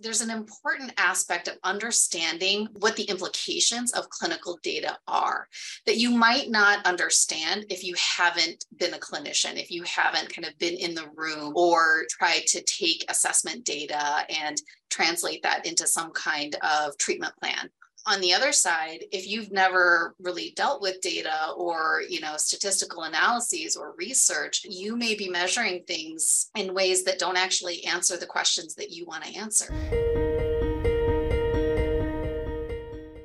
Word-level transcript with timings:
there's 0.00 0.20
an 0.20 0.30
important 0.30 0.92
aspect 0.96 1.48
of 1.48 1.58
understanding 1.62 2.68
what 2.78 2.96
the 2.96 3.04
implications 3.04 3.92
of 3.92 4.08
clinical 4.08 4.58
data 4.62 4.96
are 5.06 5.46
that 5.86 5.98
you 5.98 6.10
might 6.10 6.50
not 6.50 6.84
understand 6.86 7.66
if 7.68 7.84
you 7.84 7.94
haven't 7.96 8.64
been 8.78 8.94
a 8.94 8.98
clinician, 8.98 9.60
if 9.60 9.70
you 9.70 9.82
haven't 9.84 10.34
kind 10.34 10.46
of 10.46 10.58
been 10.58 10.74
in 10.74 10.94
the 10.94 11.08
room 11.14 11.52
or 11.54 12.04
tried 12.10 12.46
to 12.46 12.62
take 12.62 13.04
assessment 13.08 13.64
data 13.64 14.24
and 14.28 14.56
translate 14.88 15.42
that 15.42 15.66
into 15.66 15.86
some 15.86 16.10
kind 16.12 16.56
of 16.62 16.96
treatment 16.98 17.34
plan 17.40 17.68
on 18.06 18.20
the 18.20 18.32
other 18.32 18.50
side 18.50 19.04
if 19.12 19.28
you've 19.28 19.52
never 19.52 20.14
really 20.18 20.52
dealt 20.56 20.80
with 20.80 21.00
data 21.02 21.52
or 21.56 22.02
you 22.08 22.20
know 22.20 22.36
statistical 22.36 23.02
analyses 23.02 23.76
or 23.76 23.94
research 23.98 24.64
you 24.64 24.96
may 24.96 25.14
be 25.14 25.28
measuring 25.28 25.82
things 25.84 26.50
in 26.56 26.72
ways 26.72 27.04
that 27.04 27.18
don't 27.18 27.36
actually 27.36 27.84
answer 27.84 28.16
the 28.16 28.26
questions 28.26 28.74
that 28.74 28.90
you 28.90 29.04
want 29.04 29.22
to 29.24 29.36
answer. 29.36 29.66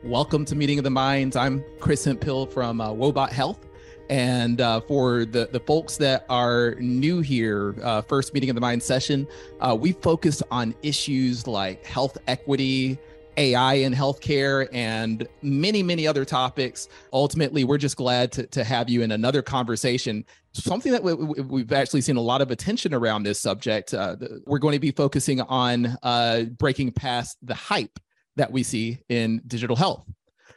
Welcome 0.03 0.45
to 0.45 0.55
meeting 0.55 0.77
of 0.77 0.83
the 0.83 0.89
minds. 0.89 1.35
I'm 1.35 1.63
chris 1.79 2.03
hemphill 2.03 2.45
from 2.45 2.81
uh, 2.81 2.89
Woebot 2.89 3.29
health. 3.29 3.65
And 4.09 4.61
uh, 4.61 4.81
for 4.81 5.25
the, 5.25 5.49
the 5.51 5.59
folks 5.59 5.97
that 5.97 6.25
are 6.29 6.75
new 6.75 7.21
here, 7.21 7.75
uh, 7.81 8.01
first 8.01 8.33
meeting 8.33 8.51
of 8.51 8.55
the 8.55 8.61
mind 8.61 8.83
session, 8.83 9.27
uh, 9.59 9.75
we 9.79 9.93
focused 9.93 10.43
on 10.51 10.75
issues 10.83 11.47
like 11.47 11.83
health 11.83 12.17
equity, 12.27 12.99
AI 13.37 13.75
in 13.75 13.93
healthcare 13.93 14.67
and 14.73 15.27
many, 15.41 15.83
many 15.83 16.07
other 16.07 16.25
topics. 16.25 16.87
Ultimately, 17.13 17.63
we're 17.63 17.77
just 17.77 17.97
glad 17.97 18.31
to, 18.33 18.47
to 18.47 18.63
have 18.63 18.89
you 18.89 19.01
in 19.01 19.11
another 19.11 19.41
conversation. 19.41 20.25
Something 20.53 20.91
that 20.91 21.03
we, 21.03 21.61
have 21.61 21.71
actually 21.73 22.01
seen 22.01 22.15
a 22.15 22.21
lot 22.21 22.41
of 22.41 22.51
attention 22.51 22.93
around 22.93 23.23
this 23.23 23.39
subject. 23.39 23.93
Uh, 23.93 24.15
we're 24.45 24.59
going 24.59 24.73
to 24.73 24.79
be 24.79 24.91
focusing 24.91 25.41
on 25.41 25.97
uh, 26.03 26.43
breaking 26.57 26.91
past 26.91 27.37
the 27.41 27.55
hype 27.55 27.99
that 28.35 28.51
we 28.51 28.63
see 28.63 28.99
in 29.09 29.41
digital 29.47 29.75
health. 29.75 30.05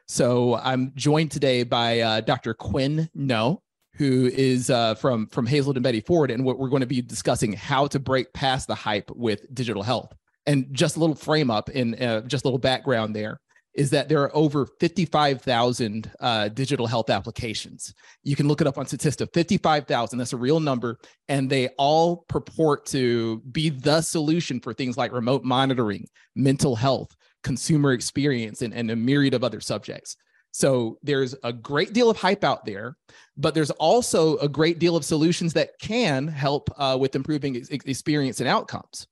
So 0.06 0.56
I'm 0.56 0.92
joined 0.94 1.30
today 1.30 1.64
by 1.64 2.00
uh, 2.00 2.20
Dr. 2.22 2.54
Quyen 2.54 3.10
Ngo, 3.16 3.58
who 3.94 4.26
is 4.32 4.70
uh, 4.70 4.94
from 4.94 5.26
from 5.26 5.46
Hazelden 5.46 5.82
Betty 5.82 6.00
Ford, 6.00 6.30
and 6.30 6.44
what 6.44 6.58
we're 6.58 6.70
going 6.70 6.80
to 6.80 6.86
be 6.86 7.02
discussing 7.02 7.52
how 7.52 7.86
to 7.88 7.98
break 7.98 8.32
past 8.32 8.68
the 8.68 8.74
hype 8.74 9.10
with 9.10 9.52
digital 9.52 9.82
health 9.82 10.14
and 10.48 10.66
just 10.72 10.96
a 10.96 10.98
little 11.00 11.14
frame 11.14 11.50
up 11.50 11.68
and 11.68 12.02
uh, 12.02 12.22
just 12.22 12.44
a 12.44 12.48
little 12.48 12.58
background 12.58 13.14
there 13.14 13.38
is 13.74 13.90
that 13.90 14.08
there 14.08 14.22
are 14.22 14.34
over 14.34 14.66
55,000 14.80 16.10
uh, 16.18 16.48
digital 16.48 16.86
health 16.86 17.10
applications. 17.10 17.94
You 18.24 18.34
can 18.34 18.48
look 18.48 18.60
it 18.60 18.66
up 18.66 18.76
on 18.76 18.86
Statista, 18.86 19.28
55,000, 19.32 20.18
that's 20.18 20.32
a 20.32 20.36
real 20.36 20.58
number. 20.58 20.98
And 21.28 21.48
they 21.48 21.68
all 21.78 22.24
purport 22.28 22.86
to 22.86 23.40
be 23.52 23.68
the 23.68 24.00
solution 24.00 24.58
for 24.58 24.72
things 24.72 24.96
like 24.96 25.12
remote 25.12 25.44
monitoring, 25.44 26.06
mental 26.34 26.74
health, 26.74 27.14
consumer 27.44 27.92
experience, 27.92 28.62
and, 28.62 28.74
and 28.74 28.90
a 28.90 28.96
myriad 28.96 29.34
of 29.34 29.44
other 29.44 29.60
subjects. 29.60 30.16
So 30.50 30.98
there's 31.02 31.36
a 31.44 31.52
great 31.52 31.92
deal 31.92 32.10
of 32.10 32.16
hype 32.16 32.42
out 32.42 32.64
there, 32.64 32.96
but 33.36 33.54
there's 33.54 33.70
also 33.70 34.38
a 34.38 34.48
great 34.48 34.80
deal 34.80 34.96
of 34.96 35.04
solutions 35.04 35.52
that 35.52 35.78
can 35.78 36.26
help 36.26 36.68
uh, 36.78 36.96
with 36.98 37.14
improving 37.14 37.56
ex- 37.56 37.68
experience 37.68 38.40
and 38.40 38.48
outcomes. 38.48 39.06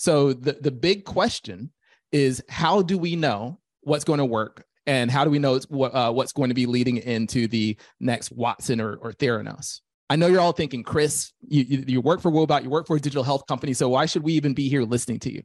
So 0.00 0.32
the, 0.32 0.52
the 0.52 0.70
big 0.70 1.04
question 1.04 1.72
is 2.10 2.42
how 2.48 2.80
do 2.80 2.96
we 2.96 3.16
know 3.16 3.60
what's 3.82 4.04
going 4.04 4.18
to 4.18 4.24
work 4.24 4.64
and 4.86 5.10
how 5.10 5.24
do 5.24 5.30
we 5.30 5.38
know 5.38 5.60
what, 5.68 5.94
uh, 5.94 6.10
what's 6.10 6.32
going 6.32 6.48
to 6.48 6.54
be 6.54 6.64
leading 6.64 6.96
into 6.96 7.46
the 7.46 7.76
next 8.00 8.32
Watson 8.32 8.80
or, 8.80 8.94
or 8.94 9.12
Theranos? 9.12 9.82
I 10.08 10.16
know 10.16 10.26
you're 10.28 10.40
all 10.40 10.52
thinking, 10.52 10.84
Chris, 10.84 11.34
you, 11.46 11.64
you, 11.68 11.84
you 11.86 12.00
work 12.00 12.22
for 12.22 12.30
Woebot, 12.30 12.62
you 12.62 12.70
work 12.70 12.86
for 12.86 12.96
a 12.96 12.98
digital 12.98 13.22
health 13.22 13.46
company, 13.46 13.74
so 13.74 13.90
why 13.90 14.06
should 14.06 14.22
we 14.22 14.32
even 14.32 14.54
be 14.54 14.70
here 14.70 14.84
listening 14.84 15.18
to 15.18 15.34
you? 15.34 15.42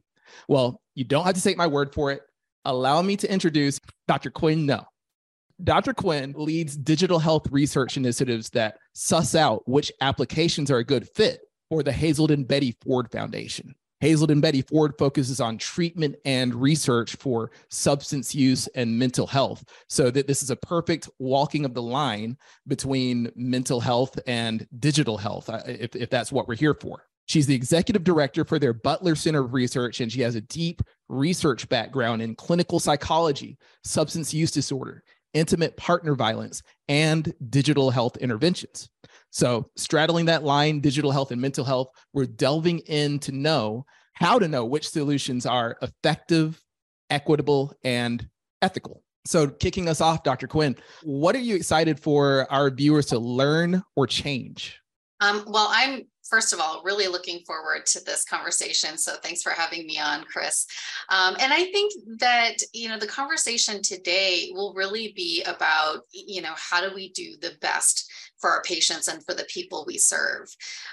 Well, 0.48 0.80
you 0.94 1.04
don't 1.04 1.26
have 1.26 1.34
to 1.34 1.42
take 1.42 1.58
my 1.58 1.66
word 1.66 1.92
for 1.92 2.10
it. 2.10 2.22
Allow 2.64 3.02
me 3.02 3.18
to 3.18 3.30
introduce 3.30 3.78
Dr. 4.08 4.30
Quyen 4.30 4.66
Ngo. 4.66 4.86
Dr. 5.62 5.92
Quyen 5.92 6.32
leads 6.34 6.78
digital 6.78 7.18
health 7.18 7.46
research 7.50 7.98
initiatives 7.98 8.48
that 8.50 8.78
suss 8.94 9.34
out 9.34 9.68
which 9.68 9.92
applications 10.00 10.70
are 10.70 10.78
a 10.78 10.84
good 10.84 11.06
fit 11.10 11.40
for 11.68 11.82
the 11.82 11.92
Hazelden 11.92 12.44
Betty 12.44 12.74
Ford 12.82 13.12
Foundation. 13.12 13.74
Hazelden 14.00 14.40
Betty 14.40 14.62
Ford 14.62 14.94
focuses 14.98 15.40
on 15.40 15.58
treatment 15.58 16.16
and 16.24 16.54
research 16.54 17.16
for 17.16 17.50
substance 17.70 18.34
use 18.34 18.66
and 18.68 18.98
mental 18.98 19.26
health. 19.26 19.64
So 19.88 20.10
that 20.10 20.26
this 20.26 20.42
is 20.42 20.50
a 20.50 20.56
perfect 20.56 21.08
walking 21.18 21.64
of 21.64 21.74
the 21.74 21.82
line 21.82 22.36
between 22.66 23.30
mental 23.34 23.80
health 23.80 24.18
and 24.26 24.66
digital 24.78 25.16
health, 25.16 25.48
uh, 25.48 25.62
if, 25.66 25.96
if 25.96 26.10
that's 26.10 26.32
what 26.32 26.46
we're 26.48 26.56
here 26.56 26.74
for. 26.74 27.04
She's 27.26 27.46
the 27.46 27.54
executive 27.54 28.04
director 28.04 28.44
for 28.44 28.58
their 28.58 28.72
Butler 28.72 29.16
Center 29.16 29.44
of 29.44 29.52
Research, 29.52 30.00
and 30.00 30.12
she 30.12 30.20
has 30.20 30.36
a 30.36 30.40
deep 30.42 30.80
research 31.08 31.68
background 31.68 32.22
in 32.22 32.36
clinical 32.36 32.78
psychology, 32.78 33.58
substance 33.82 34.32
use 34.32 34.52
disorder, 34.52 35.02
intimate 35.34 35.76
partner 35.76 36.14
violence, 36.14 36.62
and 36.88 37.34
digital 37.50 37.90
health 37.90 38.16
interventions. 38.18 38.88
So, 39.30 39.70
straddling 39.76 40.26
that 40.26 40.44
line, 40.44 40.80
digital 40.80 41.10
health 41.10 41.30
and 41.30 41.40
mental 41.40 41.64
health, 41.64 41.88
we're 42.12 42.26
delving 42.26 42.78
in 42.80 43.18
to 43.20 43.32
know 43.32 43.84
how 44.14 44.38
to 44.38 44.48
know 44.48 44.64
which 44.64 44.88
solutions 44.88 45.44
are 45.44 45.76
effective, 45.82 46.62
equitable, 47.10 47.74
and 47.84 48.26
ethical. 48.62 49.02
So, 49.26 49.48
kicking 49.48 49.88
us 49.88 50.00
off, 50.00 50.22
Dr. 50.22 50.46
Quyen, 50.46 50.76
what 51.02 51.34
are 51.34 51.40
you 51.40 51.56
excited 51.56 52.00
for 52.00 52.46
our 52.50 52.70
viewers 52.70 53.06
to 53.06 53.18
learn 53.18 53.82
or 53.94 54.06
change? 54.06 54.80
Um, 55.20 55.44
well, 55.48 55.68
I'm 55.70 56.06
first 56.28 56.52
of 56.52 56.60
all 56.60 56.82
really 56.84 57.06
looking 57.06 57.40
forward 57.46 57.86
to 57.86 58.04
this 58.04 58.24
conversation. 58.24 58.98
So 58.98 59.14
thanks 59.22 59.42
for 59.42 59.50
having 59.50 59.86
me 59.86 59.98
on, 59.98 60.24
Chris. 60.24 60.66
Um, 61.08 61.36
and 61.40 61.52
I 61.52 61.64
think 61.64 61.92
that 62.18 62.56
you 62.72 62.88
know 62.88 62.98
the 62.98 63.06
conversation 63.06 63.82
today 63.82 64.50
will 64.52 64.74
really 64.74 65.12
be 65.14 65.42
about 65.44 66.00
you 66.12 66.42
know 66.42 66.54
how 66.56 66.86
do 66.86 66.94
we 66.94 67.10
do 67.10 67.36
the 67.40 67.56
best 67.60 68.10
for 68.40 68.50
our 68.50 68.62
patients 68.62 69.08
and 69.08 69.24
for 69.24 69.34
the 69.34 69.44
people 69.44 69.84
we 69.86 69.98
serve 69.98 70.48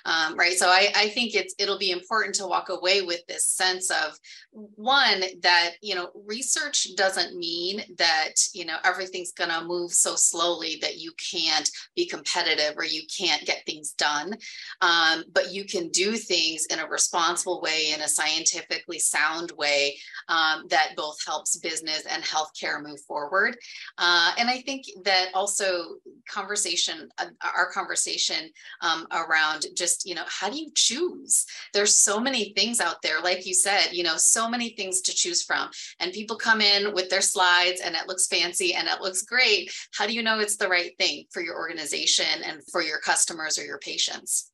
um, 0.05 0.35
right? 0.35 0.53
So 0.53 0.67
I, 0.67 0.91
I 0.95 1.09
think 1.09 1.35
it's 1.35 1.55
it'll 1.57 1.77
be 1.77 1.91
important 1.91 2.35
to 2.35 2.47
walk 2.47 2.69
away 2.69 3.01
with 3.01 3.25
this 3.27 3.45
sense 3.45 3.89
of 3.89 4.17
one 4.51 5.23
that 5.41 5.71
you 5.81 5.95
know 5.95 6.09
research 6.27 6.87
doesn't 6.95 7.37
mean 7.37 7.83
that 7.97 8.33
you 8.53 8.65
know 8.65 8.77
everything's 8.83 9.31
going 9.31 9.49
to 9.49 9.65
move 9.65 9.91
so 9.91 10.15
slowly 10.15 10.77
that 10.81 10.97
you 10.97 11.11
can't 11.33 11.69
be 11.95 12.05
competitive 12.05 12.77
or 12.77 12.85
you 12.85 13.01
can't 13.17 13.45
get 13.45 13.65
things 13.65 13.93
done 13.93 14.35
um, 14.81 15.23
but 15.33 15.51
you 15.51 15.65
can 15.65 15.89
do 15.89 16.15
things 16.15 16.65
in 16.67 16.79
a 16.79 16.87
responsible 16.87 17.61
way 17.61 17.91
in 17.93 18.01
a 18.01 18.07
scientifically 18.07 18.99
sound 18.99 19.51
way 19.57 19.97
um, 20.29 20.65
that 20.69 20.91
both 20.95 21.17
helps 21.25 21.57
business 21.57 22.05
and 22.05 22.23
healthcare 22.23 22.81
move 22.83 22.99
forward 23.07 23.57
uh, 23.97 24.31
and 24.37 24.49
i 24.49 24.61
think 24.61 24.85
that 25.03 25.29
also 25.33 25.95
conversation 26.29 27.09
uh, 27.17 27.25
our 27.41 27.71
conversation 27.71 28.49
um, 28.81 29.07
around 29.11 29.65
just 29.75 30.05
you 30.05 30.15
know 30.15 30.25
how 30.27 30.49
do 30.49 30.57
you 30.57 30.71
choose? 30.75 31.45
There's 31.73 31.95
so 31.95 32.19
many 32.19 32.53
things 32.53 32.79
out 32.79 33.01
there 33.01 33.21
like 33.21 33.45
you 33.45 33.53
said 33.53 33.89
you 33.91 34.03
know 34.03 34.17
so 34.17 34.49
many 34.49 34.69
things 34.69 35.01
to 35.01 35.13
choose 35.13 35.43
from. 35.43 35.69
And 35.99 36.11
people 36.11 36.35
come 36.35 36.61
in 36.61 36.93
with 36.93 37.09
their 37.09 37.21
slides 37.21 37.81
and 37.81 37.95
it 37.95 38.07
looks 38.07 38.27
fancy 38.27 38.73
and 38.73 38.87
it 38.87 39.01
looks 39.01 39.23
great. 39.23 39.71
How 39.93 40.07
do 40.07 40.13
you 40.13 40.23
know 40.23 40.39
it's 40.39 40.57
the 40.57 40.67
right 40.67 40.91
thing 40.97 41.25
for 41.31 41.41
your 41.41 41.55
organization 41.55 42.43
and 42.45 42.61
for 42.71 42.81
your 42.81 42.99
customers 42.99 43.57
or 43.57 43.65
your 43.65 43.79
patients? 43.79 44.51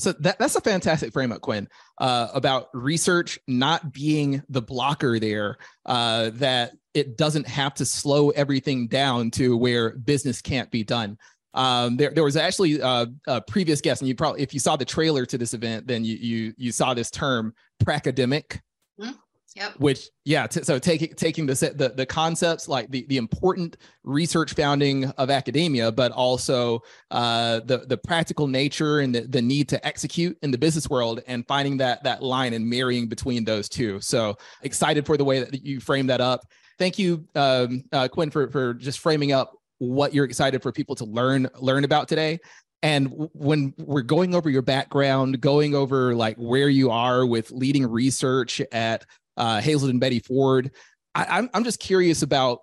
So 0.00 0.12
that, 0.12 0.38
that's 0.38 0.56
a 0.56 0.62
fantastic 0.62 1.12
frame 1.12 1.30
up, 1.30 1.42
Quyen, 1.42 1.68
uh, 1.98 2.28
about 2.32 2.68
research 2.72 3.38
not 3.46 3.92
being 3.92 4.42
the 4.48 4.62
blocker 4.62 5.20
there, 5.20 5.58
uh, 5.84 6.30
that 6.34 6.72
it 6.94 7.18
doesn't 7.18 7.46
have 7.46 7.74
to 7.74 7.84
slow 7.84 8.30
everything 8.30 8.88
down 8.88 9.30
to 9.32 9.58
where 9.58 9.90
business 9.90 10.40
can't 10.40 10.70
be 10.70 10.84
done. 10.84 11.18
Um, 11.54 11.96
there, 11.96 12.10
there 12.10 12.24
was 12.24 12.36
actually 12.36 12.80
uh, 12.80 13.06
a 13.26 13.40
previous 13.40 13.80
guest, 13.80 14.02
and 14.02 14.08
you 14.08 14.14
probably, 14.14 14.42
if 14.42 14.54
you 14.54 14.60
saw 14.60 14.76
the 14.76 14.84
trailer 14.84 15.26
to 15.26 15.38
this 15.38 15.54
event, 15.54 15.86
then 15.86 16.04
you 16.04 16.16
you 16.16 16.54
you 16.56 16.72
saw 16.72 16.94
this 16.94 17.10
term 17.10 17.54
pracademic. 17.82 18.60
Mm-hmm. 19.00 19.12
Yep. 19.56 19.72
Which, 19.78 20.10
yeah, 20.24 20.46
t- 20.46 20.62
so 20.62 20.78
taking 20.78 21.12
taking 21.14 21.44
the, 21.44 21.54
the 21.74 21.88
the 21.88 22.06
concepts 22.06 22.68
like 22.68 22.88
the 22.92 23.04
the 23.08 23.16
important 23.16 23.78
research 24.04 24.54
founding 24.54 25.06
of 25.06 25.28
academia, 25.28 25.90
but 25.90 26.12
also 26.12 26.82
uh, 27.10 27.58
the 27.64 27.78
the 27.78 27.96
practical 27.96 28.46
nature 28.46 29.00
and 29.00 29.12
the, 29.12 29.22
the 29.22 29.42
need 29.42 29.68
to 29.70 29.84
execute 29.84 30.38
in 30.42 30.52
the 30.52 30.58
business 30.58 30.88
world, 30.88 31.20
and 31.26 31.44
finding 31.48 31.76
that 31.78 32.04
that 32.04 32.22
line 32.22 32.54
and 32.54 32.64
marrying 32.64 33.08
between 33.08 33.44
those 33.44 33.68
two. 33.68 34.00
So 34.00 34.36
excited 34.62 35.04
for 35.04 35.16
the 35.16 35.24
way 35.24 35.42
that 35.42 35.66
you 35.66 35.80
frame 35.80 36.06
that 36.06 36.20
up. 36.20 36.46
Thank 36.78 36.98
you, 37.00 37.26
um, 37.34 37.82
uh, 37.90 38.06
Quyen, 38.06 38.30
for 38.30 38.48
for 38.50 38.74
just 38.74 39.00
framing 39.00 39.32
up 39.32 39.59
what 39.80 40.14
you're 40.14 40.24
excited 40.24 40.62
for 40.62 40.70
people 40.70 40.94
to 40.94 41.04
learn 41.04 41.48
learn 41.58 41.84
about 41.84 42.06
today. 42.06 42.38
And 42.82 43.28
when 43.34 43.74
we're 43.76 44.00
going 44.02 44.34
over 44.34 44.48
your 44.48 44.62
background 44.62 45.40
going 45.40 45.74
over 45.74 46.14
like 46.14 46.36
where 46.36 46.68
you 46.68 46.90
are 46.90 47.26
with 47.26 47.50
leading 47.50 47.86
research 47.86 48.62
at 48.72 49.04
uh, 49.36 49.60
hazelden 49.60 49.98
betty 49.98 50.20
ford 50.20 50.70
I, 51.14 51.22
am 51.22 51.28
I'm, 51.30 51.50
I'm 51.54 51.64
just 51.64 51.80
curious 51.80 52.22
about 52.22 52.60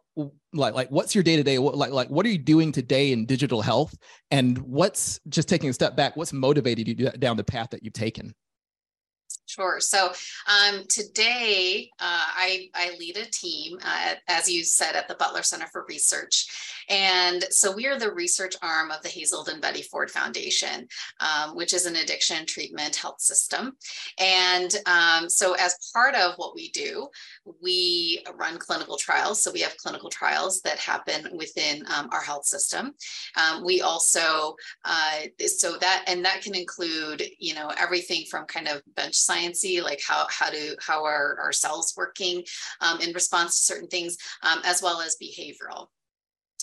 like 0.54 0.74
like 0.74 0.90
what's 0.90 1.14
your 1.14 1.24
day 1.24 1.36
to 1.36 1.44
day 1.44 1.58
like 1.60 1.92
like 1.92 2.10
what 2.10 2.26
are 2.26 2.30
you 2.30 2.38
doing 2.38 2.72
today 2.72 3.12
in 3.12 3.26
digital 3.26 3.62
health? 3.62 3.96
And 4.32 4.58
what's 4.60 5.20
just 5.30 5.50
taking 5.50 5.70
a 5.70 5.74
step 5.74 5.96
back 5.96 6.16
what's 6.16 6.34
motivated 6.34 6.88
you 6.88 7.10
down 7.12 7.38
the 7.38 7.44
path 7.44 7.70
that 7.72 7.84
you've 7.84 7.94
taken 7.94 8.34
Sure. 9.46 9.80
So 9.80 10.12
um, 10.48 10.84
today 10.90 11.90
uh, 12.00 12.04
I, 12.36 12.70
I 12.76 12.96
lead 13.00 13.18
a 13.18 13.26
team, 13.32 13.78
uh, 13.82 14.16
as 14.28 14.50
you 14.50 14.64
said, 14.64 14.96
at 14.96 15.08
the 15.08 15.16
Butler 15.16 15.42
Center 15.44 15.68
for 15.68 15.86
Research. 15.88 16.48
And 16.90 17.44
so 17.50 17.74
we 17.74 17.86
are 17.88 17.98
the 18.00 18.12
research 18.12 18.56
arm 18.62 18.92
of 18.92 19.02
the 19.04 19.10
Hazelden 19.10 19.60
Betty 19.60 19.82
Ford 19.82 20.10
Foundation, 20.12 20.88
um, 21.20 21.56
which 21.56 21.74
is 21.74 21.86
an 21.86 21.96
addiction 21.96 22.46
treatment 22.46 22.96
health 22.96 23.22
system. 23.22 23.74
And 24.20 24.74
um, 24.86 25.30
so, 25.30 25.54
as 25.54 25.92
part 25.94 26.16
of 26.16 26.36
what 26.38 26.56
we 26.56 26.70
do, 26.72 27.08
we 27.62 28.24
run 28.36 28.58
clinical 28.58 28.98
trials. 28.98 29.44
So, 29.44 29.52
we 29.52 29.62
have 29.62 29.76
clinical 29.78 30.10
trials 30.10 30.62
that 30.62 30.78
happen 30.78 31.30
within 31.36 31.84
um, 31.94 32.10
our 32.12 32.22
health 32.22 32.46
system. 32.46 32.94
Um, 33.36 33.66
we 33.66 33.82
also, 33.82 34.56
uh, 34.86 35.22
so 35.46 35.78
that, 35.78 36.06
and 36.08 36.24
that 36.24 36.42
can 36.42 36.56
include, 36.56 37.24
you 37.40 37.54
know, 37.54 37.72
everything 37.80 38.26
from 38.30 38.46
kind 38.46 38.68
of 38.68 38.82
bench 38.96 39.16
sciencey, 39.28 39.84
like 39.84 40.02
how, 40.06 40.26
how 40.30 40.50
do, 40.50 40.76
how 40.80 41.04
are 41.04 41.38
our 41.40 41.52
cells 41.52 41.94
working 41.98 42.44
um, 42.82 43.00
in 43.02 43.14
response 43.14 43.58
to 43.58 43.74
certain 43.74 43.88
things, 43.88 44.18
um, 44.44 44.62
as 44.66 44.82
well 44.82 45.02
as 45.02 45.18
behavioral. 45.22 45.88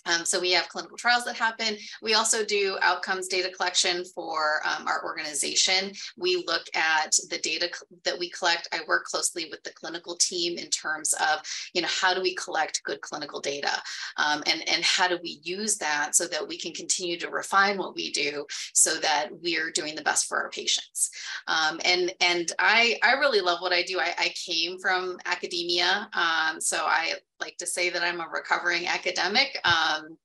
Um, 0.07 0.25
so 0.25 0.41
we 0.41 0.53
have 0.53 0.69
clinical 0.69 0.97
trials 0.97 1.25
that 1.25 1.37
happen. 1.37 1.77
We 2.03 2.15
also 2.15 2.45
do 2.45 2.77
outcomes 2.83 3.29
data 3.29 3.51
collection 3.51 4.05
for 4.05 4.61
um, 4.65 4.87
our 4.87 5.05
organization. 5.05 5.93
We 6.17 6.45
look 6.47 6.65
at 6.75 7.17
the 7.31 7.39
data 7.39 7.71
that 8.05 8.19
we 8.19 8.31
collect. 8.31 8.69
I 8.73 8.81
work 8.87 9.05
closely 9.05 9.49
with 9.51 9.63
the 9.63 9.73
clinical 9.73 10.17
team 10.17 10.59
in 10.59 10.69
terms 10.71 11.15
of, 11.15 11.43
you 11.73 11.83
know, 11.83 11.89
how 11.91 12.15
do 12.15 12.21
we 12.21 12.35
collect 12.35 12.83
good 12.85 13.01
clinical 13.01 13.41
data 13.41 13.73
um, 14.17 14.43
and, 14.47 14.69
and 14.69 14.85
how 14.85 15.09
do 15.09 15.19
we 15.23 15.41
use 15.43 15.77
that 15.79 16.15
so 16.15 16.27
that 16.27 16.47
we 16.47 16.59
can 16.59 16.73
continue 16.73 17.19
to 17.19 17.31
refine 17.31 17.79
what 17.79 17.95
we 17.95 18.11
do 18.13 18.47
so 18.73 18.97
that 18.97 19.29
we're 19.43 19.71
doing 19.71 19.95
the 19.95 20.03
best 20.03 20.27
for 20.27 20.43
our 20.43 20.51
patients. 20.51 21.11
Um, 21.47 21.81
and 21.85 22.13
and 22.21 22.53
I, 22.59 22.99
I 23.03 23.13
really 23.13 23.41
love 23.41 23.61
what 23.61 23.73
I 23.73 23.83
do. 23.83 23.99
I, 23.99 24.15
I 24.19 24.35
came 24.35 24.79
from 24.79 25.19
academia. 25.27 26.09
Um, 26.13 26.61
so 26.61 26.79
I 26.79 27.15
like 27.45 27.57
to 27.59 27.67
say 27.67 27.91
that 27.91 28.03
I'm 28.03 28.21
a 28.21 28.29
recovering 28.33 28.87
academic. 28.87 29.59
Um, 29.65 30.17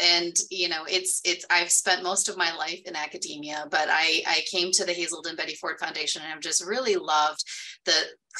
and 0.00 0.36
you 0.50 0.68
know 0.68 0.84
it's 0.88 1.20
it's 1.24 1.44
i've 1.50 1.70
spent 1.70 2.02
most 2.02 2.28
of 2.28 2.36
my 2.36 2.54
life 2.54 2.80
in 2.84 2.94
academia 2.94 3.66
but 3.70 3.88
i 3.88 4.22
i 4.26 4.40
came 4.50 4.70
to 4.70 4.84
the 4.84 4.92
hazelden 4.92 5.34
betty 5.34 5.54
ford 5.54 5.78
foundation 5.80 6.22
and 6.22 6.32
i've 6.32 6.40
just 6.40 6.64
really 6.64 6.94
loved 6.96 7.42
the 7.84 7.94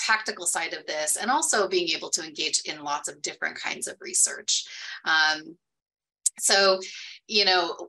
practical 0.07 0.47
side 0.47 0.73
of 0.73 0.87
this 0.87 1.17
and 1.17 1.31
also 1.31 1.69
being 1.69 1.89
able 1.89 2.11
to 2.11 2.25
engage 2.25 2.61
in 2.67 2.85
lots 2.85 3.09
of 3.09 3.21
different 3.23 3.57
kinds 3.57 3.89
of 3.89 3.97
research 4.01 4.65
um, 5.05 5.57
so 6.39 6.79
you 7.27 7.45
know 7.45 7.89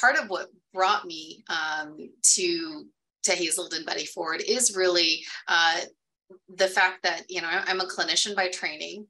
part 0.00 0.16
of 0.16 0.28
what 0.28 0.48
brought 0.72 1.04
me 1.04 1.42
um, 1.48 1.96
to 2.22 2.84
to 3.24 3.32
hazelden 3.32 3.84
betty 3.84 4.06
ford 4.06 4.40
is 4.46 4.76
really 4.76 5.24
uh, 5.48 5.80
the 6.56 6.68
fact 6.68 7.02
that 7.02 7.22
you 7.28 7.40
know 7.40 7.48
i'm 7.50 7.80
a 7.80 7.86
clinician 7.86 8.36
by 8.36 8.48
training 8.48 9.04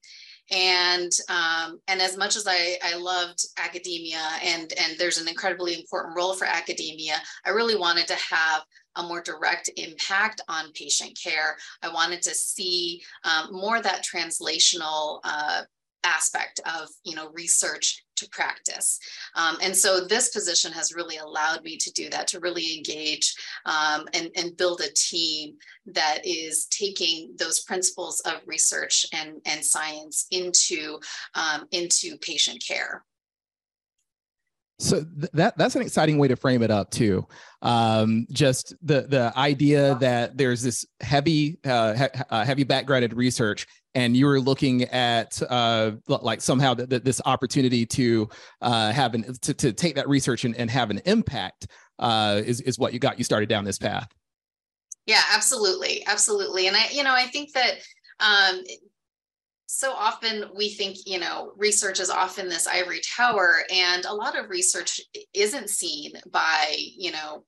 and 0.50 1.12
um, 1.28 1.80
and 1.88 2.00
as 2.00 2.16
much 2.16 2.36
as 2.36 2.46
I, 2.46 2.78
I 2.82 2.96
loved 2.96 3.44
academia 3.58 4.22
and 4.42 4.72
and 4.78 4.98
there's 4.98 5.18
an 5.18 5.28
incredibly 5.28 5.74
important 5.74 6.16
role 6.16 6.34
for 6.34 6.46
academia 6.46 7.14
i 7.44 7.50
really 7.50 7.76
wanted 7.76 8.06
to 8.08 8.14
have 8.14 8.64
a 8.98 9.02
more 9.02 9.22
direct 9.22 9.70
impact 9.76 10.40
on 10.48 10.72
patient 10.72 11.18
care. 11.22 11.56
I 11.82 11.88
wanted 11.88 12.20
to 12.22 12.34
see 12.34 13.00
um, 13.24 13.52
more 13.52 13.80
that 13.80 14.04
translational 14.04 15.20
uh, 15.24 15.62
aspect 16.04 16.60
of 16.66 16.88
you 17.04 17.14
know 17.14 17.30
research 17.32 18.04
to 18.16 18.28
practice. 18.30 18.98
Um, 19.36 19.56
and 19.62 19.76
so 19.76 20.04
this 20.04 20.30
position 20.30 20.72
has 20.72 20.94
really 20.94 21.18
allowed 21.18 21.62
me 21.62 21.76
to 21.76 21.90
do 21.92 22.10
that 22.10 22.26
to 22.28 22.40
really 22.40 22.76
engage 22.76 23.34
um, 23.64 24.08
and, 24.12 24.30
and 24.36 24.56
build 24.56 24.80
a 24.80 24.92
team 24.94 25.54
that 25.86 26.20
is 26.24 26.66
taking 26.66 27.34
those 27.38 27.60
principles 27.60 28.20
of 28.20 28.40
research 28.46 29.06
and, 29.12 29.40
and 29.46 29.64
science 29.64 30.26
into 30.30 30.98
um, 31.34 31.66
into 31.70 32.16
patient 32.18 32.62
care. 32.66 33.04
So 34.80 35.04
th- 35.04 35.32
that 35.32 35.58
that's 35.58 35.74
an 35.74 35.82
exciting 35.82 36.18
way 36.18 36.28
to 36.28 36.36
frame 36.36 36.62
it 36.62 36.70
up 36.70 36.90
too. 36.90 37.26
Um, 37.62 38.26
just 38.30 38.74
the 38.80 39.02
the 39.02 39.32
idea 39.36 39.96
that 39.96 40.38
there's 40.38 40.62
this 40.62 40.84
heavy 41.00 41.58
uh, 41.64 41.94
he- 41.94 42.20
uh, 42.30 42.44
heavy 42.44 42.62
backgrounded 42.62 43.12
research, 43.12 43.66
and 43.98 44.16
you 44.16 44.26
were 44.26 44.38
looking 44.38 44.84
at 44.84 45.42
uh, 45.50 45.90
like 46.06 46.40
somehow 46.40 46.72
th- 46.72 46.88
th- 46.88 47.02
this 47.02 47.20
opportunity 47.24 47.84
to 47.84 48.28
uh, 48.62 48.92
have 48.92 49.12
an 49.14 49.34
to, 49.42 49.52
to 49.52 49.72
take 49.72 49.96
that 49.96 50.08
research 50.08 50.44
and, 50.44 50.54
and 50.54 50.70
have 50.70 50.90
an 50.90 51.00
impact 51.04 51.66
uh, 51.98 52.40
is 52.44 52.60
is 52.60 52.78
what 52.78 52.92
you 52.92 53.00
got. 53.00 53.18
You 53.18 53.24
started 53.24 53.48
down 53.48 53.64
this 53.64 53.78
path. 53.78 54.08
Yeah, 55.06 55.22
absolutely, 55.34 56.06
absolutely, 56.06 56.68
and 56.68 56.76
I 56.76 56.86
you 56.92 57.02
know 57.02 57.12
I 57.12 57.24
think 57.24 57.52
that 57.54 57.78
um, 58.20 58.62
so 59.66 59.92
often 59.92 60.44
we 60.56 60.68
think 60.68 60.98
you 61.04 61.18
know 61.18 61.52
research 61.56 61.98
is 61.98 62.08
often 62.08 62.48
this 62.48 62.68
ivory 62.68 63.00
tower 63.16 63.64
and 63.74 64.04
a 64.04 64.14
lot 64.14 64.38
of 64.38 64.48
research 64.48 65.00
isn't 65.34 65.70
seen 65.70 66.12
by 66.30 66.76
you 66.76 67.10
know 67.10 67.44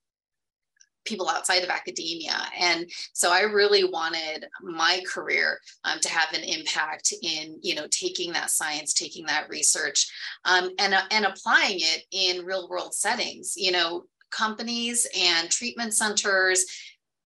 people 1.05 1.29
outside 1.29 1.63
of 1.63 1.71
academia. 1.71 2.37
And 2.59 2.91
so 3.13 3.33
i 3.33 3.43
really 3.43 3.85
wanted 3.85 4.47
my 4.63 5.03
career 5.07 5.59
um, 5.85 6.01
to 6.01 6.09
have 6.09 6.33
an 6.33 6.43
impact 6.43 7.13
in 7.23 7.59
you 7.63 7.75
know 7.75 7.87
taking 7.91 8.33
that 8.33 8.51
science 8.51 8.93
taking 8.93 9.27
that 9.27 9.49
research 9.49 10.11
um, 10.45 10.71
and, 10.79 10.95
uh, 10.95 11.03
and 11.11 11.25
applying 11.25 11.79
it 11.79 12.05
in 12.11 12.45
real 12.45 12.69
world 12.69 12.95
settings 12.95 13.55
you 13.57 13.73
know 13.73 14.05
companies 14.31 15.07
and 15.19 15.51
treatment 15.51 15.93
centers 15.95 16.65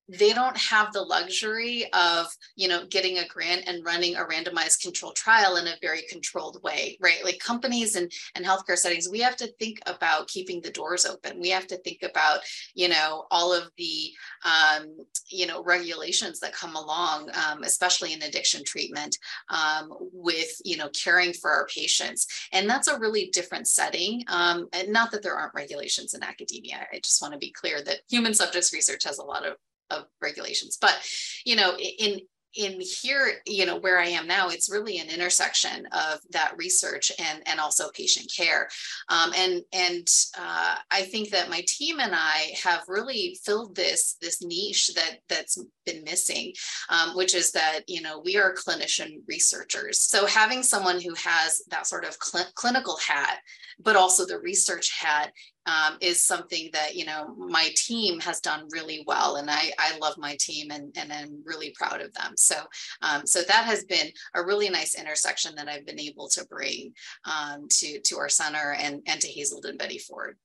they 0.08 0.32
don't 0.32 0.56
have 0.56 0.92
the 0.92 1.00
luxury 1.00 1.86
of 1.92 2.26
you 2.56 2.68
know 2.68 2.86
getting 2.86 3.18
a 3.18 3.28
grant 3.28 3.64
and 3.66 3.84
running 3.84 4.16
a 4.16 4.24
randomized 4.24 4.82
controlled 4.82 5.16
trial 5.16 5.56
in 5.56 5.66
a 5.66 5.76
very 5.80 6.02
controlled 6.10 6.62
way 6.62 6.98
right? 7.00 7.24
Like 7.24 7.38
companies 7.38 7.96
and 7.96 8.10
and 8.34 8.44
healthcare 8.44 8.76
settings 8.76 9.08
we 9.08 9.20
have 9.20 9.36
to 9.36 9.52
think 9.58 9.78
about 9.86 10.28
keeping 10.28 10.60
the 10.60 10.70
doors 10.70 11.06
open. 11.06 11.40
We 11.40 11.50
have 11.50 11.66
to 11.68 11.78
think 11.78 12.02
about 12.02 12.40
you 12.74 12.88
know 12.88 13.24
all 13.30 13.52
of 13.52 13.70
the 13.76 14.10
um, 14.44 14.96
you 15.28 15.46
know 15.46 15.62
regulations 15.62 16.40
that 16.40 16.52
come 16.52 16.76
along 16.76 17.30
um, 17.34 17.62
especially 17.62 18.12
in 18.12 18.22
addiction 18.22 18.64
treatment 18.64 19.16
um, 19.48 19.90
with 20.12 20.50
you 20.64 20.76
know 20.76 20.88
caring 20.90 21.32
for 21.32 21.50
our 21.50 21.66
patients. 21.66 22.26
And 22.52 22.68
that's 22.68 22.88
a 22.88 22.98
really 22.98 23.30
different 23.32 23.68
setting 23.68 24.24
um, 24.28 24.68
and 24.72 24.92
not 24.92 25.10
that 25.12 25.22
there 25.22 25.36
aren't 25.36 25.54
regulations 25.54 26.14
in 26.14 26.22
academia. 26.22 26.86
I 26.92 26.98
just 26.98 27.20
want 27.22 27.32
to 27.32 27.38
be 27.38 27.52
clear 27.52 27.82
that 27.82 28.00
human 28.08 28.34
subjects 28.34 28.72
research 28.72 29.04
has 29.04 29.18
a 29.18 29.24
lot 29.24 29.46
of 29.46 29.54
of 29.90 30.04
regulations. 30.20 30.78
But 30.80 30.96
you 31.44 31.56
know, 31.56 31.76
in 31.76 32.20
in 32.56 32.80
here, 32.80 33.32
you 33.46 33.66
know, 33.66 33.76
where 33.76 33.98
I 33.98 34.06
am 34.06 34.26
now, 34.26 34.48
it's 34.48 34.70
really 34.70 34.98
an 34.98 35.08
intersection 35.08 35.86
of 35.86 36.20
that 36.30 36.54
research 36.56 37.10
and 37.18 37.42
and 37.46 37.58
also 37.58 37.90
patient 37.90 38.32
care. 38.34 38.68
Um, 39.08 39.32
and 39.36 39.62
and 39.72 40.06
uh, 40.38 40.76
I 40.90 41.02
think 41.02 41.30
that 41.30 41.50
my 41.50 41.64
team 41.66 42.00
and 42.00 42.14
I 42.14 42.52
have 42.62 42.82
really 42.88 43.38
filled 43.44 43.74
this 43.74 44.16
this 44.20 44.42
niche 44.42 44.92
that 44.94 45.18
that's 45.28 45.58
been 45.84 46.04
missing, 46.04 46.52
um, 46.88 47.16
which 47.16 47.34
is 47.34 47.52
that 47.52 47.80
you 47.86 48.02
know 48.02 48.20
we 48.24 48.36
are 48.36 48.54
clinician 48.54 49.22
researchers. 49.28 50.00
So 50.00 50.26
having 50.26 50.62
someone 50.62 51.00
who 51.00 51.14
has 51.14 51.62
that 51.68 51.86
sort 51.86 52.04
of 52.04 52.16
cl- 52.20 52.50
clinical 52.54 52.96
hat, 52.96 53.38
but 53.78 53.96
also 53.96 54.26
the 54.26 54.40
research 54.40 54.90
hat 54.98 55.32
um, 55.66 55.96
is 56.00 56.20
something 56.20 56.70
that 56.72 56.94
you 56.94 57.04
know 57.04 57.34
my 57.36 57.70
team 57.76 58.20
has 58.20 58.40
done 58.40 58.66
really 58.70 59.02
well 59.06 59.36
and 59.36 59.50
i 59.50 59.72
i 59.78 59.96
love 59.98 60.14
my 60.18 60.36
team 60.38 60.70
and 60.70 60.94
and 60.96 61.12
i'm 61.12 61.42
really 61.44 61.70
proud 61.70 62.00
of 62.00 62.12
them 62.14 62.32
so 62.36 62.56
um, 63.02 63.26
so 63.26 63.42
that 63.42 63.64
has 63.64 63.84
been 63.84 64.08
a 64.34 64.44
really 64.44 64.68
nice 64.68 64.94
intersection 64.94 65.54
that 65.56 65.68
i've 65.68 65.86
been 65.86 66.00
able 66.00 66.28
to 66.28 66.44
bring 66.46 66.92
um, 67.24 67.66
to 67.70 68.00
to 68.00 68.18
our 68.18 68.28
center 68.28 68.74
and 68.78 69.00
and 69.06 69.20
to 69.20 69.28
hazelden 69.28 69.76
betty 69.76 69.98
ford 69.98 70.36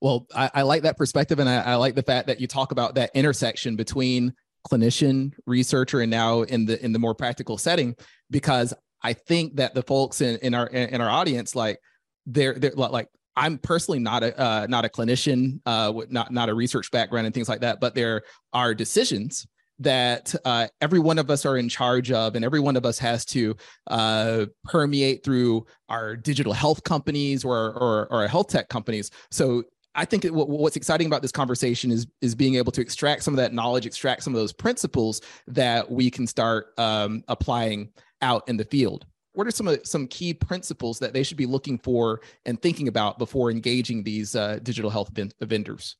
well 0.00 0.26
I, 0.34 0.50
I 0.54 0.62
like 0.62 0.82
that 0.82 0.96
perspective 0.96 1.38
and 1.38 1.48
I, 1.48 1.60
I 1.62 1.74
like 1.76 1.94
the 1.94 2.02
fact 2.02 2.26
that 2.28 2.40
you 2.40 2.46
talk 2.46 2.72
about 2.72 2.94
that 2.94 3.10
intersection 3.14 3.76
between 3.76 4.32
clinician 4.70 5.32
researcher 5.46 6.00
and 6.00 6.10
now 6.10 6.42
in 6.42 6.66
the 6.66 6.82
in 6.84 6.92
the 6.92 6.98
more 6.98 7.14
practical 7.14 7.58
setting 7.58 7.94
because 8.30 8.74
i 9.02 9.12
think 9.12 9.56
that 9.56 9.74
the 9.74 9.82
folks 9.82 10.20
in, 10.20 10.36
in 10.38 10.54
our 10.54 10.66
in 10.68 11.00
our 11.00 11.10
audience 11.10 11.54
like 11.54 11.78
they're 12.26 12.54
they're 12.54 12.72
like 12.72 13.08
I'm 13.36 13.58
personally 13.58 13.98
not 13.98 14.22
a 14.22 14.38
uh, 14.40 14.66
not 14.68 14.84
a 14.84 14.88
clinician, 14.88 15.60
uh, 15.66 15.92
not 16.08 16.32
not 16.32 16.48
a 16.48 16.54
research 16.54 16.90
background 16.90 17.26
and 17.26 17.34
things 17.34 17.48
like 17.48 17.60
that. 17.60 17.80
But 17.80 17.94
there 17.94 18.22
are 18.52 18.74
decisions 18.74 19.46
that 19.78 20.34
uh, 20.46 20.68
every 20.80 20.98
one 20.98 21.18
of 21.18 21.30
us 21.30 21.44
are 21.44 21.58
in 21.58 21.68
charge 21.68 22.10
of, 22.10 22.34
and 22.34 22.44
every 22.44 22.60
one 22.60 22.76
of 22.76 22.86
us 22.86 22.98
has 22.98 23.26
to 23.26 23.54
uh, 23.88 24.46
permeate 24.64 25.22
through 25.22 25.66
our 25.90 26.16
digital 26.16 26.54
health 26.54 26.82
companies 26.82 27.44
or, 27.44 27.74
or 27.74 28.06
or 28.10 28.26
health 28.26 28.48
tech 28.48 28.70
companies. 28.70 29.10
So 29.30 29.64
I 29.96 30.04
think 30.04 30.24
what's 30.26 30.76
exciting 30.76 31.06
about 31.06 31.22
this 31.22 31.32
conversation 31.32 31.90
is 31.90 32.06
is 32.20 32.34
being 32.34 32.56
able 32.56 32.72
to 32.72 32.80
extract 32.80 33.22
some 33.22 33.34
of 33.34 33.38
that 33.38 33.52
knowledge, 33.52 33.86
extract 33.86 34.22
some 34.22 34.34
of 34.34 34.40
those 34.40 34.52
principles 34.52 35.20
that 35.48 35.90
we 35.90 36.10
can 36.10 36.26
start 36.26 36.74
um, 36.78 37.24
applying 37.28 37.90
out 38.22 38.48
in 38.48 38.56
the 38.56 38.64
field 38.64 39.06
what 39.36 39.46
are 39.46 39.50
some 39.50 39.68
of 39.68 39.78
some 39.84 40.08
key 40.08 40.32
principles 40.32 40.98
that 40.98 41.12
they 41.12 41.22
should 41.22 41.36
be 41.36 41.44
looking 41.44 41.78
for 41.78 42.22
and 42.46 42.60
thinking 42.60 42.88
about 42.88 43.18
before 43.18 43.50
engaging 43.50 44.02
these 44.02 44.34
uh, 44.34 44.58
digital 44.62 44.90
health 44.90 45.10
vendors? 45.42 45.96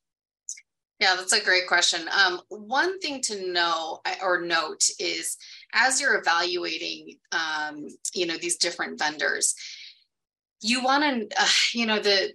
Yeah, 0.99 1.15
that's 1.15 1.33
a 1.33 1.43
great 1.43 1.67
question. 1.67 2.09
Um, 2.11 2.41
one 2.49 2.99
thing 2.99 3.21
to 3.21 3.51
know 3.51 3.99
or 4.23 4.41
note 4.41 4.89
is 4.99 5.37
as 5.73 6.01
you're 6.01 6.19
evaluating, 6.19 7.19
um, 7.31 7.85
you 8.15 8.25
know, 8.25 8.37
these 8.37 8.57
different 8.57 8.97
vendors, 8.97 9.53
you 10.61 10.83
want 10.83 11.03
to, 11.03 11.39
uh, 11.39 11.47
you 11.73 11.85
know, 11.85 11.99
the 11.99 12.33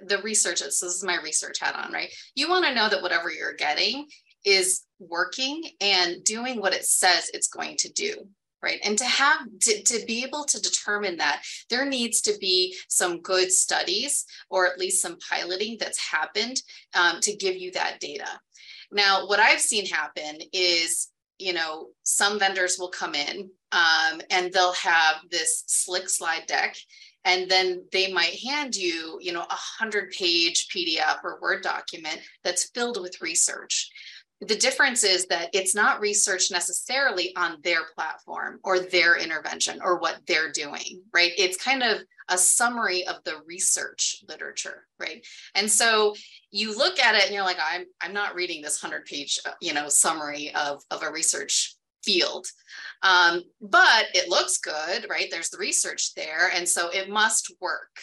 the 0.00 0.18
research. 0.22 0.60
This 0.60 0.82
is 0.82 1.04
my 1.04 1.18
research 1.22 1.58
hat 1.60 1.74
on, 1.74 1.92
right? 1.92 2.12
You 2.34 2.48
want 2.48 2.64
to 2.66 2.74
know 2.74 2.88
that 2.88 3.02
whatever 3.02 3.30
you're 3.30 3.54
getting 3.54 4.06
is 4.44 4.84
working 4.98 5.62
and 5.80 6.22
doing 6.24 6.60
what 6.60 6.72
it 6.72 6.84
says 6.84 7.30
it's 7.34 7.48
going 7.48 7.76
to 7.76 7.92
do 7.92 8.14
right 8.62 8.80
and 8.84 8.96
to 8.96 9.04
have 9.04 9.38
to, 9.60 9.82
to 9.82 10.04
be 10.06 10.24
able 10.24 10.44
to 10.44 10.60
determine 10.62 11.16
that 11.16 11.42
there 11.68 11.84
needs 11.84 12.22
to 12.22 12.32
be 12.40 12.74
some 12.88 13.20
good 13.20 13.52
studies 13.52 14.24
or 14.48 14.66
at 14.66 14.78
least 14.78 15.02
some 15.02 15.18
piloting 15.28 15.76
that's 15.78 16.10
happened 16.10 16.56
um, 16.94 17.20
to 17.20 17.36
give 17.36 17.56
you 17.56 17.70
that 17.72 18.00
data 18.00 18.28
now 18.90 19.26
what 19.26 19.40
i've 19.40 19.60
seen 19.60 19.84
happen 19.84 20.38
is 20.52 21.08
you 21.38 21.52
know 21.52 21.88
some 22.04 22.38
vendors 22.38 22.76
will 22.78 22.88
come 22.88 23.14
in 23.14 23.50
um, 23.72 24.20
and 24.30 24.52
they'll 24.52 24.72
have 24.72 25.16
this 25.30 25.64
slick 25.66 26.08
slide 26.08 26.46
deck 26.46 26.76
and 27.26 27.50
then 27.50 27.84
they 27.92 28.10
might 28.10 28.40
hand 28.40 28.74
you 28.74 29.18
you 29.20 29.32
know 29.32 29.42
a 29.42 29.46
hundred 29.50 30.10
page 30.12 30.68
pdf 30.74 31.18
or 31.22 31.38
word 31.42 31.62
document 31.62 32.20
that's 32.42 32.70
filled 32.70 33.00
with 33.00 33.20
research 33.20 33.90
the 34.40 34.56
difference 34.56 35.02
is 35.02 35.26
that 35.26 35.48
it's 35.54 35.74
not 35.74 36.00
research 36.00 36.50
necessarily 36.50 37.34
on 37.36 37.56
their 37.62 37.84
platform 37.94 38.60
or 38.64 38.80
their 38.80 39.16
intervention 39.16 39.80
or 39.82 39.98
what 39.98 40.20
they're 40.26 40.52
doing, 40.52 41.02
right? 41.14 41.32
It's 41.38 41.56
kind 41.56 41.82
of 41.82 42.02
a 42.28 42.36
summary 42.36 43.06
of 43.06 43.16
the 43.24 43.36
research 43.46 44.22
literature, 44.28 44.86
right? 45.00 45.26
And 45.54 45.70
so 45.70 46.14
you 46.50 46.76
look 46.76 46.98
at 46.98 47.14
it 47.14 47.24
and 47.24 47.34
you're 47.34 47.44
like, 47.44 47.58
I'm 47.64 47.86
I'm 48.02 48.12
not 48.12 48.34
reading 48.34 48.60
this 48.60 48.82
100 48.82 49.06
page, 49.06 49.38
uh, 49.46 49.52
you 49.62 49.72
know, 49.72 49.88
summary 49.88 50.52
of 50.54 50.82
of 50.90 51.02
a 51.02 51.10
research 51.10 51.75
field. 52.06 52.46
Um, 53.02 53.42
but 53.60 54.06
it 54.14 54.30
looks 54.30 54.58
good, 54.58 55.06
right? 55.10 55.28
There's 55.30 55.50
the 55.50 55.58
research 55.58 56.14
there. 56.14 56.50
And 56.54 56.66
so 56.68 56.88
it 56.90 57.10
must 57.10 57.52
work, 57.60 57.94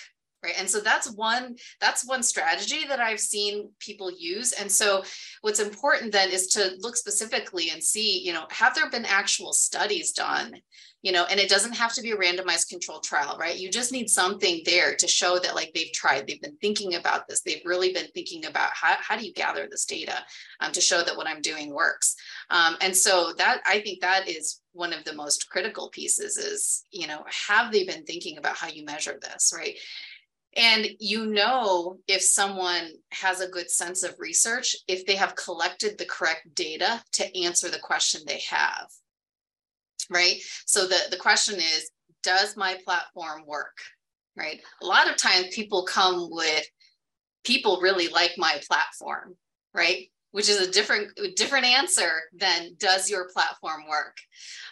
right? 0.43 0.53
And 0.57 0.69
so 0.69 0.79
that's 0.79 1.11
one 1.11 1.55
that's 1.79 2.05
one 2.05 2.21
strategy 2.21 2.85
that 2.87 2.99
i've 2.99 3.19
seen 3.19 3.69
people 3.79 4.11
use. 4.11 4.51
And 4.51 4.71
so 4.71 5.03
what's 5.41 5.59
important 5.59 6.11
then 6.11 6.29
is 6.29 6.47
to 6.47 6.73
look 6.79 6.95
specifically 6.95 7.69
and 7.69 7.83
see 7.83 8.19
you 8.19 8.33
know 8.33 8.45
have 8.49 8.75
there 8.75 8.89
been 8.89 9.05
actual 9.05 9.53
studies 9.53 10.11
done? 10.11 10.55
You 11.01 11.11
know 11.11 11.25
and 11.29 11.39
it 11.39 11.49
doesn't 11.49 11.75
have 11.75 11.93
to 11.93 12.01
be 12.01 12.11
a 12.11 12.17
randomized 12.17 12.69
controlled 12.69 13.03
trial 13.03 13.37
right? 13.39 13.57
You 13.57 13.69
just 13.69 13.91
need 13.91 14.09
something 14.09 14.61
there 14.65 14.95
to 14.95 15.07
show 15.07 15.39
that 15.39 15.55
like 15.55 15.71
they've 15.73 15.91
tried 15.93 16.27
they've 16.27 16.41
been 16.41 16.57
thinking 16.61 16.95
about 16.95 17.27
this 17.27 17.41
they've 17.41 17.65
really 17.65 17.93
been 17.93 18.07
thinking 18.13 18.45
about 18.45 18.71
how, 18.73 18.95
how 18.99 19.17
do 19.17 19.25
you 19.25 19.33
gather 19.33 19.67
this 19.69 19.85
data 19.85 20.15
um, 20.59 20.71
to 20.71 20.81
show 20.81 21.01
that 21.03 21.17
what 21.17 21.27
i'm 21.27 21.41
doing 21.41 21.73
works? 21.73 22.15
Um, 22.49 22.75
and 22.81 22.95
so 22.95 23.33
that 23.37 23.61
i 23.65 23.79
think 23.81 24.01
that 24.01 24.27
is 24.27 24.61
one 24.73 24.91
of 24.91 25.03
the 25.03 25.13
most 25.13 25.49
critical 25.49 25.89
pieces 25.89 26.37
is 26.37 26.85
you 26.91 27.07
know 27.07 27.23
have 27.47 27.71
they 27.71 27.85
been 27.85 28.03
thinking 28.03 28.37
about 28.37 28.57
how 28.57 28.67
you 28.67 28.83
measure 28.83 29.17
this 29.21 29.53
right 29.55 29.77
and 30.55 30.87
you 30.99 31.25
know 31.25 31.97
if 32.07 32.21
someone 32.21 32.89
has 33.11 33.41
a 33.41 33.49
good 33.49 33.69
sense 33.69 34.03
of 34.03 34.15
research, 34.19 34.75
if 34.87 35.05
they 35.05 35.15
have 35.15 35.35
collected 35.35 35.97
the 35.97 36.05
correct 36.05 36.53
data 36.53 37.03
to 37.13 37.43
answer 37.43 37.69
the 37.69 37.79
question 37.79 38.21
they 38.25 38.41
have. 38.49 38.87
Right. 40.09 40.37
So 40.65 40.87
the, 40.87 40.99
the 41.09 41.17
question 41.17 41.55
is 41.55 41.89
Does 42.23 42.57
my 42.57 42.77
platform 42.85 43.43
work? 43.47 43.77
Right. 44.35 44.61
A 44.81 44.85
lot 44.85 45.09
of 45.09 45.17
times 45.17 45.55
people 45.55 45.85
come 45.85 46.29
with 46.31 46.65
people 47.43 47.81
really 47.81 48.07
like 48.07 48.33
my 48.37 48.61
platform. 48.67 49.35
Right 49.73 50.09
which 50.33 50.49
is 50.49 50.59
a 50.59 50.71
different 50.71 51.09
different 51.35 51.65
answer 51.65 52.21
than 52.35 52.71
does 52.77 53.09
your 53.09 53.29
platform 53.31 53.83
work? 53.87 54.17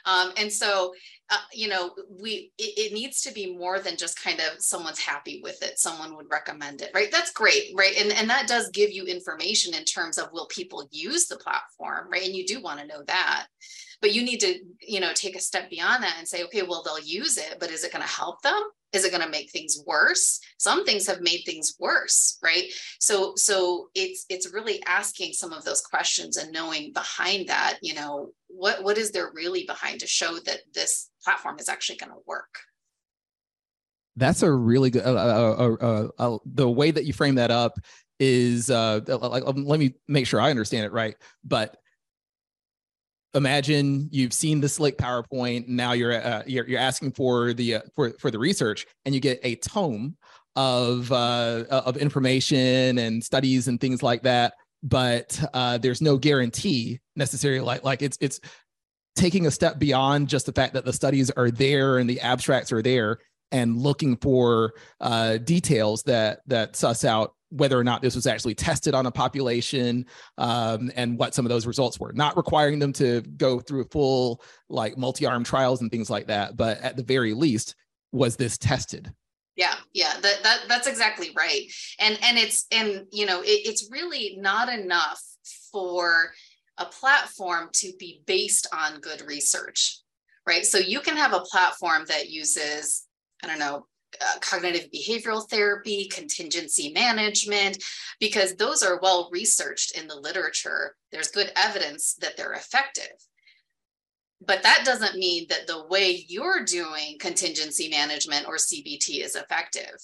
Um, 0.05 0.31
and 0.35 0.51
so 0.51 0.93
uh, 1.29 1.37
you 1.53 1.67
know 1.67 1.93
we 2.19 2.51
it, 2.57 2.91
it, 2.91 2.93
needs 2.93 3.21
to 3.21 3.31
be 3.31 3.55
more 3.55 3.79
than 3.79 3.95
just 3.95 4.21
kind 4.21 4.39
of 4.39 4.59
someone's 4.59 4.99
happy 4.99 5.39
with 5.43 5.61
it 5.61 5.77
someone 5.77 6.15
would 6.15 6.25
recommend 6.31 6.81
it 6.81 6.91
right? 6.95 7.11
That's 7.11 7.31
great 7.31 7.73
right? 7.77 7.95
And 7.95 8.11
and 8.11 8.29
that 8.29 8.47
does 8.47 8.69
give 8.69 8.91
you 8.91 9.05
information 9.05 9.75
in 9.75 9.85
terms 9.85 10.17
of 10.17 10.31
will 10.33 10.47
people 10.47 10.87
use 10.91 11.27
the 11.27 11.37
platform? 11.37 12.09
Right? 12.11 12.25
And 12.25 12.35
you 12.35 12.45
do 12.45 12.59
want 12.59 12.79
to 12.79 12.87
know 12.87 13.03
that 13.05 13.45
but 14.01 14.13
you 14.13 14.23
need 14.23 14.39
to 14.39 14.59
you 14.81 14.99
know 14.99 15.13
take 15.13 15.35
a 15.35 15.39
step 15.39 15.69
beyond 15.69 16.03
that 16.03 16.15
and 16.17 16.27
say 16.27 16.43
okay 16.43 16.63
well 16.63 16.83
they'll 16.83 16.99
use 16.99 17.37
it 17.37 17.57
but 17.59 17.69
is 17.69 17.83
it 17.83 17.91
going 17.91 18.05
to 18.05 18.11
help 18.11 18.41
them? 18.41 18.61
Is 18.93 19.05
it 19.05 19.11
going 19.11 19.23
to 19.23 19.29
make 19.29 19.51
things 19.51 19.81
worse? 19.87 20.41
Some 20.57 20.85
things 20.85 21.07
have 21.07 21.21
made 21.21 21.43
things 21.45 21.75
worse 21.79 22.37
right? 22.43 22.65
So 22.99 23.33
so 23.35 23.89
it's 23.95 24.25
it's 24.29 24.53
really 24.53 24.81
asking 24.85 25.33
some 25.33 25.53
of 25.53 25.63
those 25.63 25.81
questions 25.81 26.37
and 26.37 26.51
knowing 26.51 26.91
behind 26.93 27.47
that 27.47 27.77
you 27.81 27.93
know 27.93 28.31
what 28.47 28.83
what 28.83 28.97
is 28.97 29.11
there 29.11 29.31
really 29.33 29.65
behind 29.65 29.99
to 30.01 30.07
show 30.07 30.37
that 30.45 30.59
this 30.73 31.09
platform 31.23 31.57
is 31.59 31.69
actually 31.69 31.97
going 31.97 32.11
to 32.11 32.17
work? 32.25 32.59
That's 34.17 34.43
a 34.43 34.51
really 34.51 34.89
good 34.89 35.05
uh, 35.05 35.13
uh, 35.13 35.75
uh, 35.81 36.07
uh, 36.19 36.37
the 36.45 36.69
way 36.69 36.91
that 36.91 37.05
you 37.05 37.13
frame 37.13 37.35
that 37.35 37.49
up 37.49 37.79
is 38.19 38.69
uh 38.69 38.99
like 39.07 39.43
um, 39.47 39.65
let 39.65 39.79
me 39.79 39.95
make 40.07 40.27
sure 40.27 40.39
i 40.39 40.51
understand 40.51 40.85
it 40.85 40.91
right 40.91 41.15
but 41.43 41.77
imagine 43.33 44.09
you've 44.11 44.33
seen 44.33 44.61
the 44.61 44.69
slick 44.69 44.97
PowerPoint. 44.97 45.67
Now 45.67 45.93
you're 45.93 46.13
uh, 46.13 46.43
you're, 46.45 46.67
you're 46.67 46.79
asking 46.79 47.13
for 47.13 47.53
the 47.53 47.75
uh, 47.75 47.81
for 47.95 48.11
for 48.19 48.31
the 48.31 48.39
research, 48.39 48.85
and 49.05 49.15
you 49.15 49.21
get 49.21 49.39
a 49.43 49.55
tome 49.55 50.17
of 50.55 51.11
uh, 51.11 51.65
of 51.69 51.97
information 51.97 52.97
and 52.97 53.23
studies 53.23 53.67
and 53.67 53.79
things 53.79 54.03
like 54.03 54.23
that. 54.23 54.53
But 54.83 55.41
uh, 55.53 55.77
there's 55.77 56.01
no 56.01 56.17
guarantee 56.17 56.99
necessarily. 57.15 57.61
Like 57.61 57.83
like 57.83 58.01
it's 58.01 58.17
it's 58.19 58.39
taking 59.15 59.45
a 59.45 59.51
step 59.51 59.77
beyond 59.77 60.29
just 60.29 60.45
the 60.45 60.53
fact 60.53 60.73
that 60.73 60.85
the 60.85 60.93
studies 60.93 61.29
are 61.31 61.51
there 61.51 61.97
and 61.97 62.09
the 62.09 62.19
abstracts 62.21 62.71
are 62.71 62.81
there 62.81 63.19
and 63.51 63.77
looking 63.77 64.15
for 64.17 64.73
uh, 65.01 65.37
details 65.37 66.03
that 66.03 66.39
that 66.47 66.75
suss 66.75 67.03
out 67.03 67.33
whether 67.51 67.77
or 67.77 67.83
not 67.83 68.01
this 68.01 68.15
was 68.15 68.25
actually 68.25 68.55
tested 68.55 68.93
on 68.93 69.05
a 69.05 69.11
population 69.11 70.05
um, 70.37 70.91
and 70.95 71.17
what 71.17 71.35
some 71.35 71.45
of 71.45 71.49
those 71.49 71.67
results 71.67 71.99
were. 71.99 72.13
Not 72.13 72.37
requiring 72.37 72.79
them 72.79 72.93
to 72.93 73.21
go 73.21 73.59
through 73.59 73.81
a 73.81 73.89
full 73.89 74.41
like 74.69 74.97
multi-arm 74.97 75.43
trials 75.43 75.81
and 75.81 75.91
things 75.91 76.09
like 76.09 76.27
that 76.27 76.55
but 76.57 76.79
at 76.79 76.95
the 76.95 77.03
very 77.03 77.33
least 77.33 77.75
was 78.11 78.35
this 78.35 78.57
tested? 78.57 79.13
Yeah 79.55 79.75
yeah 79.93 80.13
that, 80.21 80.43
that 80.43 80.61
that's 80.67 80.87
exactly 80.87 81.31
right. 81.35 81.63
And 81.99 82.17
and 82.23 82.37
it's 82.37 82.65
and 82.71 83.05
you 83.11 83.25
know 83.25 83.41
it, 83.41 83.67
it's 83.67 83.89
really 83.91 84.37
not 84.39 84.69
enough 84.69 85.21
for 85.71 86.31
a 86.77 86.85
platform 86.85 87.69
to 87.73 87.91
be 87.99 88.23
based 88.25 88.67
on 88.73 88.99
good 88.99 89.21
research 89.27 89.99
right? 90.47 90.65
So 90.65 90.79
you 90.79 91.01
can 91.01 91.15
have 91.17 91.33
a 91.33 91.41
platform 91.41 92.05
that 92.07 92.29
uses 92.29 93.05
i 93.43 93.47
don't 93.47 93.59
know 93.59 93.85
uh, 94.19 94.39
cognitive 94.39 94.89
behavioral 94.91 95.47
therapy, 95.49 96.07
contingency 96.07 96.91
management, 96.91 97.83
because 98.19 98.55
those 98.55 98.83
are 98.83 98.99
well 99.01 99.29
researched 99.31 99.97
in 99.97 100.07
the 100.07 100.15
literature. 100.15 100.95
There's 101.11 101.31
good 101.31 101.51
evidence 101.55 102.15
that 102.15 102.37
they're 102.37 102.53
effective. 102.53 103.13
But 104.45 104.63
that 104.63 104.83
doesn't 104.85 105.17
mean 105.19 105.45
that 105.49 105.67
the 105.67 105.85
way 105.87 106.25
you're 106.27 106.65
doing 106.65 107.17
contingency 107.19 107.89
management 107.89 108.47
or 108.47 108.55
CBT 108.55 109.23
is 109.23 109.35
effective, 109.35 109.95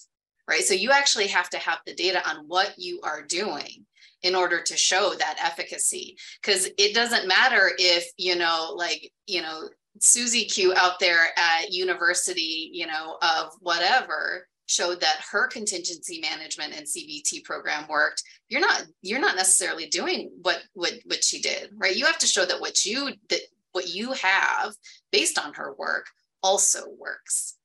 right? 0.48 0.62
So 0.62 0.76
you 0.76 0.92
actually 0.92 1.28
have 1.28 1.50
to 1.50 1.58
have 1.58 1.80
the 1.86 1.96
data 1.96 2.28
on 2.30 2.46
what 2.48 2.76
you 2.78 3.02
are 3.04 3.24
doing 3.24 3.86
in 4.24 4.36
order 4.36 4.62
to 4.62 4.78
show 4.78 5.14
that 5.18 5.38
efficacy 5.44 6.18
because 6.42 6.68
it 6.78 6.94
doesn't 6.94 7.28
matter 7.28 7.72
if 7.78 8.10
you 8.18 8.36
know 8.36 8.74
like 8.76 9.12
you 9.28 9.42
know 9.42 9.70
Susie 10.00 10.46
Q 10.46 10.74
out 10.76 11.00
there 11.00 11.28
at 11.38 11.72
university, 11.72 12.70
you 12.74 12.88
know, 12.88 13.18
of 13.22 13.54
whatever 13.60 14.48
showed 14.68 15.00
that 15.00 15.22
her 15.32 15.48
contingency 15.48 16.20
management 16.20 16.74
and 16.76 16.86
CBT 16.86 17.44
program 17.44 17.88
worked. 17.88 18.22
You're 18.50 18.62
not 18.62 18.84
you're 19.02 19.20
not 19.20 19.36
necessarily 19.36 19.88
doing 19.88 20.32
what 20.42 20.62
what 20.74 20.94
what 21.06 21.24
she 21.24 21.42
did, 21.42 21.72
right? 21.78 21.96
You 21.96 22.06
have 22.06 22.20
to 22.20 22.28
show 22.28 22.46
that 22.46 22.60
what 22.62 22.86
you 22.86 23.12
that 23.30 23.42
what 23.72 23.88
you 23.88 24.12
have 24.14 24.74
based 25.12 25.40
on 25.40 25.54
her 25.54 25.74
work 25.78 26.08
also 26.44 26.84
works. 27.00 27.56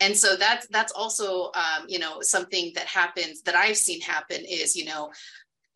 And 0.00 0.16
so 0.16 0.36
that's 0.36 0.66
that's 0.68 0.92
also 0.92 1.50
um, 1.54 1.86
you 1.88 1.98
know 1.98 2.20
something 2.20 2.72
that 2.74 2.86
happens 2.86 3.42
that 3.42 3.54
I've 3.54 3.76
seen 3.76 4.00
happen 4.00 4.44
is 4.44 4.76
you 4.76 4.84
know 4.84 5.10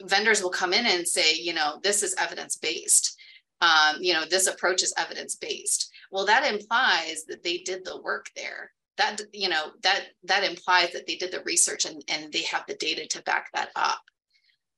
vendors 0.02 0.42
will 0.42 0.50
come 0.50 0.72
in 0.72 0.86
and 0.86 1.06
say 1.06 1.34
you 1.34 1.54
know 1.54 1.78
this 1.82 2.02
is 2.02 2.14
evidence 2.18 2.56
based 2.56 3.16
um, 3.60 3.96
you 4.00 4.12
know 4.12 4.24
this 4.24 4.46
approach 4.46 4.82
is 4.82 4.94
evidence 4.98 5.36
based 5.36 5.90
well 6.14 6.24
that 6.26 6.50
implies 6.50 7.24
that 7.26 7.42
they 7.42 7.58
did 7.58 7.84
the 7.84 8.00
work 8.00 8.30
there. 8.36 8.70
That 8.96 9.20
you 9.32 9.48
know 9.48 9.72
that 9.82 10.04
that 10.22 10.44
implies 10.44 10.92
that 10.92 11.08
they 11.08 11.16
did 11.16 11.32
the 11.32 11.42
research 11.44 11.84
and, 11.84 12.02
and 12.08 12.32
they 12.32 12.42
have 12.42 12.64
the 12.68 12.76
data 12.76 13.06
to 13.08 13.22
back 13.24 13.48
that 13.52 13.70
up. 13.74 14.00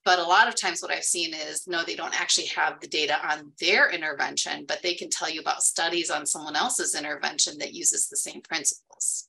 But 0.06 0.18
a 0.18 0.24
lot 0.24 0.48
of 0.48 0.58
times 0.58 0.80
what 0.80 0.92
i've 0.92 1.04
seen 1.04 1.34
is 1.34 1.66
no 1.66 1.84
they 1.84 1.96
don't 1.96 2.18
actually 2.18 2.46
have 2.46 2.80
the 2.80 2.86
data 2.86 3.16
on 3.28 3.52
their 3.60 3.90
intervention 3.90 4.64
but 4.66 4.80
they 4.82 4.94
can 4.94 5.10
tell 5.10 5.28
you 5.28 5.40
about 5.40 5.62
studies 5.62 6.10
on 6.10 6.24
someone 6.24 6.56
else's 6.56 6.94
intervention 6.94 7.58
that 7.58 7.74
uses 7.74 8.08
the 8.08 8.16
same 8.16 8.40
principles 8.40 9.28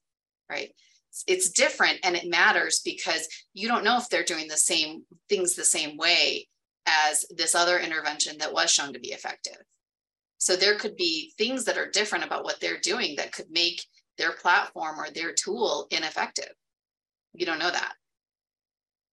right? 0.50 0.72
It's 1.26 1.50
different 1.50 2.00
and 2.04 2.16
it 2.16 2.30
matters 2.30 2.80
because 2.86 3.28
you 3.54 3.68
don't 3.68 3.84
know 3.84 3.98
if 3.98 4.08
they're 4.08 4.24
doing 4.24 4.48
the 4.48 4.56
same 4.56 5.04
things 5.28 5.56
the 5.56 5.64
same 5.64 5.98
way 5.98 6.48
as 6.86 7.26
this 7.32 7.56
other 7.56 7.80
intervention 7.80 8.38
that 8.38 8.54
was 8.54 8.72
shown 8.72 8.94
to 8.94 9.00
be 9.00 9.10
effective 9.10 9.58
So 10.38 10.56
there 10.56 10.76
could 10.76 10.96
be 10.96 11.34
things 11.38 11.66
that 11.66 11.78
are 11.78 11.90
different 11.90 12.26
about 12.26 12.44
what 12.44 12.60
they're 12.60 12.80
doing 12.80 13.16
that 13.18 13.32
could 13.32 13.50
make 13.50 13.84
their 14.18 14.34
platform 14.34 15.00
or 15.00 15.10
their 15.10 15.34
tool 15.34 15.88
ineffective. 15.92 16.52
You 17.34 17.46
don't 17.46 17.60
know 17.60 17.72
that. 17.72 17.94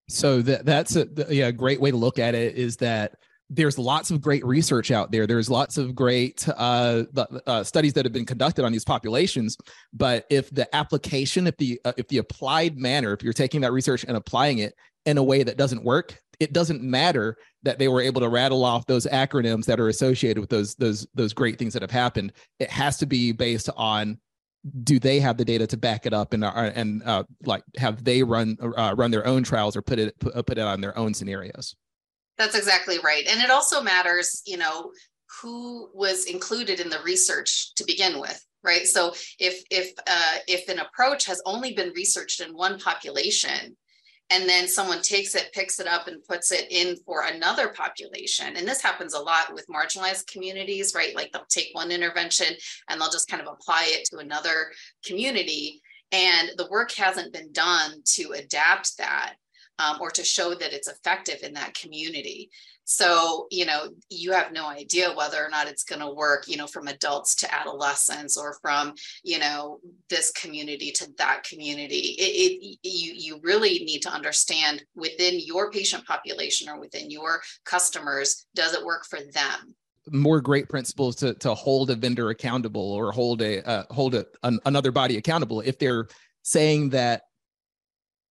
So 0.09 0.43
that 0.43 0.67
that's 0.67 0.97
a 0.97 1.09
yeah, 1.31 1.51
great 1.51 1.81
way 1.81 1.91
to 1.91 1.97
look 1.97 2.19
at 2.19 2.35
it 2.35 2.57
is 2.57 2.77
that 2.79 3.15
there's 3.51 3.79
lots 3.79 4.11
of 4.11 4.21
great 4.21 4.45
research 4.45 4.91
out 4.91 5.11
there. 5.13 5.27
There's 5.27 5.51
lots 5.51 5.77
of 5.77 5.95
great 5.95 6.47
uh, 6.49 7.05
uh, 7.47 7.63
studies 7.63 7.93
that 7.93 8.05
have 8.05 8.13
been 8.13 8.25
conducted 8.25 8.65
on 8.65 8.73
these 8.73 8.85
populations. 8.85 9.57
But 9.93 10.25
if 10.31 10.51
the 10.51 10.73
application, 10.75 11.47
if 11.47 11.57
the 11.57 11.81
uh, 11.85 11.93
if 11.97 12.09
the 12.09 12.19
applied 12.19 12.77
manner, 12.79 13.13
if 13.13 13.23
you're 13.23 13.33
taking 13.33 13.61
that 13.63 13.73
research 13.73 14.05
and 14.05 14.17
applying 14.17 14.59
it 14.59 14.75
in 15.07 15.19
a 15.19 15.23
way 15.23 15.43
that 15.43 15.57
doesn't 15.57 15.85
work, 15.85 16.21
it 16.41 16.53
doesn't 16.53 16.83
matter 16.83 17.37
that 17.63 17.79
they 17.79 17.89
were 17.89 18.01
able 18.01 18.21
to 18.21 18.29
rattle 18.29 18.65
off 18.65 18.87
those 18.87 19.07
acronyms 19.07 19.65
that 19.67 19.81
are 19.81 19.89
associated 19.89 20.41
with 20.41 20.51
those 20.51 20.75
those 20.77 21.07
those 21.15 21.33
great 21.33 21.59
things 21.59 21.73
that 21.73 21.83
have 21.83 21.91
happened. 21.91 22.33
It 22.59 22.71
has 22.71 22.99
to 22.99 23.07
be 23.07 23.33
based 23.33 23.69
on 23.77 24.19
do 24.83 24.99
they 24.99 25.21
have 25.21 25.37
the 25.37 25.45
data 25.45 25.67
to 25.67 25.77
back 25.77 26.07
it 26.07 26.15
up 26.15 26.33
and 26.33 26.45
uh, 26.45 26.73
and 26.75 27.03
uh, 27.05 27.25
like 27.45 27.63
have 27.77 28.03
they 28.05 28.23
run 28.23 28.57
uh, 28.61 28.95
run 28.97 29.11
their 29.11 29.27
own 29.27 29.43
trials 29.43 29.77
or 29.77 29.83
put 29.83 29.99
it 29.99 30.19
put, 30.19 30.35
put 30.47 30.59
it 30.59 30.63
on 30.63 30.81
their 30.81 30.97
own 30.97 31.15
scenarios? 31.15 31.75
That's 32.39 32.57
exactly 32.57 32.99
right. 32.99 33.25
And 33.29 33.41
it 33.41 33.51
also 33.51 33.83
matters 33.83 34.43
you 34.47 34.57
know 34.57 34.93
who 35.43 35.91
was 35.95 36.27
included 36.27 36.81
in 36.81 36.91
the 36.91 37.01
research 37.05 37.75
to 37.75 37.85
begin 37.85 38.21
with 38.21 38.45
right? 38.65 38.87
So 38.87 39.15
if 39.39 39.63
if 39.71 39.93
uh, 40.07 40.39
if 40.49 40.69
an 40.69 40.79
approach 40.81 41.27
has 41.27 41.41
only 41.45 41.75
been 41.75 41.93
researched 41.95 42.41
in 42.41 42.57
one 42.57 42.81
population 42.81 43.77
and 44.31 44.49
then 44.49 44.67
someone 44.67 45.03
takes 45.03 45.35
it 45.35 45.53
picks 45.53 45.79
it 45.81 45.87
up 45.87 46.09
and 46.09 46.25
puts 46.25 46.51
it 46.51 46.67
in 46.71 46.97
for 47.05 47.25
another 47.25 47.69
population. 47.69 48.57
And 48.57 48.67
this 48.67 48.83
happens 48.83 49.15
a 49.15 49.21
lot 49.21 49.53
with 49.53 49.67
marginalized 49.69 50.27
communities 50.27 50.95
right? 50.95 51.15
Like 51.15 51.33
they'll 51.33 51.45
take 51.49 51.69
one 51.73 51.91
intervention 51.91 52.55
and 52.89 53.01
they'll 53.01 53.11
just 53.11 53.29
kind 53.29 53.43
of 53.43 53.49
apply 53.53 53.85
it 53.89 54.09
to 54.11 54.19
another 54.19 54.71
community. 55.05 55.83
And 56.13 56.51
the 56.57 56.69
work 56.71 56.93
hasn't 56.93 57.33
been 57.33 57.53
done 57.53 58.03
to 58.15 58.33
adapt 58.33 58.99
that 58.99 59.35
um, 59.79 59.99
or 60.01 60.11
to 60.11 60.25
show 60.25 60.55
that 60.55 60.73
it's 60.73 60.89
effective 60.89 61.43
in 61.43 61.55
that 61.55 61.75
community 61.75 62.51
so, 62.85 63.47
you 63.51 63.65
know, 63.65 63.89
you 64.11 64.33
have 64.33 64.53
no 64.53 64.67
idea 64.67 65.15
whether 65.15 65.45
or 65.45 65.49
not 65.49 65.69
it's 65.69 65.85
going 65.85 66.01
to 66.01 66.11
work, 66.13 66.47
you 66.47 66.57
know, 66.57 66.67
from 66.67 66.89
adults 66.89 67.35
to 67.37 67.55
adolescents 67.55 68.37
or 68.37 68.57
from, 68.61 68.95
you 69.23 69.39
know, 69.39 69.79
this 70.11 70.31
community 70.33 70.93
to 70.93 71.09
that 71.19 71.45
community. 71.45 72.17
It, 72.19 72.23
it, 72.23 72.79
you, 72.83 73.13
you 73.17 73.41
really 73.43 73.85
need 73.85 74.01
to 74.01 74.11
understand 74.11 74.85
within 74.95 75.41
your 75.41 75.71
patient 75.71 76.07
population 76.07 76.69
or 76.69 76.79
within 76.79 77.11
your 77.11 77.41
customers, 77.65 78.47
does 78.55 78.75
it 78.75 78.85
work 78.85 79.07
for 79.07 79.21
them? 79.21 79.75
more 80.11 80.39
great 80.39 80.69
principles 80.69 81.17
to 81.17 81.33
to 81.33 81.55
hold 81.55 81.89
a 81.89 81.95
vendor 81.95 82.29
accountable 82.29 82.93
or 82.93 83.11
hold 83.11 83.41
a 83.41 83.67
uh, 83.67 83.85
hold 83.91 84.15
a, 84.15 84.27
an, 84.43 84.61
another 84.67 84.93
body 84.93 85.17
accountable 85.17 85.63
if 85.63 85.79
they're 85.79 86.07
saying 86.43 86.91
that 86.91 87.23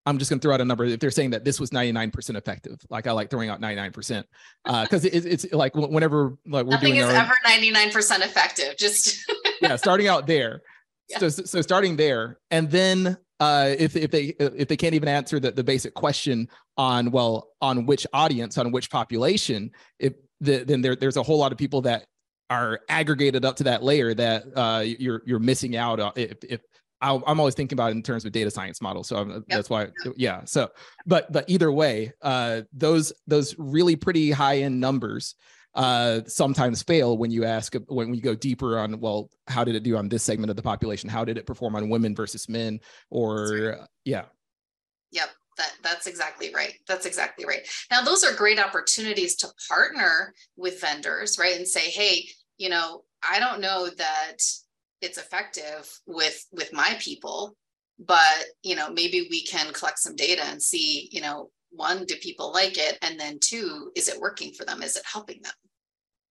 I'm 0.06 0.18
just 0.18 0.30
going 0.30 0.40
to 0.40 0.46
throw 0.46 0.54
out 0.54 0.62
a 0.62 0.66
number. 0.66 0.86
If 0.86 1.00
they're 1.00 1.12
saying 1.12 1.30
that 1.30 1.46
this 1.46 1.60
was 1.60 1.70
99% 1.70 2.36
effective, 2.36 2.80
like 2.90 3.08
I 3.08 3.12
like 3.12 3.30
throwing 3.30 3.50
out 3.50 3.62
99%, 3.62 4.24
because 4.66 5.06
uh, 5.06 5.10
it, 5.12 5.26
it's 5.26 5.52
like 5.54 5.76
whenever 5.76 6.38
like 6.46 6.66
we're 6.66 6.72
Nothing 6.72 6.96
doing 6.96 7.08
is 7.08 7.14
ever 7.14 7.34
99% 7.46 8.20
effective. 8.20 8.76
Just 8.78 9.26
yeah, 9.62 9.76
starting 9.76 10.08
out 10.08 10.28
there. 10.28 10.62
Yeah. 11.10 11.20
So 11.20 11.30
so 11.30 11.62
starting 11.62 11.96
there, 11.96 12.40
and 12.52 12.70
then 12.70 13.18
uh, 13.40 13.76
if 13.78 13.96
if 13.96 14.10
they 14.12 14.36
if 14.40 14.68
they 14.68 14.78
can't 14.78 14.96
even 14.96 15.10
answer 15.10 15.40
the, 15.40 15.52
the 15.52 15.64
basic 15.64 15.94
question 15.94 16.48
on 16.78 17.12
well 17.12 17.50
on 17.62 17.86
which 17.86 18.08
audience 18.14 18.58
on 18.58 18.72
which 18.72 18.90
population, 18.90 19.72
if 20.00 20.14
the, 20.40 20.64
then 20.64 20.82
there, 20.82 20.96
there's 20.96 21.18
a 21.18 21.24
whole 21.24 21.38
lot 21.38 21.52
of 21.52 21.58
people 21.58 21.82
that 21.82 22.06
are 22.50 22.82
aggregated 22.90 23.46
up 23.46 23.56
to 23.58 23.64
that 23.64 23.84
layer 23.84 24.14
that 24.14 24.46
uh, 24.56 24.82
you're 24.82 25.22
you're 25.26 25.40
missing 25.40 25.76
out 25.76 26.00
if, 26.18 26.38
if 26.44 26.62
I, 27.04 27.14
am 27.14 27.40
always 27.40 27.54
thinking 27.54 27.76
about 27.76 27.90
it 27.92 27.96
in 27.96 28.04
terms 28.04 28.24
of 28.26 28.32
data 28.32 28.50
science 28.50 28.82
models. 28.82 29.10
So 29.10 29.28
yep. 29.28 29.44
that's 29.48 29.70
why, 29.70 29.90
yeah. 30.16 30.46
So, 30.46 30.70
but 31.06 31.32
but 31.32 31.50
either 31.50 31.72
way, 31.72 32.14
uh, 32.22 32.62
those 32.72 33.12
those 33.28 33.56
really 33.58 33.96
pretty 33.96 34.32
high 34.32 34.60
end 34.60 34.80
numbers 34.80 35.36
uh, 35.76 36.22
sometimes 36.28 36.82
fail 36.84 37.18
when 37.18 37.32
you 37.32 37.44
ask 37.46 37.76
when 37.88 38.14
you 38.14 38.22
go 38.22 38.36
deeper 38.36 38.80
on 38.80 39.00
well, 39.00 39.30
how 39.48 39.64
did 39.64 39.76
it 39.76 39.84
do 39.84 39.98
on 39.98 40.08
this 40.08 40.24
segment 40.24 40.50
of 40.50 40.56
the 40.56 40.62
population? 40.62 41.10
How 41.10 41.26
did 41.26 41.38
it 41.38 41.46
perform 41.46 41.76
on 41.76 41.90
women 41.90 42.16
versus 42.16 42.48
men? 42.48 42.80
Or 43.10 43.48
right. 43.52 43.78
yeah. 44.06 44.26
Yep. 45.12 45.30
That, 45.58 45.72
that's 45.84 46.08
exactly 46.08 46.52
right. 46.56 46.74
That's 46.88 47.06
exactly 47.06 47.46
right. 47.46 47.62
Now, 47.92 48.02
those 48.02 48.24
are 48.24 48.34
great 48.34 48.60
opportunities 48.60 49.36
to 49.38 49.50
partner 49.70 50.34
with 50.58 50.82
vendors, 50.82 51.38
right? 51.38 51.56
And 51.56 51.68
say, 51.68 51.92
hey, 51.92 52.28
you 52.58 52.70
know, 52.70 53.04
I 53.22 53.40
don't 53.40 53.62
know 53.62 53.88
that 53.96 54.38
it's 55.04 55.18
effective 55.18 55.90
with 56.08 56.46
with 56.52 56.74
my 56.74 56.96
people 57.00 57.56
but 58.00 58.46
you 58.64 58.76
know 58.76 58.92
maybe 58.92 59.28
we 59.30 59.44
can 59.44 59.72
collect 59.74 60.00
some 60.00 60.16
data 60.16 60.44
and 60.46 60.62
see 60.62 61.10
you 61.12 61.22
know 61.22 61.50
one 61.76 62.06
do 62.06 62.16
people 62.16 62.52
like 62.54 62.78
it? 62.78 62.98
And 63.02 63.20
then 63.20 63.40
two 63.40 63.92
is 63.96 64.08
it 64.08 64.20
working 64.20 64.54
for 64.54 64.66
them? 64.66 64.82
Is 64.82 64.96
it 64.96 65.04
helping 65.12 65.42
them? 65.42 65.54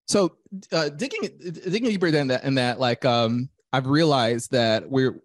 So 0.08 0.36
uh, 0.72 0.88
digging 0.88 1.28
digging 1.38 1.84
deeper 1.84 2.10
than 2.10 2.28
that 2.28 2.44
and 2.44 2.58
that 2.58 2.78
like 2.78 3.04
um 3.04 3.48
i've 3.72 3.86
realized 3.86 4.50
that 4.50 4.88
we're 4.88 5.22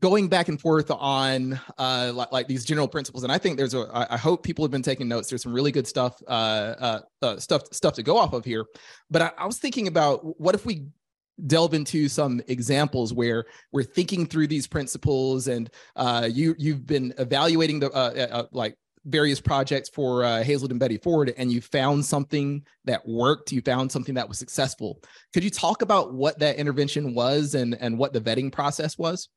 going 0.00 0.26
back 0.28 0.48
and 0.48 0.60
forth 0.60 0.90
on 0.90 1.60
uh 1.78 2.10
like, 2.12 2.32
like 2.32 2.48
these 2.48 2.64
general 2.64 2.88
principles. 2.88 3.22
And 3.22 3.32
i 3.32 3.38
think 3.38 3.56
there's 3.56 3.74
a 3.74 4.06
i 4.10 4.16
hope 4.16 4.42
people 4.42 4.64
have 4.64 4.72
been 4.72 4.82
taking 4.82 5.06
notes. 5.06 5.28
There's 5.28 5.42
some 5.42 5.52
really 5.52 5.70
good 5.70 5.86
stuff 5.86 6.20
uh, 6.26 6.30
uh, 6.30 7.00
uh 7.22 7.36
stuff 7.38 7.62
stuff 7.72 7.94
to 7.94 8.02
go 8.02 8.16
off 8.16 8.32
of 8.32 8.44
here. 8.44 8.64
But 9.10 9.22
I, 9.22 9.30
I 9.38 9.46
was 9.46 9.58
thinking 9.58 9.86
about 9.86 10.40
what 10.40 10.54
if 10.54 10.66
we 10.66 10.86
delve 11.46 11.74
into 11.74 12.08
some 12.08 12.40
examples 12.48 13.12
where 13.12 13.44
we're 13.72 13.82
thinking 13.82 14.26
through 14.26 14.46
these 14.46 14.66
principles 14.66 15.48
and 15.48 15.70
uh, 15.96 16.28
you 16.30 16.54
you've 16.58 16.86
been 16.86 17.12
evaluating 17.18 17.78
the 17.78 17.90
uh, 17.92 18.12
uh, 18.16 18.28
uh 18.30 18.44
like 18.52 18.74
various 19.04 19.40
projects 19.40 19.88
for 19.88 20.24
uh, 20.24 20.42
Hazelden 20.42 20.78
Betty 20.78 20.98
Ford 20.98 21.32
and 21.36 21.52
you 21.52 21.60
found 21.60 22.04
something 22.04 22.64
that 22.84 23.06
worked 23.06 23.52
you 23.52 23.60
found 23.60 23.92
something 23.92 24.14
that 24.14 24.28
was 24.28 24.38
successful. 24.38 24.98
Could 25.32 25.44
you 25.44 25.50
talk 25.50 25.82
about 25.82 26.12
what 26.12 26.38
that 26.40 26.56
intervention 26.56 27.14
was 27.14 27.54
and 27.54 27.76
and 27.80 27.98
what 27.98 28.12
the 28.12 28.20
vetting 28.20 28.50
process 28.50 28.96
was? 28.96 29.28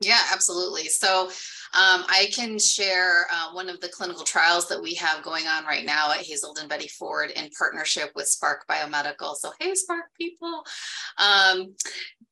Yeah 0.00 0.20
absolutely. 0.32 0.84
So 0.84 1.30
um, 1.72 2.04
I 2.08 2.28
can 2.32 2.58
share 2.58 3.26
uh, 3.32 3.52
one 3.52 3.68
of 3.68 3.80
the 3.80 3.88
clinical 3.88 4.24
trials 4.24 4.68
that 4.68 4.82
we 4.82 4.94
have 4.94 5.22
going 5.22 5.46
on 5.46 5.64
right 5.64 5.84
now 5.84 6.10
at 6.10 6.18
Hazelden 6.18 6.66
Betty 6.66 6.88
Ford 6.88 7.30
in 7.30 7.48
partnership 7.56 8.10
with 8.16 8.26
Spark 8.26 8.66
Biomedical. 8.68 9.36
So, 9.36 9.52
hey, 9.60 9.74
Spark 9.74 10.06
people. 10.18 10.64
Um, 11.18 11.74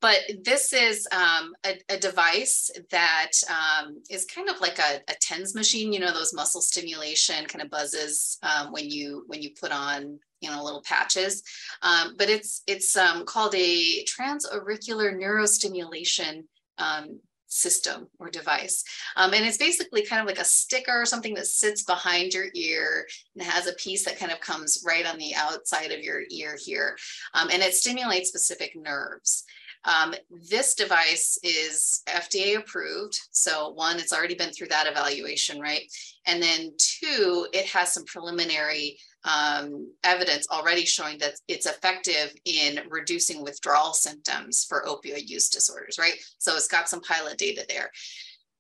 but 0.01 0.18
this 0.42 0.72
is 0.72 1.07
um, 1.12 1.55
a, 1.64 1.79
a, 1.88 1.98
device 1.98 2.70
that 2.90 3.31
um, 3.48 4.03
is 4.11 4.24
kind 4.24 4.48
of 4.48 4.61
like 4.61 4.79
a, 4.79 5.01
a, 5.09 5.14
TENS 5.20 5.55
machine. 5.55 5.92
You 5.92 6.01
know, 6.01 6.12
those 6.12 6.35
muscle 6.35 6.61
stimulation 6.61 7.46
kind 7.46 7.62
of 7.62 7.70
buzzes 7.70 8.38
um, 8.42 8.72
when 8.72 8.90
you 8.90 9.24
when 9.27 9.42
you 9.42 9.51
put 9.61 9.72
on 9.72 10.18
you 10.40 10.51
know 10.51 10.62
little 10.62 10.83
patches 10.83 11.42
um, 11.83 12.14
but 12.16 12.29
it's 12.31 12.62
it's 12.68 12.96
um, 12.96 13.24
called 13.24 13.55
a 13.57 14.05
transauricular 14.05 15.12
neurostimulation 15.12 16.44
um, 16.79 17.18
system 17.48 18.08
or 18.18 18.30
device. 18.30 18.84
Um, 19.16 19.34
and 19.34 19.44
it's 19.44 19.58
basically 19.58 20.04
kind 20.04 20.20
of 20.20 20.26
like 20.26 20.38
a 20.38 20.44
sticker 20.44 21.02
or 21.02 21.06
something 21.06 21.34
that 21.34 21.46
sits 21.46 21.82
behind 21.82 22.32
your 22.32 22.46
ear 22.54 23.06
and 23.34 23.42
has 23.42 23.66
a 23.66 23.74
piece 23.74 24.04
that 24.04 24.18
kind 24.18 24.30
of 24.30 24.40
comes 24.40 24.84
right 24.87 25.06
on 25.06 25.18
the 25.18 25.34
outside 25.34 25.90
of 25.90 26.00
your 26.00 26.22
ear 26.30 26.56
here. 26.62 26.96
Um, 27.34 27.48
and 27.52 27.62
it 27.62 27.74
stimulates 27.74 28.28
specific 28.28 28.72
nerves. 28.76 29.44
Um, 29.84 30.14
this 30.50 30.74
device 30.74 31.38
is 31.42 32.02
FDA 32.08 32.58
approved. 32.58 33.18
So, 33.30 33.70
one, 33.70 33.98
it's 33.98 34.12
already 34.12 34.34
been 34.34 34.50
through 34.50 34.68
that 34.68 34.87
evaluation, 34.87 35.61
right? 35.61 35.82
And 36.26 36.42
then 36.42 36.72
two, 36.78 37.46
it 37.52 37.66
has 37.66 37.92
some 37.92 38.04
preliminary 38.04 38.98
um, 39.29 39.93
evidence 40.05 40.49
already 40.51 40.87
showing 40.87 41.19
that 41.19 41.35
it's 41.49 41.67
effective 41.67 42.35
in 42.45 42.81
reducing 42.88 43.43
withdrawal 43.43 43.93
symptoms 43.93 44.64
for 44.69 44.85
opioid 44.87 45.29
use 45.29 45.49
disorders, 45.49 45.99
right? 45.99 46.14
So 46.38 46.57
it's 46.57 46.69
got 46.69 46.88
some 46.88 47.01
pilot 47.03 47.37
data 47.37 47.64
there 47.69 47.91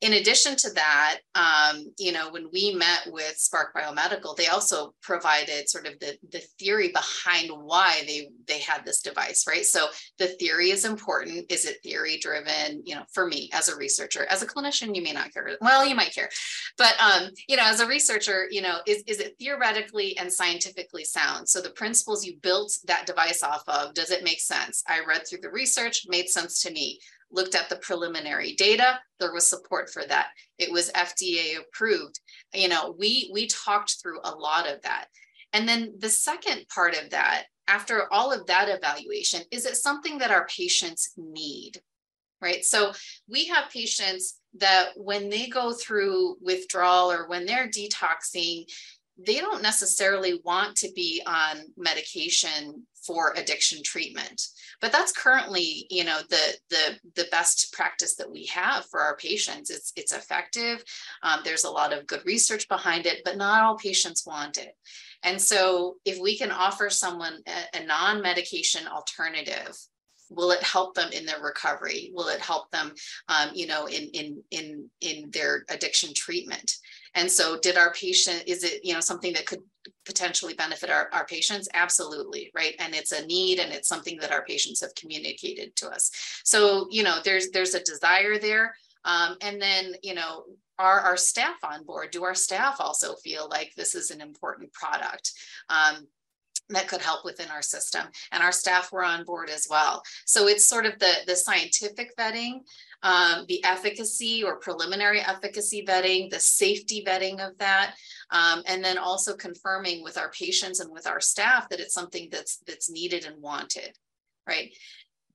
in 0.00 0.12
addition 0.12 0.54
to 0.54 0.70
that, 0.70 1.18
um, 1.34 1.92
you 1.98 2.12
know, 2.12 2.30
when 2.30 2.48
we 2.52 2.72
met 2.72 3.08
with 3.08 3.36
Spark 3.36 3.74
Biomedical, 3.74 4.36
they 4.36 4.46
also 4.46 4.94
provided 5.02 5.68
sort 5.68 5.86
of 5.86 5.98
the, 5.98 6.16
the 6.30 6.40
theory 6.58 6.92
behind 6.92 7.50
why 7.50 8.02
they 8.06 8.28
they 8.46 8.60
had 8.60 8.84
this 8.84 9.00
device, 9.00 9.44
right? 9.48 9.64
So 9.64 9.88
the 10.18 10.28
theory 10.28 10.70
is 10.70 10.84
important. 10.84 11.50
Is 11.50 11.64
it 11.64 11.78
theory 11.82 12.18
driven? 12.18 12.82
You 12.84 12.94
know, 12.94 13.02
for 13.12 13.26
me 13.26 13.50
as 13.52 13.68
a 13.68 13.76
researcher, 13.76 14.24
as 14.30 14.40
a 14.40 14.46
clinician, 14.46 14.94
you 14.94 15.02
may 15.02 15.12
not 15.12 15.32
care. 15.32 15.50
Well, 15.60 15.84
you 15.84 15.96
might 15.96 16.14
care, 16.14 16.28
but 16.76 16.94
um, 17.00 17.30
you 17.48 17.56
know, 17.56 17.64
as 17.66 17.80
a 17.80 17.86
researcher, 17.86 18.46
you 18.50 18.62
know, 18.62 18.78
is 18.86 19.02
is 19.08 19.18
it 19.18 19.34
theoretically 19.40 20.16
and 20.16 20.32
scientifically 20.32 21.04
sound? 21.04 21.48
So 21.48 21.60
the 21.60 21.70
principles 21.70 22.24
you 22.24 22.36
built 22.40 22.72
that 22.86 23.06
device 23.06 23.42
off 23.42 23.64
of, 23.66 23.94
does 23.94 24.12
it 24.12 24.22
make 24.22 24.40
sense? 24.40 24.84
I 24.86 25.00
read 25.04 25.26
through 25.26 25.40
the 25.42 25.50
research, 25.50 26.06
made 26.08 26.28
sense 26.28 26.62
to 26.62 26.70
me 26.70 27.00
looked 27.30 27.54
at 27.54 27.68
the 27.68 27.76
preliminary 27.76 28.54
data 28.54 28.98
there 29.20 29.32
was 29.32 29.48
support 29.48 29.90
for 29.90 30.04
that 30.04 30.28
it 30.58 30.70
was 30.72 30.90
fda 30.92 31.58
approved 31.58 32.20
you 32.54 32.68
know 32.68 32.94
we 32.98 33.30
we 33.32 33.46
talked 33.46 33.96
through 34.00 34.20
a 34.24 34.30
lot 34.30 34.68
of 34.68 34.80
that 34.82 35.06
and 35.52 35.68
then 35.68 35.94
the 35.98 36.08
second 36.08 36.66
part 36.68 36.94
of 36.94 37.10
that 37.10 37.44
after 37.68 38.12
all 38.12 38.32
of 38.32 38.46
that 38.46 38.68
evaluation, 38.68 39.42
is 39.52 39.66
it 39.66 39.76
something 39.76 40.18
that 40.18 40.30
our 40.30 40.46
patients 40.46 41.12
need? 41.16 41.74
Right. 42.40 42.64
So 42.64 42.92
we 43.28 43.46
have 43.46 43.70
patients 43.70 44.38
that 44.58 44.90
when 44.96 45.28
they 45.28 45.48
go 45.48 45.72
through 45.72 46.36
withdrawal 46.40 47.12
or 47.12 47.28
when 47.28 47.44
they're 47.44 47.68
detoxing, 47.68 48.64
they 49.18 49.40
don't 49.40 49.62
necessarily 49.62 50.40
want 50.44 50.76
to 50.76 50.88
be 50.94 51.20
on 51.26 51.58
medication 51.76 52.86
for 53.08 53.32
addiction 53.36 53.82
treatment. 53.82 54.42
But 54.82 54.92
that's 54.92 55.12
currently 55.12 55.86
you 55.90 56.04
know 56.04 56.20
the 56.28 56.58
the 56.68 56.98
the 57.16 57.28
best 57.30 57.72
practice 57.72 58.14
that 58.16 58.30
we 58.30 58.44
have 58.46 58.84
for 58.86 59.00
our 59.00 59.16
patients. 59.16 59.70
It's 59.70 59.92
it's 59.96 60.12
effective. 60.12 60.84
Um, 61.22 61.40
there's 61.42 61.64
a 61.64 61.70
lot 61.70 61.92
of 61.92 62.06
good 62.06 62.22
research 62.26 62.68
behind 62.68 63.06
it 63.06 63.22
but 63.24 63.38
not 63.38 63.62
all 63.62 63.76
patients 63.76 64.26
want 64.26 64.58
it. 64.58 64.76
And 65.24 65.40
so 65.40 65.96
if 66.04 66.20
we 66.20 66.36
can 66.36 66.52
offer 66.52 66.90
someone 66.90 67.38
a, 67.46 67.78
a 67.80 67.86
non-medication 67.86 68.86
alternative 68.86 69.74
will 70.30 70.50
it 70.50 70.62
help 70.62 70.94
them 70.94 71.10
in 71.12 71.24
their 71.24 71.40
recovery? 71.40 72.10
Will 72.14 72.28
it 72.28 72.40
help 72.40 72.70
them 72.70 72.92
um, 73.28 73.50
you 73.54 73.66
know 73.66 73.86
in 73.86 74.10
in 74.10 74.42
in 74.50 74.90
in 75.00 75.30
their 75.30 75.64
addiction 75.70 76.12
treatment 76.14 76.70
and 77.14 77.30
so 77.30 77.58
did 77.58 77.76
our 77.76 77.92
patient 77.92 78.44
is 78.46 78.64
it 78.64 78.84
you 78.84 78.94
know 78.94 79.00
something 79.00 79.32
that 79.34 79.46
could 79.46 79.60
potentially 80.04 80.54
benefit 80.54 80.90
our, 80.90 81.08
our 81.12 81.26
patients? 81.26 81.68
Absolutely 81.74 82.50
right? 82.54 82.74
And 82.78 82.94
it's 82.94 83.12
a 83.12 83.26
need 83.26 83.58
and 83.58 83.72
it's 83.72 83.88
something 83.88 84.18
that 84.20 84.32
our 84.32 84.44
patients 84.44 84.80
have 84.80 84.94
communicated 84.94 85.76
to 85.76 85.88
us. 85.88 86.10
So 86.44 86.86
you 86.90 87.02
know 87.02 87.18
there's 87.24 87.50
there's 87.50 87.74
a 87.74 87.82
desire 87.82 88.38
there. 88.38 88.74
Um, 89.04 89.36
and 89.40 89.60
then 89.60 89.94
you 90.02 90.14
know 90.14 90.44
are 90.78 91.00
our 91.00 91.16
staff 91.16 91.56
on 91.64 91.84
board? 91.84 92.10
Do 92.12 92.24
our 92.24 92.34
staff 92.34 92.76
also 92.78 93.16
feel 93.16 93.48
like 93.50 93.72
this 93.74 93.94
is 93.94 94.10
an 94.10 94.20
important 94.20 94.72
product? 94.72 95.32
Um, 95.68 96.06
that 96.70 96.88
could 96.88 97.00
help 97.00 97.24
within 97.24 97.48
our 97.50 97.62
system 97.62 98.06
and 98.32 98.42
our 98.42 98.52
staff 98.52 98.92
were 98.92 99.04
on 99.04 99.24
board 99.24 99.50
as 99.50 99.66
well. 99.70 100.02
So 100.26 100.48
it's 100.48 100.64
sort 100.64 100.86
of 100.86 100.98
the 100.98 101.12
the 101.26 101.36
scientific 101.36 102.16
vetting 102.16 102.60
um, 103.02 103.44
the 103.46 103.62
efficacy 103.64 104.42
or 104.42 104.58
preliminary 104.58 105.20
efficacy 105.20 105.84
vetting 105.86 106.30
the 106.30 106.40
safety 106.40 107.04
vetting 107.06 107.38
of 107.46 107.56
that 107.58 107.94
um, 108.30 108.62
and 108.66 108.82
then 108.82 108.98
also 108.98 109.36
confirming 109.36 110.02
with 110.02 110.18
our 110.18 110.30
patients 110.32 110.80
and 110.80 110.90
with 110.92 111.06
our 111.06 111.20
staff 111.20 111.68
that 111.68 111.80
it's 111.80 111.94
something 111.94 112.28
that's 112.32 112.58
that's 112.66 112.90
needed 112.90 113.24
and 113.24 113.40
wanted 113.40 113.96
right? 114.48 114.72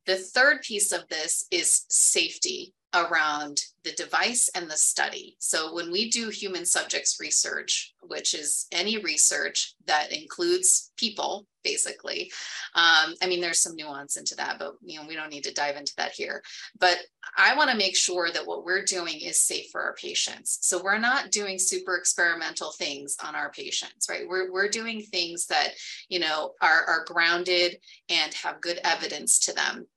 The 0.06 0.17
third 0.17 0.62
piece 0.62 0.91
of 0.91 1.08
this 1.08 1.46
is 1.52 1.86
safety 1.88 2.74
around 2.93 3.60
the 3.84 3.91
device 3.91 4.49
and 4.56 4.69
the 4.69 4.77
study. 4.77 5.36
So 5.39 5.73
when 5.73 5.91
we 5.91 6.10
do 6.10 6.29
human 6.29 6.65
subjects 6.65 7.17
research, 7.19 7.93
which 8.03 8.34
is 8.34 8.67
any 8.71 8.97
research 8.97 9.75
that 9.88 10.13
includes 10.13 10.91
people, 10.97 11.45
basically, 11.63 12.32
um, 12.75 13.13
I 13.21 13.27
mean, 13.27 13.41
there's 13.41 13.62
some 13.62 13.75
nuance 13.75 14.15
into 14.15 14.36
that, 14.36 14.58
but 14.60 14.75
you 14.82 14.99
know, 14.99 15.08
we 15.08 15.15
don't 15.15 15.29
need 15.29 15.43
to 15.45 15.53
dive 15.53 15.75
into 15.75 15.93
that 15.97 16.12
here. 16.12 16.41
But 16.79 16.99
I 17.38 17.56
want 17.56 17.71
to 17.71 17.77
make 17.77 17.97
sure 17.97 18.29
that 18.32 18.45
what 18.45 18.63
we're 18.63 18.86
doing 18.86 19.19
is 19.19 19.41
safe 19.41 19.67
for 19.71 19.82
our 19.82 19.95
patients. 19.95 20.60
So 20.62 20.82
we're 20.82 20.97
not 20.97 21.32
doing 21.32 21.58
super 21.60 21.95
experimental 21.97 22.71
things 22.71 23.17
on 23.23 23.36
our 23.36 23.51
patients, 23.51 24.08
right? 24.10 24.27
We're 24.27 24.51
we're 24.51 24.69
doing 24.69 25.01
things 25.01 25.47
that 25.47 25.69
you 26.10 26.19
know 26.19 26.51
are 26.62 26.86
are 26.86 27.06
grounded 27.06 27.77
and 28.10 28.34
have 28.36 28.62
good 28.62 28.79
evidence 28.84 29.39
to 29.39 29.53
them 29.53 29.88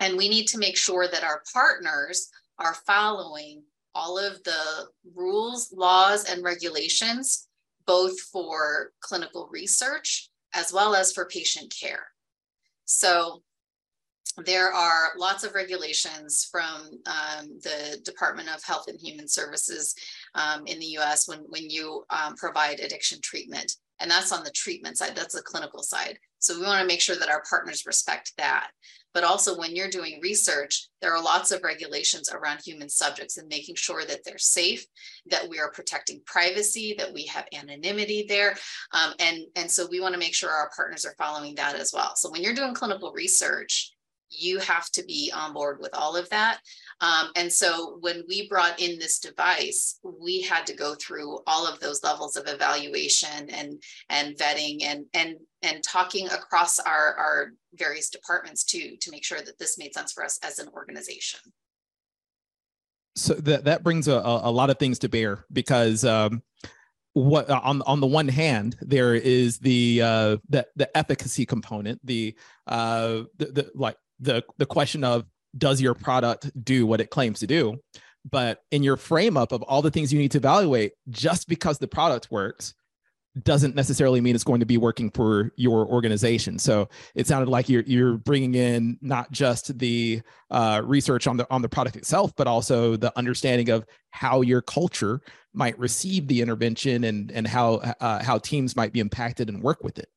and 0.00 0.16
we 0.16 0.28
need 0.28 0.46
to 0.48 0.58
make 0.58 0.76
sure 0.76 1.06
that 1.06 1.24
our 1.24 1.42
partners 1.52 2.28
are 2.58 2.74
following 2.86 3.62
all 3.94 4.18
of 4.18 4.42
the 4.44 4.86
rules, 5.14 5.72
laws, 5.72 6.24
and 6.24 6.42
regulations, 6.42 7.48
both 7.86 8.18
for 8.20 8.92
clinical 9.00 9.48
research 9.52 10.30
as 10.54 10.72
well 10.72 10.94
as 10.94 11.12
for 11.12 11.26
patient 11.26 11.72
care. 11.78 12.06
So 12.84 13.42
there 14.44 14.72
are 14.72 15.10
lots 15.16 15.44
of 15.44 15.54
regulations 15.54 16.48
from 16.50 16.90
um, 17.06 17.58
the 17.62 18.00
Department 18.04 18.48
of 18.48 18.62
Health 18.64 18.86
and 18.88 18.98
Human 19.00 19.28
Services 19.28 19.94
um, 20.34 20.66
in 20.66 20.78
the 20.78 20.98
US 20.98 21.28
when, 21.28 21.40
when 21.48 21.68
you 21.68 22.04
um, 22.10 22.34
provide 22.36 22.80
addiction 22.80 23.20
treatment. 23.22 23.72
And 24.00 24.10
that's 24.10 24.32
on 24.32 24.44
the 24.44 24.50
treatment 24.50 24.98
side, 24.98 25.14
that's 25.14 25.34
the 25.34 25.42
clinical 25.42 25.82
side. 25.82 26.18
So 26.40 26.58
we 26.58 26.66
want 26.66 26.80
to 26.80 26.86
make 26.86 27.00
sure 27.00 27.16
that 27.16 27.30
our 27.30 27.42
partners 27.48 27.86
respect 27.86 28.32
that. 28.38 28.70
But 29.12 29.24
also, 29.24 29.58
when 29.58 29.74
you're 29.74 29.88
doing 29.88 30.20
research, 30.22 30.88
there 31.02 31.12
are 31.14 31.22
lots 31.22 31.50
of 31.50 31.64
regulations 31.64 32.30
around 32.32 32.60
human 32.64 32.88
subjects 32.88 33.38
and 33.38 33.48
making 33.48 33.74
sure 33.74 34.04
that 34.04 34.20
they're 34.24 34.38
safe, 34.38 34.86
that 35.26 35.48
we 35.48 35.58
are 35.58 35.72
protecting 35.72 36.22
privacy, 36.26 36.94
that 36.96 37.12
we 37.12 37.26
have 37.26 37.46
anonymity 37.52 38.26
there. 38.28 38.56
Um, 38.92 39.14
and, 39.18 39.40
and 39.56 39.70
so 39.70 39.88
we 39.90 40.00
want 40.00 40.14
to 40.14 40.20
make 40.20 40.34
sure 40.34 40.50
our 40.50 40.70
partners 40.76 41.04
are 41.04 41.14
following 41.18 41.56
that 41.56 41.74
as 41.74 41.92
well. 41.92 42.14
So 42.14 42.30
when 42.30 42.42
you're 42.42 42.54
doing 42.54 42.72
clinical 42.72 43.12
research, 43.12 43.92
you 44.30 44.58
have 44.60 44.88
to 44.90 45.04
be 45.04 45.32
on 45.34 45.52
board 45.52 45.78
with 45.80 45.90
all 45.94 46.16
of 46.16 46.28
that. 46.30 46.60
Um, 47.00 47.30
and 47.36 47.52
so 47.52 47.98
when 48.00 48.24
we 48.28 48.48
brought 48.48 48.80
in 48.80 48.98
this 48.98 49.18
device, 49.18 49.98
we 50.02 50.42
had 50.42 50.66
to 50.66 50.74
go 50.74 50.94
through 50.94 51.40
all 51.46 51.66
of 51.66 51.80
those 51.80 52.02
levels 52.02 52.36
of 52.36 52.44
evaluation 52.46 53.50
and 53.50 53.82
and 54.08 54.36
vetting 54.36 54.82
and 54.82 55.06
and 55.14 55.36
and 55.62 55.82
talking 55.82 56.26
across 56.26 56.78
our, 56.78 57.14
our 57.14 57.52
various 57.74 58.08
departments 58.10 58.64
too 58.64 58.96
to 59.00 59.10
make 59.10 59.24
sure 59.24 59.40
that 59.40 59.58
this 59.58 59.78
made 59.78 59.94
sense 59.94 60.12
for 60.12 60.24
us 60.24 60.38
as 60.42 60.58
an 60.58 60.68
organization. 60.74 61.40
So 63.16 63.34
that 63.34 63.64
that 63.64 63.82
brings 63.82 64.08
a, 64.08 64.14
a 64.14 64.50
lot 64.50 64.70
of 64.70 64.78
things 64.78 64.98
to 65.00 65.08
bear 65.08 65.44
because 65.52 66.04
um, 66.04 66.42
what 67.12 67.50
on 67.50 67.82
on 67.82 68.00
the 68.00 68.06
one 68.06 68.28
hand 68.28 68.76
there 68.80 69.14
is 69.14 69.58
the 69.58 70.00
uh 70.00 70.36
the 70.48 70.66
the 70.76 70.96
efficacy 70.96 71.44
component 71.44 72.00
the 72.04 72.34
uh 72.68 73.22
the, 73.36 73.46
the 73.46 73.70
like 73.74 73.96
the 74.20 74.42
the 74.58 74.66
question 74.66 75.04
of 75.04 75.24
does 75.56 75.80
your 75.80 75.94
product 75.94 76.50
do 76.64 76.86
what 76.86 77.00
it 77.00 77.10
claims 77.10 77.40
to 77.40 77.46
do 77.46 77.76
but 78.30 78.60
in 78.70 78.82
your 78.82 78.96
frame 78.96 79.36
up 79.36 79.52
of 79.52 79.62
all 79.62 79.82
the 79.82 79.90
things 79.90 80.12
you 80.12 80.18
need 80.18 80.30
to 80.30 80.38
evaluate 80.38 80.92
just 81.08 81.48
because 81.48 81.78
the 81.78 81.88
product 81.88 82.30
works 82.30 82.74
doesn't 83.42 83.76
necessarily 83.76 84.20
mean 84.20 84.34
it's 84.34 84.44
going 84.44 84.60
to 84.60 84.66
be 84.66 84.76
working 84.76 85.10
for 85.10 85.52
your 85.56 85.86
organization. 85.86 86.58
So 86.58 86.88
it 87.14 87.26
sounded 87.26 87.48
like 87.48 87.68
you're 87.68 87.82
you're 87.82 88.16
bringing 88.16 88.54
in 88.54 88.98
not 89.00 89.30
just 89.30 89.78
the 89.78 90.22
uh, 90.50 90.82
research 90.84 91.26
on 91.26 91.36
the 91.36 91.46
on 91.50 91.62
the 91.62 91.68
product 91.68 91.96
itself, 91.96 92.32
but 92.36 92.46
also 92.46 92.96
the 92.96 93.16
understanding 93.16 93.70
of 93.70 93.86
how 94.10 94.40
your 94.40 94.62
culture 94.62 95.20
might 95.54 95.78
receive 95.78 96.26
the 96.26 96.40
intervention 96.42 97.04
and 97.04 97.30
and 97.30 97.46
how 97.46 97.74
uh, 98.00 98.22
how 98.22 98.38
teams 98.38 98.74
might 98.74 98.92
be 98.92 99.00
impacted 99.00 99.48
and 99.48 99.62
work 99.62 99.84
with 99.84 99.98
it. 99.98 100.08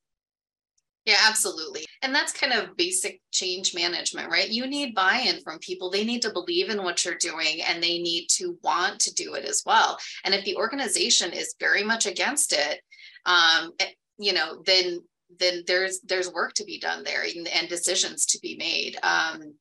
Yeah, 1.05 1.17
absolutely. 1.27 1.85
And 2.01 2.15
that's 2.15 2.31
kind 2.31 2.53
of 2.53 2.77
basic 2.77 3.21
change 3.31 3.75
management, 3.75 4.29
right? 4.29 4.49
You 4.49 4.67
need 4.67 4.95
buy 4.95 5.17
in 5.25 5.41
from 5.41 5.59
people. 5.59 5.89
They 5.89 6.05
need 6.05 6.21
to 6.21 6.31
believe 6.31 6.69
in 6.69 6.81
what 6.81 7.03
you're 7.03 7.15
doing 7.15 7.61
and 7.61 7.83
they 7.83 7.99
need 7.99 8.27
to 8.37 8.57
want 8.63 9.01
to 9.01 9.13
do 9.13 9.33
it 9.33 9.43
as 9.43 9.63
well. 9.65 9.97
And 10.23 10.33
if 10.33 10.45
the 10.45 10.55
organization 10.55 11.33
is 11.33 11.55
very 11.59 11.83
much 11.83 12.05
against 12.05 12.53
it, 12.53 12.81
um, 13.25 13.71
eh, 13.79 13.91
you 14.17 14.33
know, 14.33 14.61
then 14.65 14.99
then 15.39 15.63
there's 15.65 15.99
there's 16.01 16.31
work 16.31 16.53
to 16.53 16.63
be 16.63 16.79
done 16.79 17.03
there 17.03 17.23
and, 17.23 17.47
and 17.47 17.67
decisions 17.67 18.25
to 18.27 18.39
be 18.39 18.55
made. 18.55 18.97
Um, 19.03 19.55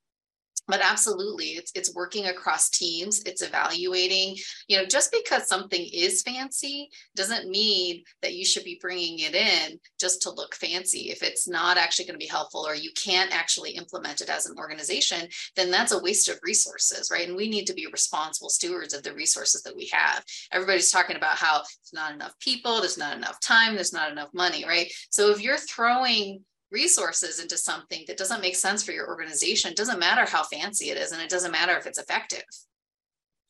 but 0.69 0.81
absolutely 0.83 1.47
it's 1.47 1.73
it's 1.75 1.95
working 1.95 2.27
across 2.27 2.71
teams 2.71 3.23
it's 3.25 3.43
evaluating 3.43 4.37
you 4.69 4.77
know 4.77 4.85
just 4.85 5.13
because 5.13 5.47
something 5.47 5.89
is 5.93 6.23
fancy 6.23 6.89
doesn't 7.17 7.49
mean 7.49 8.03
that 8.23 8.35
you 8.35 8.45
should 8.45 8.65
be 8.65 8.79
bringing 8.81 9.19
it 9.21 9.35
in 9.35 9.79
just 9.99 10.23
to 10.23 10.31
look 10.31 10.55
fancy. 10.55 11.11
If 11.11 11.23
it's 11.23 11.49
not 11.49 11.77
actually 11.77 12.07
going 12.07 12.19
to 12.19 12.25
be 12.25 12.31
helpful 12.31 12.67
or 12.67 12.75
you 12.75 12.91
can't 12.97 13.35
actually 13.35 13.73
implement 13.73 14.21
it 14.21 14.31
as 14.31 14.47
an 14.47 14.57
organization 14.59 15.29
then 15.57 15.71
that's 15.71 15.93
a 15.93 16.03
waste 16.03 16.29
of 16.29 16.39
resources 16.43 17.11
right? 17.11 17.29
And 17.29 17.37
we 17.37 17.49
need 17.49 17.67
to 17.67 17.75
be 17.75 17.87
responsible 17.93 18.51
stewards 18.51 18.95
of 18.95 19.03
the 19.03 19.15
resources 19.15 19.63
that 19.63 19.77
we 19.77 19.91
have. 19.93 20.25
Everybody's 20.53 20.91
talking 20.91 21.17
about 21.17 21.37
how 21.37 21.59
there's 21.59 21.93
not 21.93 22.15
enough 22.15 22.39
people 22.39 22.81
there's 22.81 22.99
not 22.99 23.17
enough 23.17 23.41
time 23.41 23.75
there's 23.75 23.93
not 23.93 24.11
enough 24.11 24.31
money 24.33 24.65
right? 24.67 24.93
So 25.11 25.31
if 25.31 25.43
you're 25.43 25.57
throwing 25.57 26.45
resources 26.73 27.39
into 27.39 27.57
something 27.57 28.05
that 28.07 28.17
doesn't 28.17 28.41
make 28.41 28.57
sense 28.57 28.83
for 28.83 28.93
your 28.93 29.07
organization, 29.07 29.75
doesn't 29.75 29.99
matter 29.99 30.25
how 30.25 30.43
fancy 30.45 30.91
it 30.91 30.97
is, 30.97 31.13
and 31.13 31.21
it 31.21 31.29
doesn't 31.29 31.53
matter 31.53 31.77
if 31.77 31.87
it's 31.87 31.99
effective. 31.99 32.45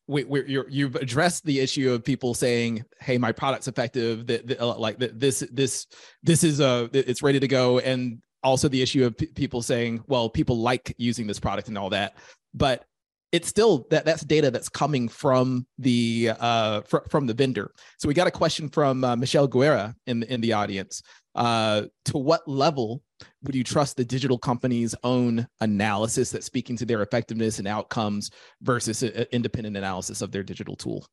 We, 0.09 0.27
you 0.47 0.85
have 0.87 0.97
addressed 0.97 1.45
the 1.45 1.61
issue 1.61 1.93
of 1.93 2.05
people 2.05 2.35
saying, 2.35 2.85
"Hey, 3.01 3.19
my 3.19 3.33
product's 3.33 3.69
effective. 3.69 4.27
That, 4.27 4.61
uh, 4.61 4.77
like 4.77 4.99
that, 4.99 5.19
this, 5.19 5.45
this, 5.53 5.87
this 6.23 6.43
is 6.45 6.61
a, 6.61 6.67
uh, 6.67 6.89
it's 6.93 7.23
ready 7.23 7.39
to 7.39 7.49
go," 7.49 7.79
and 7.79 8.21
also 8.43 8.69
the 8.69 8.83
issue 8.83 9.07
of 9.07 9.17
p- 9.17 9.27
people 9.27 9.63
saying, 9.63 10.03
"Well, 10.09 10.29
people 10.29 10.59
like 10.59 10.93
using 10.99 11.27
this 11.27 11.39
product 11.39 11.69
and 11.69 11.79
all 11.79 11.91
that," 11.91 12.17
but 12.53 12.85
it's 13.31 13.49
still 13.49 13.87
that 13.91 14.05
that's 14.05 14.23
data 14.23 14.51
that's 14.51 14.69
coming 14.69 15.09
from 15.09 15.67
the 15.79 16.33
uh, 16.39 16.83
fr- 16.83 17.09
from 17.09 17.27
the 17.27 17.35
vendor. 17.35 17.73
So 17.99 18.07
we 18.07 18.15
got 18.15 18.27
a 18.27 18.31
question 18.31 18.69
from 18.69 19.05
uh, 19.05 19.17
Michelle 19.17 19.47
Guerra 19.47 19.95
in 20.07 20.23
in 20.25 20.41
the 20.41 20.53
audience. 20.53 21.03
Uh, 21.35 21.83
to 22.05 22.19
what 22.19 22.47
level 22.47 23.03
would 23.43 23.55
you 23.55 23.65
trust 23.65 23.97
the 23.97 24.05
digital 24.05 24.37
company's 24.37 24.95
own 25.03 25.47
analysis 25.61 26.31
that's 26.31 26.45
speaking 26.45 26.77
to 26.77 26.85
their 26.85 27.03
effectiveness 27.03 27.59
and 27.59 27.67
outcomes 27.67 28.31
versus 28.61 29.03
independent 29.03 29.77
analysis 29.77 30.21
of 30.21 30.31
their 30.31 30.43
digital 30.43 30.77
tool? 30.77 31.07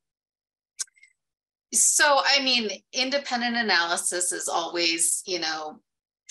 So, 1.71 2.21
I 2.25 2.43
mean, 2.43 2.69
independent 2.91 3.55
analysis 3.55 4.31
is 4.31 4.49
always, 4.49 5.21
you 5.25 5.39
know, 5.39 5.79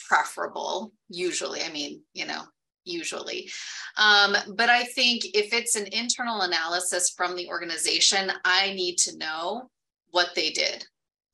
preferable 0.08 0.92
usually 1.08 1.62
i 1.62 1.68
mean 1.70 2.00
you 2.14 2.26
know 2.26 2.42
usually 2.84 3.50
um, 3.98 4.34
but 4.54 4.70
i 4.70 4.84
think 4.84 5.24
if 5.34 5.52
it's 5.52 5.76
an 5.76 5.86
internal 5.92 6.40
analysis 6.42 7.10
from 7.10 7.36
the 7.36 7.46
organization 7.48 8.32
i 8.44 8.72
need 8.72 8.96
to 8.96 9.16
know 9.18 9.68
what 10.10 10.30
they 10.34 10.50
did 10.50 10.86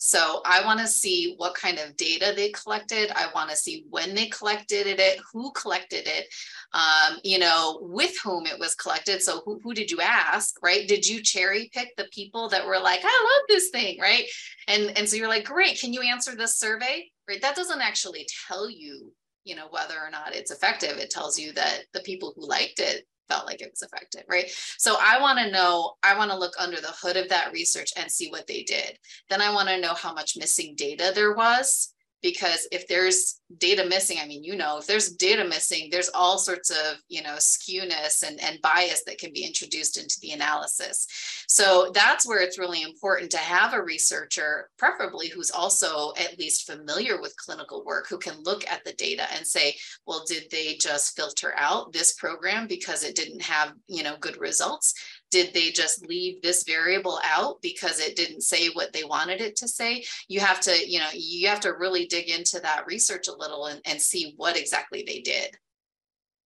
so 0.07 0.43
I 0.45 0.63
want 0.67 0.81
to 0.81 0.87
see 0.87 1.33
what 1.39 1.55
kind 1.55 1.79
of 1.79 1.97
data 1.97 2.35
they 2.37 2.51
collected. 2.51 3.11
I 3.17 3.29
want 3.35 3.49
to 3.49 3.57
see 3.57 3.87
when 3.89 4.15
they 4.15 4.27
collected 4.27 4.87
it, 4.87 5.19
who 5.33 5.51
collected 5.53 6.07
it, 6.07 6.27
um, 6.75 7.21
you 7.25 7.39
know, 7.39 7.79
with 7.81 8.15
whom 8.23 8.45
it 8.45 8.59
was 8.59 8.75
collected. 8.75 9.23
So 9.23 9.41
who, 9.47 9.61
who 9.65 9.73
did 9.73 9.91
you 9.91 10.03
ask, 10.03 10.57
right? 10.63 10.87
Did 10.87 11.09
you 11.09 11.23
cherry 11.23 11.71
pick 11.73 11.97
the 11.97 12.05
people 12.13 12.51
that 12.51 12.67
were 12.67 12.79
like, 12.79 13.01
I 13.03 13.07
love 13.07 13.47
this 13.49 13.71
thing, 13.71 13.99
right? 13.99 14.27
And, 14.69 14.93
and 14.99 15.09
so 15.09 15.17
you're 15.17 15.27
like, 15.27 15.47
great, 15.47 15.81
can 15.81 15.95
you 15.95 16.03
answer 16.03 16.37
this 16.37 16.59
survey? 16.59 17.11
Right? 17.27 17.41
That 17.41 17.57
doesn't 17.57 17.81
actually 17.81 18.29
tell 18.47 18.69
you, 18.69 19.11
you 19.45 19.57
know, 19.57 19.69
whether 19.71 19.99
or 19.99 20.11
not 20.11 20.35
it's 20.35 20.51
effective. 20.51 20.99
It 20.99 21.09
tells 21.09 21.39
you 21.39 21.55
that 21.55 21.85
the 21.95 22.01
people 22.01 22.35
who 22.37 22.47
liked 22.47 22.79
it 22.79 23.07
felt 23.29 23.47
like 23.47 23.61
it 23.61 23.71
was 23.71 23.83
effective, 23.83 24.25
right? 24.29 24.51
So 24.79 24.97
I 25.01 25.21
want 25.21 25.39
to 25.39 25.51
know, 25.51 25.95
I 26.03 26.17
want 26.17 26.31
to 26.31 26.39
look 26.39 26.55
under 26.59 26.81
the 26.81 26.93
hood 27.01 27.17
of 27.17 27.29
that 27.31 27.53
research 27.53 27.91
and 27.97 28.11
see 28.11 28.29
what 28.29 28.47
they 28.47 28.63
did. 28.63 28.99
Then 29.29 29.41
I 29.41 29.53
want 29.53 29.69
to 29.69 29.81
know 29.81 29.95
how 29.95 30.13
much 30.13 30.37
missing 30.37 30.75
data 30.77 31.13
there 31.15 31.35
was 31.35 31.94
because 32.25 32.67
if 32.73 32.89
there's 32.89 33.41
data 33.59 33.85
missing 33.87 34.17
i 34.21 34.27
mean 34.27 34.43
you 34.43 34.57
know 34.57 34.79
if 34.79 34.87
there's 34.87 35.13
data 35.13 35.45
missing 35.45 35.89
there's 35.91 36.11
all 36.15 36.39
sorts 36.39 36.71
of 36.71 36.97
you 37.09 37.23
know 37.23 37.37
skewness 37.39 38.27
and, 38.27 38.41
and 38.43 38.61
bias 38.63 39.03
that 39.05 39.19
can 39.19 39.33
be 39.33 39.45
introduced 39.45 39.97
into 39.97 40.19
the 40.21 40.33
analysis. 40.33 41.07
So 41.49 41.91
that's 41.95 42.27
where 42.27 42.41
it's 42.41 42.59
really 42.59 42.83
important 42.83 43.31
to 43.33 43.39
have 43.39 43.75
a 43.75 43.83
researcher 43.83 44.71
preferably 44.79 45.29
who's 45.29 45.51
also 45.51 46.13
at 46.19 46.39
least 46.39 46.71
familiar 46.71 47.21
with 47.21 47.37
clinical 47.37 47.85
work 47.85 48.07
who 48.09 48.19
can 48.19 48.43
look 48.43 48.67
at 48.71 48.85
the 48.85 48.93
data 48.95 49.27
and 49.35 49.47
say 49.47 49.75
well 50.07 50.25
did 50.27 50.45
they 50.51 50.75
just 50.75 51.17
filter 51.17 51.55
out 51.57 51.93
this 51.93 52.15
program 52.15 52.67
because 52.67 53.05
it 53.05 53.17
didn't 53.17 53.43
have 53.43 53.73
you 53.89 54.03
know 54.03 54.17
good 54.21 54.41
results 54.41 54.95
did 55.35 55.53
they 55.53 55.73
just 55.73 56.07
leave 56.07 56.41
this 56.43 56.63
variable 56.63 57.19
out 57.25 57.61
because 57.61 57.99
it 57.99 58.15
didn't 58.15 58.43
say 58.43 58.69
what 58.69 58.93
they 58.93 59.03
wanted 59.03 59.41
it 59.41 59.57
to 59.57 59.67
say? 59.67 60.05
You 60.29 60.39
have 60.39 60.61
to 60.61 60.89
you 60.89 61.01
know 61.01 61.09
you 61.13 61.49
have 61.49 61.59
to 61.61 61.73
really 61.73 62.07
dig 62.07 62.31
into 62.31 62.61
that 62.61 62.87
research 62.87 63.27
a 63.27 63.35
little 63.37 63.67
and, 63.67 63.81
and 63.85 64.01
see 64.01 64.35
what 64.37 64.57
exactly 64.57 65.03
they 65.05 65.23
did. 65.23 65.51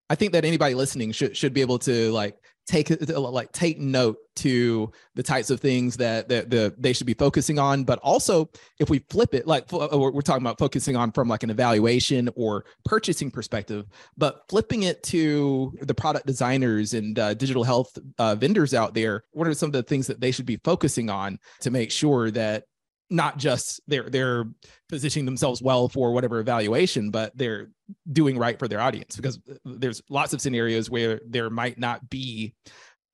I 0.09 0.15
think 0.15 0.31
that 0.31 0.43
anybody 0.43 0.73
listening 0.73 1.11
should 1.11 1.37
should 1.37 1.53
be 1.53 1.61
able 1.61 1.77
to 1.79 2.11
like 2.11 2.35
take 2.69 2.91
like 3.09 3.51
take 3.51 3.79
note 3.79 4.17
to 4.35 4.91
the 5.15 5.23
types 5.23 5.49
of 5.49 5.59
things 5.59 5.97
that, 5.97 6.29
that 6.29 6.51
the 6.51 6.73
they 6.77 6.93
should 6.93 7.07
be 7.07 7.15
focusing 7.15 7.57
on 7.57 7.83
but 7.83 7.97
also 7.99 8.47
if 8.77 8.89
we 8.89 8.99
flip 9.09 9.33
it 9.33 9.47
like 9.47 9.65
uh, 9.73 9.89
we're 9.91 10.21
talking 10.21 10.43
about 10.43 10.59
focusing 10.59 10.95
on 10.95 11.11
from 11.11 11.27
like 11.27 11.41
an 11.41 11.49
evaluation 11.49 12.29
or 12.35 12.63
purchasing 12.85 13.31
perspective 13.31 13.87
but 14.17 14.43
flipping 14.49 14.83
it 14.83 15.01
to 15.01 15.73
the 15.81 15.95
product 15.95 16.27
designers 16.27 16.93
and 16.93 17.17
uh, 17.17 17.33
digital 17.33 17.63
health 17.63 17.97
uh, 18.19 18.35
vendors 18.35 18.75
out 18.75 18.93
there 18.93 19.23
what 19.31 19.47
are 19.47 19.53
some 19.55 19.67
of 19.67 19.73
the 19.73 19.83
things 19.83 20.05
that 20.05 20.21
they 20.21 20.31
should 20.31 20.45
be 20.45 20.57
focusing 20.57 21.09
on 21.09 21.39
to 21.59 21.71
make 21.71 21.91
sure 21.91 22.29
that 22.29 22.65
not 23.09 23.37
just 23.37 23.81
they're 23.87 24.09
they're 24.09 24.45
positioning 24.87 25.25
themselves 25.25 25.61
well 25.61 25.89
for 25.89 26.11
whatever 26.11 26.39
evaluation 26.39 27.09
but 27.11 27.35
they're 27.35 27.69
doing 28.11 28.37
right 28.37 28.59
for 28.59 28.67
their 28.67 28.81
audience 28.81 29.15
because 29.15 29.39
there's 29.65 30.01
lots 30.09 30.33
of 30.33 30.41
scenarios 30.41 30.89
where 30.89 31.19
there 31.25 31.49
might 31.49 31.79
not 31.79 32.09
be 32.09 32.53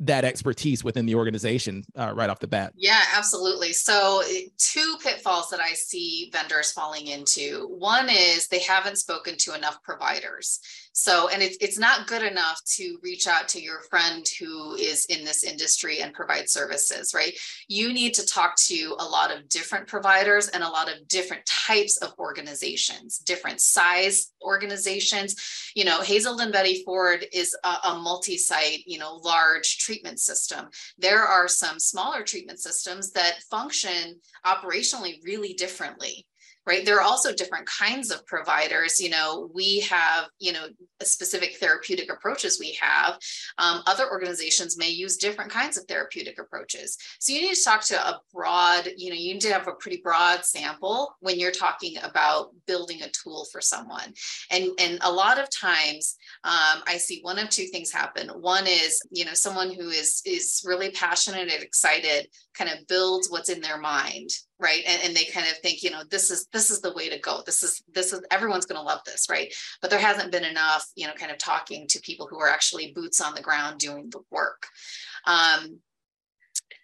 that 0.01 0.25
expertise 0.25 0.83
within 0.83 1.05
the 1.05 1.15
organization 1.15 1.81
uh, 1.97 2.11
right 2.13 2.29
off 2.29 2.39
the 2.39 2.47
bat. 2.47 2.73
Yeah 2.75 3.01
absolutely. 3.15 3.71
So 3.71 4.21
two 4.57 4.97
pitfalls 5.01 5.49
that 5.49 5.61
i 5.61 5.71
see 5.73 6.29
vendors 6.33 6.71
falling 6.71 7.07
into. 7.07 7.67
One 7.67 8.09
is 8.09 8.47
they 8.47 8.59
haven't 8.59 8.97
spoken 8.97 9.35
to 9.39 9.55
enough 9.55 9.81
providers 9.83 10.59
so, 10.97 11.27
and 11.27 11.43
it's, 11.43 11.57
it's 11.59 11.77
not 11.77 12.07
good 12.07 12.23
enough 12.23 12.61
to 12.75 12.97
reach 13.03 13.27
out 13.27 13.49
to 13.49 13.61
your 13.61 13.81
friend 13.81 14.25
who 14.39 14.75
is 14.75 15.05
in 15.07 15.25
this 15.25 15.43
industry 15.43 15.99
and 15.99 16.13
provide 16.13 16.49
services, 16.49 17.13
right? 17.13 17.33
You 17.67 17.91
need 17.91 18.13
to 18.13 18.25
talk 18.25 18.55
to 18.67 18.95
a 18.99 19.03
lot 19.05 19.29
of 19.29 19.49
different 19.49 19.87
providers 19.87 20.47
and 20.47 20.63
a 20.63 20.69
lot 20.69 20.89
of 20.89 21.05
different 21.09 21.45
types 21.45 21.97
of 21.97 22.13
organizations, 22.17 23.17
different 23.17 23.59
size 23.59 24.31
organizations. 24.41 25.35
You 25.75 25.83
know, 25.83 25.99
Hazelden 25.99 26.53
Betty 26.53 26.81
Ford 26.85 27.25
is 27.33 27.53
a, 27.65 27.89
a 27.89 27.99
multi 28.01 28.37
site, 28.37 28.83
you 28.87 28.97
know, 28.97 29.15
large 29.15 29.79
treatment 29.79 30.21
system. 30.21 30.69
There 30.97 31.23
are 31.23 31.49
some 31.49 31.77
smaller 31.77 32.23
treatment 32.23 32.59
systems 32.59 33.11
that 33.11 33.43
function 33.51 34.21
operationally 34.45 35.15
really 35.25 35.55
differently 35.55 36.25
right? 36.65 36.85
There 36.85 36.97
are 36.97 37.01
also 37.01 37.33
different 37.33 37.67
kinds 37.67 38.11
of 38.11 38.25
providers 38.25 38.99
you 38.99 39.09
know 39.09 39.49
we 39.53 39.81
have 39.81 40.25
you 40.39 40.53
know 40.53 40.67
specific 41.01 41.57
therapeutic 41.57 42.11
approaches 42.11 42.59
we 42.59 42.77
have. 42.81 43.17
Um, 43.57 43.81
other 43.85 44.09
organizations 44.09 44.77
may 44.77 44.89
use 44.89 45.17
different 45.17 45.51
kinds 45.51 45.77
of 45.77 45.85
therapeutic 45.85 46.39
approaches. 46.39 46.97
So 47.19 47.33
you 47.33 47.41
need 47.41 47.55
to 47.55 47.63
talk 47.63 47.81
to 47.85 47.95
a 47.99 48.19
broad 48.33 48.89
you 48.97 49.09
know 49.09 49.15
you 49.15 49.33
need 49.33 49.41
to 49.41 49.53
have 49.53 49.67
a 49.67 49.73
pretty 49.73 50.01
broad 50.03 50.45
sample 50.45 51.15
when 51.19 51.39
you're 51.39 51.51
talking 51.51 51.97
about 52.03 52.51
building 52.65 53.01
a 53.01 53.09
tool 53.09 53.45
for 53.51 53.61
someone. 53.61 54.13
And 54.51 54.69
and 54.79 54.99
a 55.01 55.11
lot 55.11 55.39
of 55.39 55.49
times 55.49 56.15
um, 56.43 56.81
i 56.87 56.97
see 56.97 57.19
one 57.21 57.39
of 57.39 57.49
two 57.49 57.65
things 57.67 57.91
happen. 57.91 58.29
One 58.29 58.65
is 58.67 59.01
you 59.11 59.25
know 59.25 59.33
someone 59.33 59.73
who 59.73 59.89
is 59.89 60.21
is 60.25 60.63
really 60.65 60.91
passionate 60.91 61.51
and 61.51 61.63
excited 61.63 62.27
kind 62.57 62.69
of 62.69 62.87
builds 62.87 63.29
what's 63.29 63.49
in 63.49 63.61
their 63.61 63.77
mind 63.77 64.29
right? 64.59 64.83
And, 64.87 65.01
and 65.03 65.15
they 65.15 65.25
kind 65.25 65.47
of 65.47 65.57
think 65.57 65.83
you 65.83 65.91
know 65.91 66.03
this 66.09 66.31
is 66.31 66.47
this 66.53 66.69
is 66.69 66.81
the 66.81 66.93
way 66.93 67.09
to 67.09 67.19
go. 67.19 67.41
This 67.45 67.63
is 67.63 67.83
this 67.93 68.13
is 68.13 68.21
everyone's 68.31 68.65
going 68.65 68.79
to 68.79 68.85
love 68.85 69.01
this 69.05 69.27
right? 69.29 69.53
But 69.81 69.89
there 69.89 69.99
hasn't 69.99 70.31
been 70.31 70.45
enough 70.45 70.85
you 70.95 71.07
know 71.07 71.13
kind 71.13 71.31
of 71.31 71.37
talking 71.37 71.87
to 71.89 71.99
people 72.01 72.27
who 72.27 72.39
are 72.39 72.49
actually 72.49 72.91
boots 72.93 73.21
on 73.21 73.35
the 73.35 73.41
ground 73.41 73.79
doing 73.79 74.09
the 74.09 74.21
work. 74.31 74.67
Um 75.25 75.79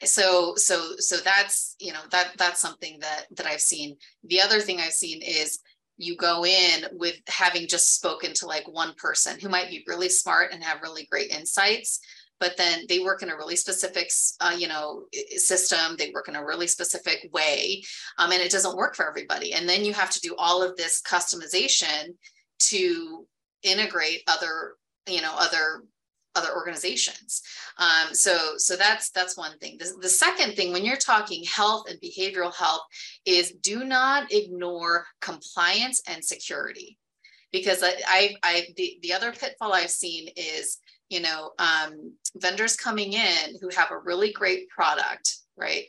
so 0.04 0.56
so 0.56 0.96
so 0.98 1.18
that's 1.18 1.76
you 1.80 1.94
know 1.94 2.02
that 2.12 2.32
that's 2.38 2.60
something 2.60 2.98
that 3.00 3.26
that 3.32 3.46
i've 3.46 3.62
seen. 3.62 3.98
The 4.24 4.42
other 4.42 4.60
thing 4.60 4.80
i've 4.80 4.94
seen 4.94 5.22
is 5.22 5.60
you 5.98 6.16
go 6.16 6.44
in 6.44 6.86
with 6.94 7.16
having 7.28 7.68
just 7.68 7.96
spoken 7.96 8.34
to 8.34 8.48
like 8.48 8.68
one 8.68 8.94
person 8.96 9.40
who 9.40 9.50
might 9.50 9.70
be 9.70 9.84
really 9.88 10.10
smart 10.10 10.52
and 10.52 10.64
have 10.64 10.82
really 10.82 11.06
great 11.12 11.30
insights 11.30 12.00
but 12.42 12.58
then 12.58 12.82
they 12.90 13.00
work 13.00 13.24
in 13.24 13.30
a 13.30 13.38
really 13.38 13.56
specific 13.56 14.12
uh, 14.42 14.54
you 14.58 14.68
know 14.68 15.06
system 15.38 15.96
they 15.98 16.12
work 16.14 16.28
in 16.28 16.36
a 16.36 16.46
really 16.46 16.68
specific 16.68 17.30
way 17.32 17.82
um, 18.18 18.34
and 18.34 18.42
it 18.42 18.52
doesn't 18.52 18.76
work 18.76 18.96
for 18.96 19.08
everybody 19.08 19.54
and 19.54 19.70
then 19.70 19.86
you 19.86 19.94
have 19.94 20.10
to 20.10 20.20
do 20.20 20.36
all 20.38 20.62
of 20.62 20.76
this 20.76 21.02
customization 21.02 22.10
to 22.60 23.26
integrate 23.64 24.24
other 24.28 24.74
you 25.08 25.22
know 25.22 25.34
other 25.38 25.84
other 26.36 26.54
organizations. 26.56 27.42
Um, 27.78 28.14
so 28.14 28.54
so 28.58 28.76
that's 28.76 29.10
that's 29.12 29.38
one 29.38 29.58
thing. 29.60 29.78
The, 29.78 29.94
the 30.02 30.10
second 30.10 30.56
thing 30.56 30.72
when 30.72 30.86
you're 30.86 30.96
talking 30.96 31.44
health 31.44 31.90
and 31.90 32.00
behavioral 32.00 32.56
health 32.56 32.84
is 33.26 33.52
do 33.62 33.84
not 33.84 34.32
ignore 34.32 35.06
compliance 35.20 36.02
and 36.08 36.24
security 36.24 36.98
because 37.52 37.84
I, 37.84 37.94
I, 38.08 38.36
I 38.44 38.68
the, 38.78 39.00
the 39.02 39.14
other 39.14 39.32
pitfall 39.32 39.74
I've 39.74 39.90
seen 39.90 40.30
is 40.38 40.78
you 41.12 41.20
know, 41.20 41.52
um, 41.60 42.14
vendors 42.38 42.78
coming 42.78 43.14
in 43.14 43.58
who 43.60 43.70
have 43.76 43.92
a 43.92 44.00
really 44.00 44.32
great 44.32 44.70
product, 44.70 45.36
right? 45.58 45.86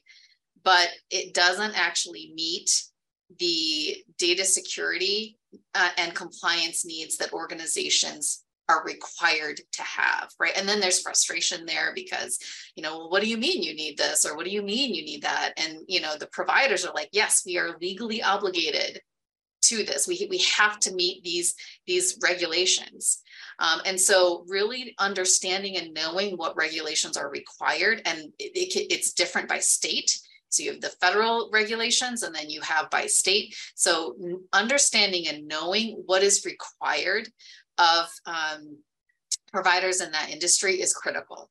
But 0.64 0.88
it 1.10 1.32
doesn't 1.32 1.78
actually 1.78 2.32
meet 2.34 2.70
the 3.38 3.96
data 4.18 4.44
security 4.44 5.38
uh, 5.76 5.90
and 5.96 6.14
compliance 6.14 6.84
needs 6.84 7.16
that 7.18 7.32
organizations 7.32 8.42
are 8.68 8.84
required 8.84 9.60
to 9.72 9.82
have 9.82 10.28
right? 10.38 10.56
And 10.56 10.68
then 10.68 10.80
there's 10.80 11.02
frustration 11.02 11.66
there 11.66 11.92
because 11.94 12.38
you 12.74 12.82
know 12.82 13.06
what 13.08 13.22
do 13.22 13.28
you 13.28 13.36
mean 13.36 13.62
you 13.62 13.74
need 13.74 13.98
this? 13.98 14.24
Or 14.24 14.36
what 14.36 14.44
do 14.44 14.50
you 14.50 14.62
mean 14.62 14.94
you 14.94 15.04
need 15.04 15.22
that? 15.22 15.52
And 15.56 15.78
you 15.88 16.00
know 16.00 16.16
the 16.16 16.28
providers 16.28 16.84
are 16.84 16.94
like 16.94 17.10
yes 17.12 17.42
we 17.44 17.58
are 17.58 17.76
legally 17.80 18.22
obligated 18.22 19.00
to 19.62 19.84
this. 19.84 20.06
We, 20.06 20.26
we 20.30 20.38
have 20.56 20.78
to 20.80 20.94
meet 20.94 21.22
these 21.22 21.54
these 21.86 22.18
regulations 22.22 23.22
um, 23.62 23.80
and 23.86 23.98
so, 23.98 24.44
really 24.48 24.92
understanding 24.98 25.76
and 25.76 25.94
knowing 25.94 26.36
what 26.36 26.56
regulations 26.56 27.16
are 27.16 27.30
required, 27.30 28.02
and 28.04 28.32
it, 28.40 28.52
it, 28.56 28.92
it's 28.92 29.12
different 29.12 29.48
by 29.48 29.60
state. 29.60 30.18
So, 30.48 30.64
you 30.64 30.72
have 30.72 30.80
the 30.80 30.88
federal 31.00 31.48
regulations 31.52 32.24
and 32.24 32.34
then 32.34 32.50
you 32.50 32.60
have 32.62 32.90
by 32.90 33.06
state. 33.06 33.54
So, 33.76 34.16
understanding 34.52 35.28
and 35.28 35.46
knowing 35.46 36.02
what 36.06 36.24
is 36.24 36.44
required 36.44 37.28
of 37.78 38.06
um, 38.26 38.78
providers 39.52 40.00
in 40.00 40.10
that 40.10 40.30
industry 40.30 40.80
is 40.80 40.92
critical. 40.92 41.48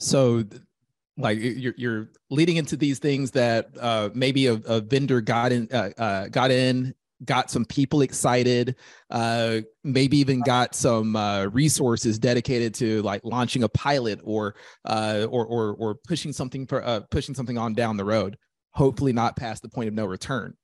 So, 0.00 0.42
like 1.16 1.38
you're, 1.40 1.74
you're 1.76 2.08
leading 2.30 2.56
into 2.56 2.76
these 2.76 2.98
things 2.98 3.30
that 3.30 3.68
uh, 3.80 4.10
maybe 4.12 4.48
a, 4.48 4.54
a 4.54 4.80
vendor 4.80 5.20
got 5.20 5.52
in 5.52 5.68
uh, 5.72 5.90
uh, 5.96 6.28
got 6.28 6.50
in 6.50 6.94
got 7.24 7.50
some 7.50 7.64
people 7.64 8.02
excited 8.02 8.76
uh 9.10 9.58
maybe 9.82 10.18
even 10.18 10.40
got 10.40 10.74
some 10.74 11.16
uh 11.16 11.44
resources 11.46 12.18
dedicated 12.18 12.72
to 12.72 13.02
like 13.02 13.20
launching 13.24 13.64
a 13.64 13.68
pilot 13.68 14.20
or 14.22 14.54
uh 14.84 15.26
or 15.28 15.44
or, 15.46 15.74
or 15.74 15.94
pushing 16.06 16.32
something 16.32 16.66
for 16.66 16.84
uh 16.86 17.00
pushing 17.10 17.34
something 17.34 17.58
on 17.58 17.74
down 17.74 17.96
the 17.96 18.04
road 18.04 18.36
hopefully 18.78 19.12
not 19.12 19.36
past 19.36 19.62
the 19.62 19.68
point 19.68 19.88
of 19.88 19.94
no 19.94 20.06
return. 20.06 20.54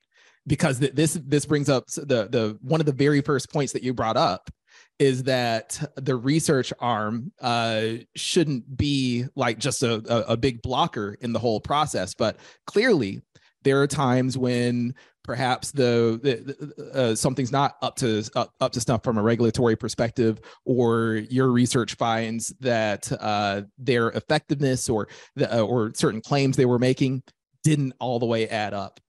Because 0.46 0.78
this 0.78 1.18
this 1.24 1.46
brings 1.46 1.68
up 1.70 1.86
the 1.88 2.28
the 2.30 2.58
one 2.60 2.80
of 2.80 2.86
the 2.86 2.92
very 2.92 3.22
first 3.22 3.50
points 3.50 3.72
that 3.72 3.82
you 3.82 3.94
brought 3.94 4.18
up 4.18 4.50
is 4.98 5.22
that 5.22 5.82
the 5.96 6.14
research 6.14 6.72
arm 6.80 7.32
uh, 7.40 7.84
shouldn't 8.14 8.76
be 8.76 9.24
like 9.34 9.58
just 9.58 9.82
a, 9.82 9.94
a, 10.08 10.32
a 10.32 10.36
big 10.36 10.60
blocker 10.60 11.16
in 11.20 11.32
the 11.32 11.38
whole 11.38 11.60
process. 11.60 12.14
But 12.14 12.36
clearly 12.66 13.22
there 13.62 13.80
are 13.80 13.86
times 13.86 14.36
when 14.36 14.94
perhaps 15.24 15.72
the, 15.72 16.20
the 16.22 16.92
uh, 16.92 17.14
something's 17.14 17.50
not 17.50 17.76
up 17.82 17.96
to 17.96 18.22
up, 18.36 18.52
up 18.60 18.72
to 18.72 18.80
snuff 18.80 19.02
from 19.02 19.18
a 19.18 19.22
regulatory 19.22 19.74
perspective 19.74 20.38
or 20.64 21.22
your 21.30 21.50
research 21.50 21.94
finds 21.94 22.54
that 22.60 23.10
uh, 23.20 23.62
their 23.78 24.10
effectiveness 24.10 24.88
or 24.88 25.08
the, 25.34 25.52
uh, 25.52 25.62
or 25.62 25.92
certain 25.94 26.20
claims 26.20 26.56
they 26.56 26.66
were 26.66 26.78
making 26.78 27.22
didn't 27.64 27.94
all 27.98 28.18
the 28.18 28.26
way 28.26 28.46
add 28.48 28.74
up. 28.74 29.00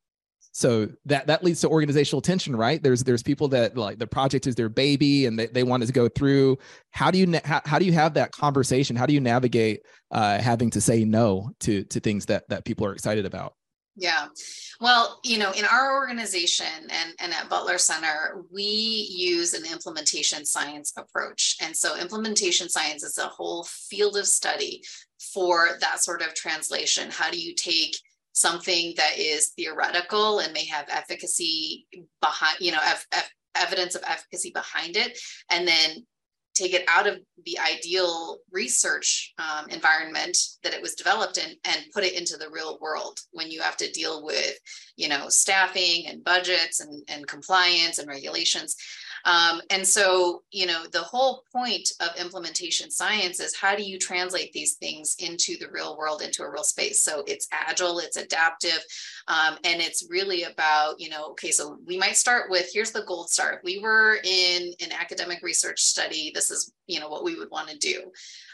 So 0.54 0.88
that 1.06 1.28
that 1.28 1.43
leads 1.43 1.60
to 1.62 1.67
organizational 1.67 2.21
tension 2.21 2.56
right? 2.56 2.82
There's 2.82 3.04
there's 3.04 3.21
people 3.21 3.49
that 3.49 3.75
like 3.75 3.99
the 3.99 4.08
project 4.08 4.47
is 4.47 4.56
their 4.56 4.69
baby 4.69 5.25
and 5.25 5.38
they, 5.38 5.47
they 5.47 5.63
want 5.63 5.86
to 5.86 5.91
go 5.91 6.08
through. 6.08 6.58
How 6.91 7.12
do 7.12 7.17
you 7.17 7.28
na- 7.28 7.41
how, 7.43 7.62
how 7.65 7.78
do 7.78 7.84
you 7.84 7.91
have 7.91 8.13
that 8.13 8.32
conversation? 8.32 8.95
How 8.95 9.06
do 9.06 9.13
you 9.13 9.19
navigate 9.19 9.82
uh, 10.12 10.39
having 10.39 10.69
to 10.69 10.80
say 10.80 11.04
no 11.04 11.51
to 11.60 11.84
to 11.84 11.99
things 11.99 12.25
that 12.28 12.47
that 12.47 12.63
people 12.63 12.86
are 12.86 12.93
excited 12.93 13.25
about 13.25 13.56
yeah. 13.95 14.27
Well, 14.81 15.19
you 15.23 15.38
know, 15.38 15.51
in 15.51 15.65
our 15.65 15.95
organization 15.95 16.65
and, 16.89 17.13
and 17.19 17.34
at 17.34 17.49
Butler 17.49 17.77
Center, 17.77 18.43
we 18.51 18.63
use 18.63 19.53
an 19.53 19.65
implementation 19.65 20.45
science 20.45 20.93
approach. 20.97 21.55
And 21.62 21.75
so 21.75 21.97
implementation 21.97 22.67
science 22.67 23.03
is 23.03 23.17
a 23.17 23.27
whole 23.27 23.63
field 23.63 24.17
of 24.17 24.27
study 24.27 24.84
for 25.34 25.77
that 25.79 26.03
sort 26.03 26.21
of 26.21 26.34
translation. 26.34 27.10
How 27.10 27.31
do 27.31 27.39
you 27.39 27.55
take 27.55 27.95
something 28.34 28.93
that 28.97 29.17
is 29.17 29.53
theoretical 29.55 30.39
and 30.39 30.51
may 30.51 30.65
have 30.65 30.88
efficacy 30.89 31.88
behind, 32.21 32.58
you 32.60 32.71
know, 32.73 32.81
ev- 32.84 33.08
ev- 33.13 33.31
evidence 33.55 33.95
of 33.95 34.03
efficacy 34.05 34.51
behind 34.51 34.97
it, 34.97 35.17
and 35.49 35.65
then 35.65 36.05
take 36.56 36.74
it 36.74 36.86
out 36.89 37.06
of 37.06 37.20
the 37.46 37.60
ideal 37.60 38.38
research 38.52 39.34
um, 39.38 39.70
environment 39.70 40.38
that 40.63 40.74
it 40.74 40.82
was 40.82 40.96
developed 40.96 41.38
in 41.38 41.52
and 41.65 41.86
put 41.94 42.04
it 42.04 42.18
into 42.18 42.38
the 42.38 42.50
real 42.50 42.80
world 42.82 43.20
when 43.32 43.52
you 43.52 43.62
have 43.62 43.78
to 43.78 43.91
deal 43.91 44.26
with 44.26 44.58
you 44.96 45.08
know 45.08 45.30
staffing 45.30 46.08
and 46.08 46.24
budgets 46.24 46.80
and, 46.80 47.04
and 47.08 47.28
compliance 47.28 48.00
and 48.00 48.08
regulations 48.08 48.76
um, 49.25 49.61
and 49.69 49.85
so, 49.85 50.43
you 50.51 50.65
know, 50.65 50.85
the 50.91 51.01
whole 51.01 51.43
point 51.51 51.89
of 51.99 52.15
implementation 52.19 52.91
science 52.91 53.39
is 53.39 53.55
how 53.55 53.75
do 53.75 53.83
you 53.83 53.97
translate 53.97 54.53
these 54.53 54.75
things 54.75 55.15
into 55.19 55.57
the 55.57 55.69
real 55.71 55.97
world, 55.97 56.21
into 56.21 56.43
a 56.43 56.49
real 56.49 56.63
space? 56.63 57.01
So 57.01 57.23
it's 57.27 57.47
agile, 57.51 57.99
it's 57.99 58.17
adaptive, 58.17 58.83
um, 59.27 59.57
and 59.63 59.81
it's 59.81 60.07
really 60.09 60.43
about, 60.43 60.99
you 60.99 61.09
know, 61.09 61.31
okay, 61.31 61.51
so 61.51 61.77
we 61.85 61.97
might 61.97 62.17
start 62.17 62.49
with 62.49 62.69
here's 62.71 62.91
the 62.91 63.03
gold 63.03 63.29
star. 63.29 63.53
If 63.53 63.59
we 63.63 63.79
were 63.79 64.19
in 64.23 64.73
an 64.81 64.91
academic 64.91 65.41
research 65.41 65.81
study, 65.81 66.31
this 66.33 66.51
is, 66.51 66.71
you 66.88 66.99
know, 66.99 67.09
what 67.09 67.23
we 67.23 67.35
would 67.35 67.49
want 67.49 67.69
to 67.69 67.77
do. 67.77 68.03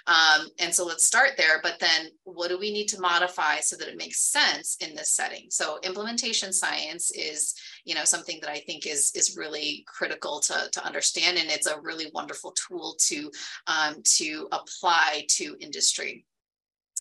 Um, 0.07 0.47
and 0.59 0.73
so 0.73 0.85
let's 0.85 1.05
start 1.05 1.31
there. 1.37 1.59
But 1.61 1.79
then 1.79 2.07
what 2.23 2.47
do 2.47 2.57
we 2.57 2.71
need 2.71 2.87
to 2.87 3.01
modify 3.01 3.59
so 3.59 3.75
that 3.77 3.87
it 3.87 3.97
makes 3.97 4.21
sense 4.21 4.77
in 4.79 4.95
this 4.95 5.11
setting? 5.11 5.47
So 5.49 5.79
implementation 5.83 6.53
science 6.53 7.11
is, 7.11 7.53
you 7.85 7.95
know, 7.95 8.03
something 8.03 8.39
that 8.41 8.49
I 8.49 8.59
think 8.59 8.85
is 8.85 9.11
is 9.15 9.37
really 9.37 9.83
critical 9.87 10.39
to, 10.41 10.69
to 10.71 10.85
understand. 10.85 11.37
And 11.37 11.49
it's 11.49 11.67
a 11.67 11.79
really 11.81 12.11
wonderful 12.13 12.51
tool 12.51 12.95
to 13.07 13.31
um, 13.67 13.95
to 14.15 14.47
apply 14.51 15.25
to 15.29 15.55
industry. 15.59 16.25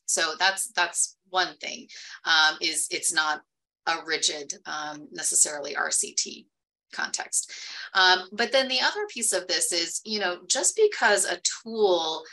So 0.07 0.33
that's 0.39 0.73
that's 0.73 1.17
one 1.29 1.57
thing 1.61 1.87
um, 2.25 2.57
is 2.61 2.89
it's 2.91 3.13
not 3.13 3.43
a 3.87 3.97
rigid 4.05 4.55
um, 4.67 5.09
necessarily 5.13 5.75
RCT 5.75 6.47
context. 6.93 7.53
Um, 7.95 8.29
but 8.33 8.53
then 8.53 8.69
the 8.69 8.81
other 8.81 9.07
piece 9.09 9.33
of 9.33 9.47
this 9.47 9.73
is, 9.73 10.01
you 10.05 10.19
know, 10.19 10.39
just 10.47 10.77
because 10.77 11.25
a 11.25 11.41
tool 11.63 12.25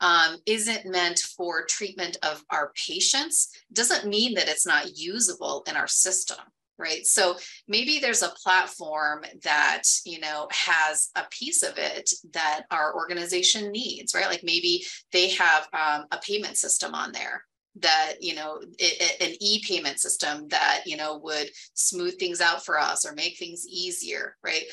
um, 0.00 0.36
isn't 0.46 0.86
meant 0.86 1.18
for 1.18 1.64
treatment 1.64 2.18
of 2.22 2.42
our 2.50 2.72
patients 2.86 3.50
doesn't 3.72 4.08
mean 4.08 4.34
that 4.34 4.48
it's 4.48 4.66
not 4.66 4.96
usable 4.96 5.64
in 5.68 5.76
our 5.76 5.86
system 5.86 6.38
right? 6.78 7.06
So 7.06 7.36
maybe 7.68 7.98
there's 7.98 8.22
a 8.22 8.34
platform 8.42 9.24
that 9.42 9.82
you 10.04 10.20
know 10.20 10.48
has 10.50 11.10
a 11.16 11.24
piece 11.30 11.62
of 11.62 11.78
it 11.78 12.10
that 12.32 12.62
our 12.70 12.94
organization 12.94 13.70
needs 13.70 14.14
right? 14.14 14.28
Like 14.28 14.44
maybe 14.44 14.84
they 15.12 15.30
have 15.30 15.68
um, 15.72 16.06
a 16.10 16.18
payment 16.18 16.56
system 16.56 16.94
on 16.94 17.12
there 17.12 17.44
that 17.76 18.14
you 18.20 18.34
know 18.34 18.60
it, 18.78 19.20
an 19.20 19.34
e-payment 19.40 19.98
system 19.98 20.46
that 20.48 20.82
you 20.86 20.96
know 20.96 21.18
would 21.18 21.48
smooth 21.74 22.16
things 22.18 22.40
out 22.40 22.64
for 22.64 22.78
us 22.78 23.04
or 23.04 23.12
make 23.14 23.36
things 23.36 23.66
easier 23.68 24.36
right? 24.44 24.64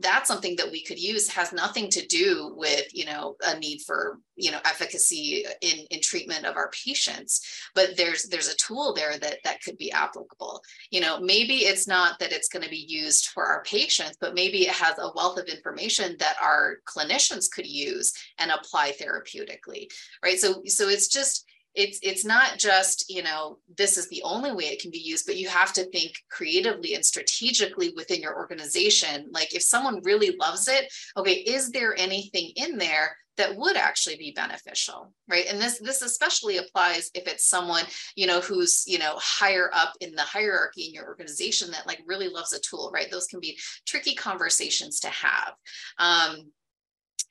That's 0.00 0.28
something 0.28 0.56
that 0.56 0.70
we 0.70 0.84
could 0.84 0.98
use. 0.98 1.28
Has 1.28 1.52
nothing 1.52 1.88
to 1.90 2.06
do 2.06 2.52
with 2.56 2.86
you 2.92 3.06
know 3.06 3.36
a 3.46 3.58
need 3.58 3.80
for 3.86 4.18
you 4.36 4.50
know 4.50 4.60
efficacy 4.64 5.44
in 5.62 5.86
in 5.90 6.00
treatment 6.00 6.44
of 6.44 6.56
our 6.56 6.70
patients 6.70 7.70
but 7.74 7.96
there's 7.96 8.24
there's 8.24 8.48
a 8.48 8.56
tool 8.56 8.94
there 8.94 9.18
that 9.18 9.38
that 9.44 9.62
could 9.62 9.78
be 9.78 9.92
applicable. 9.92 10.60
You 10.90 11.00
know 11.00 11.20
maybe 11.20 11.58
it's 11.58 11.88
not 11.88 12.18
that 12.18 12.32
it's 12.32 12.48
going 12.48 12.64
to 12.64 12.70
be 12.70 12.84
used 12.88 13.28
for 13.28 13.46
our 13.46 13.62
patients 13.62 14.16
but 14.20 14.34
maybe 14.34 14.66
it 14.66 14.74
has 14.74 14.98
a 14.98 15.12
wealth 15.14 15.38
of 15.38 15.46
information 15.46 16.16
that 16.18 16.36
our 16.42 16.76
clinicians 16.86 17.50
could 17.50 17.66
use 17.66 18.12
and 18.38 18.50
apply 18.50 18.92
therapeutically 18.92 19.86
right? 20.22 20.38
So 20.38 20.62
so 20.66 20.88
it's 20.88 21.08
just 21.08 21.46
it's 21.74 22.00
it's 22.02 22.24
not 22.24 22.58
just 22.58 23.04
you 23.08 23.22
know 23.22 23.58
this 23.76 23.96
is 23.96 24.08
the 24.08 24.22
only 24.24 24.52
way 24.52 24.64
it 24.64 24.80
can 24.80 24.90
be 24.90 24.98
used 24.98 25.26
but 25.26 25.36
you 25.36 25.48
have 25.48 25.72
to 25.72 25.84
think 25.90 26.12
creatively 26.30 26.94
and 26.94 27.04
strategically 27.04 27.92
within 27.96 28.20
your 28.20 28.36
organization. 28.36 29.28
Like 29.30 29.54
if 29.54 29.62
someone 29.62 30.00
really 30.04 30.36
loves 30.38 30.68
it 30.68 30.92
okay 31.16 31.34
is 31.34 31.70
there 31.70 31.94
anything 31.96 32.52
in 32.56 32.78
there 32.78 33.16
that 33.36 33.56
would 33.56 33.76
actually 33.76 34.16
be 34.16 34.32
beneficial 34.34 35.12
right? 35.28 35.46
And 35.48 35.60
this 35.60 35.78
this 35.78 36.02
especially 36.02 36.56
applies 36.56 37.10
if 37.14 37.26
it's 37.28 37.46
someone 37.46 37.84
you 38.16 38.26
know 38.26 38.40
who's 38.40 38.84
you 38.86 38.98
know 38.98 39.14
higher 39.16 39.70
up 39.72 39.94
in 40.00 40.14
the 40.14 40.22
hierarchy 40.22 40.86
in 40.86 40.94
your 40.94 41.06
organization 41.06 41.70
that 41.70 41.86
like 41.86 42.02
really 42.06 42.28
loves 42.28 42.52
a 42.52 42.60
tool 42.60 42.90
right? 42.92 43.10
Those 43.10 43.26
can 43.26 43.40
be 43.40 43.58
tricky 43.86 44.14
conversations 44.14 45.00
to 45.00 45.08
have. 45.08 45.54
Um, 45.98 46.50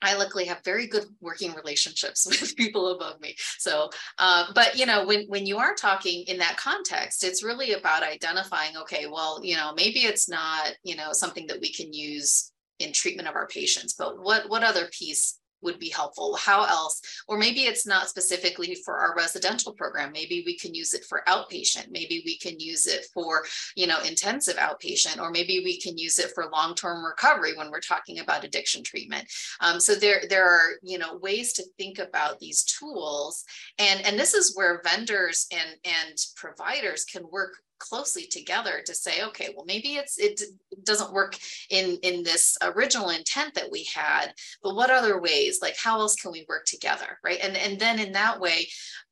I 0.02 0.14
luckily 0.14 0.46
have 0.46 0.64
very 0.64 0.86
good 0.86 1.06
working 1.20 1.52
relationships 1.54 2.26
with 2.40 2.56
people 2.56 2.92
above 2.92 3.20
me. 3.20 3.34
So, 3.58 3.90
uh, 4.18 4.46
but 4.54 4.76
you 4.76 4.86
know, 4.86 5.04
when 5.04 5.26
when 5.26 5.46
you 5.46 5.58
are 5.58 5.74
talking 5.74 6.22
in 6.26 6.38
that 6.38 6.56
context, 6.56 7.24
it's 7.24 7.44
really 7.44 7.72
about 7.72 8.02
identifying. 8.02 8.76
Okay, 8.76 9.06
well, 9.06 9.40
you 9.42 9.56
know, 9.56 9.72
maybe 9.74 10.00
it's 10.00 10.28
not 10.28 10.72
you 10.82 10.96
know 10.96 11.12
something 11.12 11.46
that 11.48 11.60
we 11.60 11.72
can 11.72 11.92
use 11.92 12.52
in 12.78 12.92
treatment 12.92 13.28
of 13.28 13.34
our 13.34 13.46
patients, 13.46 13.94
but 13.94 14.22
what 14.22 14.48
what 14.48 14.64
other 14.64 14.88
piece 14.92 15.39
would 15.62 15.78
be 15.78 15.88
helpful. 15.88 16.36
How 16.36 16.64
else? 16.64 17.00
Or 17.28 17.38
maybe 17.38 17.62
it's 17.62 17.86
not 17.86 18.08
specifically 18.08 18.76
for 18.84 18.98
our 18.98 19.14
residential 19.16 19.72
program. 19.72 20.12
Maybe 20.12 20.42
we 20.44 20.56
can 20.56 20.74
use 20.74 20.94
it 20.94 21.04
for 21.08 21.22
outpatient. 21.26 21.90
Maybe 21.90 22.22
we 22.24 22.38
can 22.38 22.58
use 22.58 22.86
it 22.86 23.06
for 23.12 23.44
you 23.76 23.86
know 23.86 24.00
intensive 24.02 24.56
outpatient. 24.56 25.20
Or 25.20 25.30
maybe 25.30 25.62
we 25.64 25.80
can 25.80 25.98
use 25.98 26.18
it 26.18 26.32
for 26.34 26.50
long-term 26.50 27.04
recovery 27.04 27.56
when 27.56 27.70
we're 27.70 27.80
talking 27.80 28.20
about 28.20 28.44
addiction 28.44 28.82
treatment. 28.82 29.26
Um, 29.60 29.80
so 29.80 29.94
there 29.94 30.22
there 30.28 30.48
are 30.48 30.70
you 30.82 30.98
know 30.98 31.16
ways 31.16 31.52
to 31.54 31.64
think 31.78 31.98
about 31.98 32.38
these 32.38 32.64
tools. 32.64 33.44
And 33.78 34.04
and 34.04 34.18
this 34.18 34.34
is 34.34 34.56
where 34.56 34.82
vendors 34.84 35.46
and 35.52 35.76
and 35.84 36.16
providers 36.36 37.04
can 37.04 37.24
work 37.30 37.56
closely 37.80 38.26
together 38.26 38.82
to 38.86 38.94
say 38.94 39.22
okay 39.24 39.48
well 39.56 39.64
maybe 39.66 39.94
it's 39.96 40.18
it 40.18 40.40
doesn't 40.84 41.12
work 41.12 41.36
in 41.70 41.98
in 42.02 42.22
this 42.22 42.56
original 42.62 43.10
intent 43.10 43.54
that 43.54 43.70
we 43.70 43.84
had 43.92 44.32
but 44.62 44.76
what 44.76 44.90
other 44.90 45.20
ways 45.20 45.58
like 45.60 45.76
how 45.82 45.98
else 45.98 46.14
can 46.14 46.30
we 46.30 46.46
work 46.48 46.64
together 46.66 47.18
right? 47.24 47.40
And 47.42 47.56
and 47.56 47.78
then 47.78 47.98
in 47.98 48.12
that 48.12 48.38
way 48.38 48.68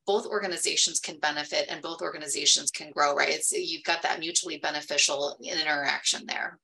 both 0.07 0.27
organizations 0.27 1.01
can 1.01 1.19
benefit 1.19 1.67
and 1.69 1.83
both 1.83 2.01
organizations 2.01 2.71
can 2.71 2.91
grow 2.93 3.15
right? 3.15 3.31
It's 3.31 3.53
you've 3.53 3.85
got 3.85 4.03
that 4.03 4.21
mutually 4.21 4.59
beneficial 4.59 5.37
interaction 5.43 6.25
there 6.27 6.59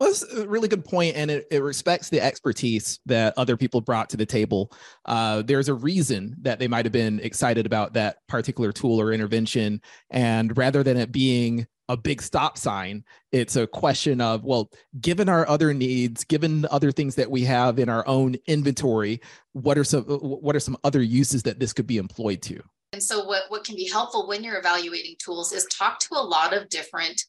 well, 0.00 0.08
that's 0.08 0.22
a 0.32 0.48
really 0.48 0.66
good 0.66 0.84
point, 0.84 1.14
and 1.14 1.30
it, 1.30 1.46
it 1.50 1.62
respects 1.62 2.08
the 2.08 2.22
expertise 2.22 2.98
that 3.04 3.34
other 3.36 3.58
people 3.58 3.82
brought 3.82 4.08
to 4.10 4.16
the 4.16 4.24
table. 4.24 4.72
Uh, 5.04 5.42
there's 5.42 5.68
a 5.68 5.74
reason 5.74 6.34
that 6.40 6.58
they 6.58 6.68
might 6.68 6.86
have 6.86 6.92
been 6.92 7.20
excited 7.20 7.66
about 7.66 7.92
that 7.92 8.16
particular 8.26 8.72
tool 8.72 8.98
or 8.98 9.12
intervention, 9.12 9.82
and 10.08 10.56
rather 10.56 10.82
than 10.82 10.96
it 10.96 11.12
being 11.12 11.66
a 11.90 11.98
big 11.98 12.22
stop 12.22 12.56
sign, 12.56 13.04
it's 13.30 13.56
a 13.56 13.66
question 13.66 14.22
of, 14.22 14.42
well, 14.42 14.70
given 15.02 15.28
our 15.28 15.46
other 15.46 15.74
needs, 15.74 16.24
given 16.24 16.64
other 16.70 16.92
things 16.92 17.16
that 17.16 17.30
we 17.30 17.42
have 17.44 17.78
in 17.78 17.90
our 17.90 18.06
own 18.08 18.36
inventory, 18.46 19.20
what 19.52 19.76
are 19.76 19.84
some 19.84 20.04
what 20.04 20.56
are 20.56 20.60
some 20.60 20.78
other 20.82 21.02
uses 21.02 21.42
that 21.42 21.60
this 21.60 21.74
could 21.74 21.86
be 21.86 21.98
employed 21.98 22.40
to? 22.42 22.62
And 22.92 23.02
so, 23.02 23.24
what 23.24 23.42
what 23.48 23.64
can 23.64 23.76
be 23.76 23.88
helpful 23.88 24.26
when 24.26 24.42
you're 24.42 24.58
evaluating 24.58 25.16
tools 25.18 25.52
is 25.52 25.66
talk 25.66 25.98
to 26.00 26.14
a 26.14 26.22
lot 26.22 26.56
of 26.56 26.68
different 26.70 27.24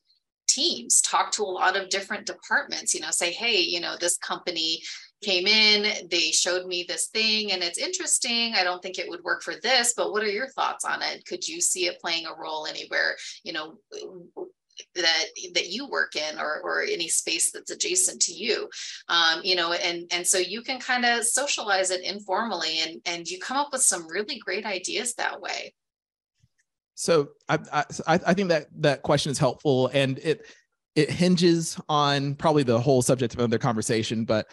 teams 0.53 1.01
talk 1.01 1.31
to 1.31 1.43
a 1.43 1.45
lot 1.45 1.77
of 1.77 1.89
different 1.89 2.25
departments 2.25 2.93
you 2.93 3.01
know 3.01 3.11
say 3.11 3.31
hey 3.31 3.59
you 3.59 3.79
know 3.79 3.95
this 3.99 4.17
company 4.17 4.81
came 5.23 5.45
in 5.45 6.07
they 6.09 6.31
showed 6.31 6.65
me 6.65 6.83
this 6.87 7.07
thing 7.07 7.51
and 7.51 7.61
it's 7.61 7.77
interesting 7.77 8.53
i 8.55 8.63
don't 8.63 8.81
think 8.81 8.97
it 8.97 9.07
would 9.07 9.23
work 9.23 9.43
for 9.43 9.53
this 9.61 9.93
but 9.95 10.11
what 10.11 10.23
are 10.23 10.29
your 10.29 10.47
thoughts 10.49 10.85
on 10.85 11.01
it? 11.01 11.25
Could 11.25 11.47
you 11.47 11.61
see 11.61 11.85
it 11.85 11.99
playing 11.99 12.25
a 12.25 12.39
role 12.39 12.65
anywhere 12.65 13.15
you 13.43 13.53
know 13.53 13.77
that 14.95 15.25
that 15.53 15.69
you 15.69 15.87
work 15.87 16.15
in 16.15 16.39
or 16.39 16.61
or 16.63 16.81
any 16.81 17.07
space 17.07 17.51
that's 17.51 17.71
adjacent 17.71 18.21
to 18.23 18.33
you? 18.33 18.69
Um, 19.09 19.41
you 19.43 19.55
know 19.55 19.73
and 19.73 20.05
and 20.11 20.25
so 20.25 20.37
you 20.37 20.61
can 20.61 20.79
kind 20.79 21.05
of 21.05 21.23
socialize 21.23 21.91
it 21.91 22.03
informally 22.03 22.79
and 22.79 23.01
and 23.05 23.27
you 23.27 23.39
come 23.39 23.57
up 23.57 23.69
with 23.71 23.81
some 23.81 24.07
really 24.07 24.39
great 24.39 24.65
ideas 24.65 25.13
that 25.15 25.39
way 25.39 25.73
so 27.01 27.29
I, 27.49 27.57
I 27.73 27.85
i 28.27 28.33
think 28.33 28.49
that 28.49 28.67
that 28.81 29.01
question 29.01 29.31
is 29.31 29.39
helpful 29.39 29.89
and 29.93 30.19
it 30.19 30.45
it 30.95 31.09
hinges 31.09 31.79
on 31.87 32.35
probably 32.35 32.63
the 32.63 32.79
whole 32.79 33.01
subject 33.01 33.33
of 33.33 33.39
another 33.39 33.57
conversation 33.57 34.25
but 34.25 34.47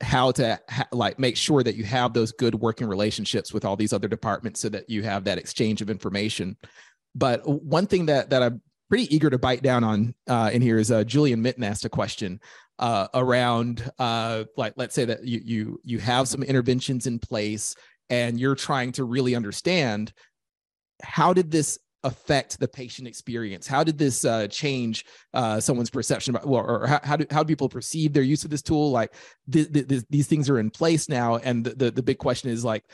how 0.00 0.32
to 0.32 0.58
ha- 0.68 0.88
like 0.90 1.18
make 1.18 1.36
sure 1.36 1.62
that 1.62 1.76
you 1.76 1.84
have 1.84 2.12
those 2.12 2.32
good 2.32 2.54
working 2.54 2.86
relationships 2.86 3.52
with 3.52 3.64
all 3.64 3.76
these 3.76 3.92
other 3.92 4.08
departments 4.08 4.60
so 4.60 4.68
that 4.68 4.88
you 4.88 5.02
have 5.02 5.24
that 5.24 5.38
exchange 5.38 5.82
of 5.82 5.90
information. 5.90 6.56
But 7.14 7.46
one 7.46 7.86
thing 7.86 8.06
that 8.06 8.30
that 8.30 8.42
i'm 8.42 8.62
pretty 8.88 9.14
eager 9.14 9.30
to 9.30 9.38
bite 9.38 9.62
down 9.62 9.84
on 9.84 10.14
uh, 10.28 10.50
in 10.52 10.60
here 10.60 10.78
is 10.78 10.90
uh, 10.90 11.04
julian 11.04 11.40
mitten 11.40 11.64
asked 11.64 11.84
a 11.84 11.88
question 11.88 12.40
uh, 12.78 13.06
around 13.14 13.90
uh, 13.98 14.44
like 14.56 14.74
let's 14.76 14.94
say 14.94 15.04
that 15.04 15.24
you 15.24 15.40
you 15.44 15.80
you 15.84 15.98
have 15.98 16.26
some 16.26 16.42
interventions 16.42 17.06
in 17.06 17.18
place 17.18 17.74
and 18.10 18.40
you're 18.40 18.54
trying 18.54 18.92
to 18.92 19.04
really 19.04 19.34
understand 19.34 20.12
how 21.02 21.32
did 21.32 21.50
this 21.50 21.78
affect 22.04 22.58
the 22.58 22.68
patient 22.68 23.08
experience? 23.08 23.66
How 23.66 23.84
did 23.84 23.98
this 23.98 24.24
uh, 24.24 24.48
change 24.48 25.04
uh, 25.34 25.60
someone's 25.60 25.90
perception 25.90 26.34
about, 26.34 26.46
or 26.46 26.86
how, 26.86 27.00
how, 27.02 27.16
do, 27.16 27.26
how 27.30 27.42
do 27.42 27.46
people 27.46 27.68
perceive 27.68 28.12
their 28.12 28.22
use 28.22 28.44
of 28.44 28.50
this 28.50 28.62
tool? 28.62 28.90
Like 28.90 29.14
th- 29.50 29.72
th- 29.72 29.88
th- 29.88 30.04
these 30.10 30.26
things 30.26 30.50
are 30.50 30.58
in 30.58 30.70
place 30.70 31.08
now. 31.08 31.36
And 31.36 31.64
the, 31.64 31.70
the, 31.70 31.90
the 31.90 32.02
big 32.02 32.18
question 32.18 32.50
is 32.50 32.64
like, 32.64 32.84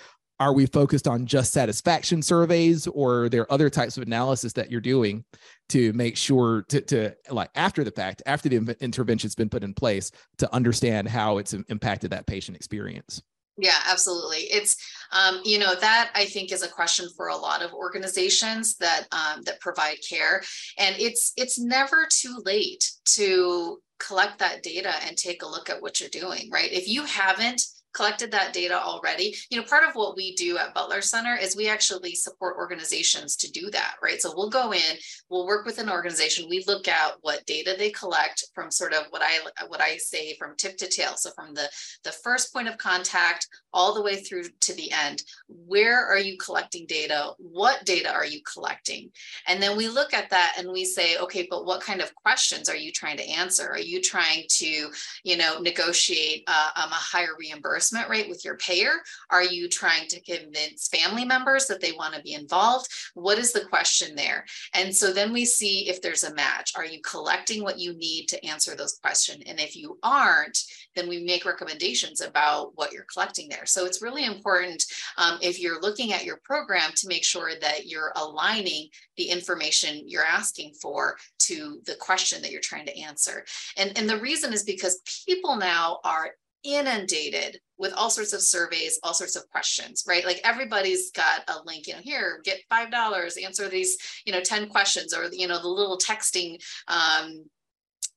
are 0.40 0.52
we 0.52 0.66
focused 0.66 1.08
on 1.08 1.26
just 1.26 1.52
satisfaction 1.52 2.22
surveys 2.22 2.86
or 2.86 3.24
are 3.24 3.28
there 3.28 3.52
other 3.52 3.68
types 3.68 3.96
of 3.96 4.04
analysis 4.04 4.52
that 4.52 4.70
you're 4.70 4.80
doing 4.80 5.24
to 5.68 5.92
make 5.94 6.16
sure 6.16 6.62
to, 6.68 6.80
to 6.82 7.16
like 7.30 7.50
after 7.56 7.82
the 7.82 7.90
fact, 7.90 8.22
after 8.24 8.48
the 8.48 8.76
intervention's 8.80 9.34
been 9.34 9.48
put 9.48 9.64
in 9.64 9.74
place 9.74 10.12
to 10.36 10.54
understand 10.54 11.08
how 11.08 11.38
it's 11.38 11.54
impacted 11.54 12.10
that 12.10 12.26
patient 12.26 12.56
experience? 12.56 13.20
Yeah, 13.60 13.74
absolutely. 13.86 14.38
It's 14.52 14.76
um, 15.10 15.40
you 15.44 15.58
know 15.58 15.74
that 15.74 16.10
I 16.14 16.26
think 16.26 16.52
is 16.52 16.62
a 16.62 16.68
question 16.68 17.08
for 17.16 17.28
a 17.28 17.36
lot 17.36 17.60
of 17.62 17.72
organizations 17.72 18.76
that 18.76 19.06
um, 19.10 19.42
that 19.42 19.60
provide 19.60 19.96
care, 20.08 20.42
and 20.78 20.94
it's 20.98 21.32
it's 21.36 21.58
never 21.58 22.06
too 22.10 22.40
late 22.44 22.88
to 23.16 23.78
collect 23.98 24.38
that 24.38 24.62
data 24.62 24.92
and 25.06 25.16
take 25.16 25.42
a 25.42 25.48
look 25.48 25.68
at 25.68 25.82
what 25.82 25.98
you're 25.98 26.08
doing. 26.08 26.48
Right? 26.52 26.72
If 26.72 26.88
you 26.88 27.02
haven't 27.04 27.62
collected 27.98 28.30
that 28.30 28.52
data 28.52 28.80
already. 28.80 29.34
You 29.50 29.58
know, 29.58 29.64
part 29.64 29.82
of 29.82 29.96
what 29.96 30.14
we 30.14 30.36
do 30.36 30.56
at 30.56 30.72
Butler 30.72 31.02
Center 31.02 31.36
is 31.36 31.56
we 31.56 31.68
actually 31.68 32.14
support 32.14 32.56
organizations 32.56 33.34
to 33.36 33.50
do 33.50 33.70
that, 33.72 33.96
right? 34.00 34.22
So 34.22 34.32
we'll 34.36 34.50
go 34.50 34.72
in, 34.72 34.96
we'll 35.28 35.48
work 35.48 35.66
with 35.66 35.78
an 35.78 35.90
organization, 35.90 36.46
we 36.48 36.62
look 36.68 36.86
at 36.86 37.14
what 37.22 37.44
data 37.46 37.74
they 37.76 37.90
collect 37.90 38.44
from 38.54 38.70
sort 38.70 38.94
of 38.94 39.06
what 39.10 39.22
I 39.22 39.66
what 39.66 39.82
I 39.82 39.96
say 39.96 40.36
from 40.38 40.54
tip 40.56 40.76
to 40.76 40.88
tail. 40.88 41.16
So 41.16 41.30
from 41.32 41.54
the 41.54 41.68
the 42.04 42.12
first 42.12 42.52
point 42.52 42.68
of 42.68 42.78
contact 42.78 43.48
all 43.74 43.92
the 43.94 44.02
way 44.02 44.16
through 44.16 44.44
to 44.60 44.74
the 44.74 44.92
end. 44.92 45.22
Where 45.48 46.06
are 46.06 46.18
you 46.18 46.38
collecting 46.38 46.86
data? 46.86 47.32
What 47.38 47.84
data 47.84 48.12
are 48.12 48.26
you 48.26 48.40
collecting? 48.50 49.10
And 49.46 49.60
then 49.62 49.76
we 49.76 49.88
look 49.88 50.14
at 50.14 50.30
that 50.30 50.54
and 50.56 50.70
we 50.70 50.84
say, 50.84 51.18
okay, 51.18 51.46
but 51.50 51.66
what 51.66 51.82
kind 51.82 52.00
of 52.00 52.14
questions 52.14 52.68
are 52.68 52.76
you 52.76 52.92
trying 52.92 53.18
to 53.18 53.28
answer? 53.28 53.68
Are 53.68 53.78
you 53.78 54.00
trying 54.00 54.44
to, 54.48 54.90
you 55.24 55.36
know, 55.36 55.58
negotiate 55.58 56.44
uh, 56.46 56.70
um, 56.76 56.90
a 56.90 56.94
higher 56.94 57.34
reimbursement 57.38 57.87
reimbursement 57.92 58.10
rate 58.10 58.28
with 58.28 58.44
your 58.44 58.56
payer? 58.56 58.92
Are 59.30 59.44
you 59.44 59.68
trying 59.68 60.08
to 60.08 60.20
convince 60.20 60.88
family 60.88 61.24
members 61.24 61.66
that 61.66 61.80
they 61.80 61.92
want 61.92 62.14
to 62.14 62.22
be 62.22 62.34
involved? 62.34 62.88
What 63.14 63.38
is 63.38 63.52
the 63.52 63.64
question 63.66 64.14
there? 64.14 64.44
And 64.74 64.94
so 64.94 65.12
then 65.12 65.32
we 65.32 65.44
see 65.44 65.88
if 65.88 66.00
there's 66.00 66.24
a 66.24 66.34
match. 66.34 66.72
Are 66.76 66.84
you 66.84 67.00
collecting 67.02 67.62
what 67.62 67.78
you 67.78 67.94
need 67.94 68.26
to 68.28 68.44
answer 68.44 68.74
those 68.74 68.98
questions? 69.02 69.42
And 69.46 69.60
if 69.60 69.76
you 69.76 69.98
aren't, 70.02 70.58
then 70.94 71.08
we 71.08 71.24
make 71.24 71.44
recommendations 71.44 72.20
about 72.20 72.72
what 72.74 72.92
you're 72.92 73.06
collecting 73.12 73.48
there. 73.48 73.66
So 73.66 73.86
it's 73.86 74.02
really 74.02 74.24
important 74.24 74.84
um, 75.16 75.38
if 75.40 75.60
you're 75.60 75.80
looking 75.80 76.12
at 76.12 76.24
your 76.24 76.40
program 76.44 76.90
to 76.96 77.08
make 77.08 77.24
sure 77.24 77.52
that 77.60 77.86
you're 77.86 78.12
aligning 78.16 78.88
the 79.16 79.24
information 79.24 80.08
you're 80.08 80.24
asking 80.24 80.74
for 80.80 81.16
to 81.40 81.80
the 81.86 81.94
question 81.96 82.42
that 82.42 82.50
you're 82.50 82.60
trying 82.60 82.86
to 82.86 82.98
answer. 82.98 83.44
And, 83.76 83.96
and 83.96 84.08
the 84.08 84.20
reason 84.20 84.52
is 84.52 84.62
because 84.62 85.00
people 85.26 85.56
now 85.56 85.98
are 86.04 86.30
inundated 86.64 87.60
with 87.78 87.92
all 87.94 88.10
sorts 88.10 88.32
of 88.32 88.42
surveys, 88.42 88.98
all 89.02 89.14
sorts 89.14 89.36
of 89.36 89.48
questions, 89.50 90.04
right? 90.06 90.24
Like 90.24 90.40
everybody's 90.44 91.10
got 91.12 91.48
a 91.48 91.62
link, 91.64 91.86
you 91.86 91.94
know, 91.94 92.00
here, 92.02 92.40
get 92.44 92.60
$5, 92.70 93.44
answer 93.44 93.68
these, 93.68 93.96
you 94.24 94.32
know, 94.32 94.40
10 94.40 94.68
questions 94.68 95.14
or, 95.14 95.28
you 95.32 95.46
know, 95.46 95.60
the 95.60 95.68
little 95.68 95.98
texting 95.98 96.60
um, 96.88 97.44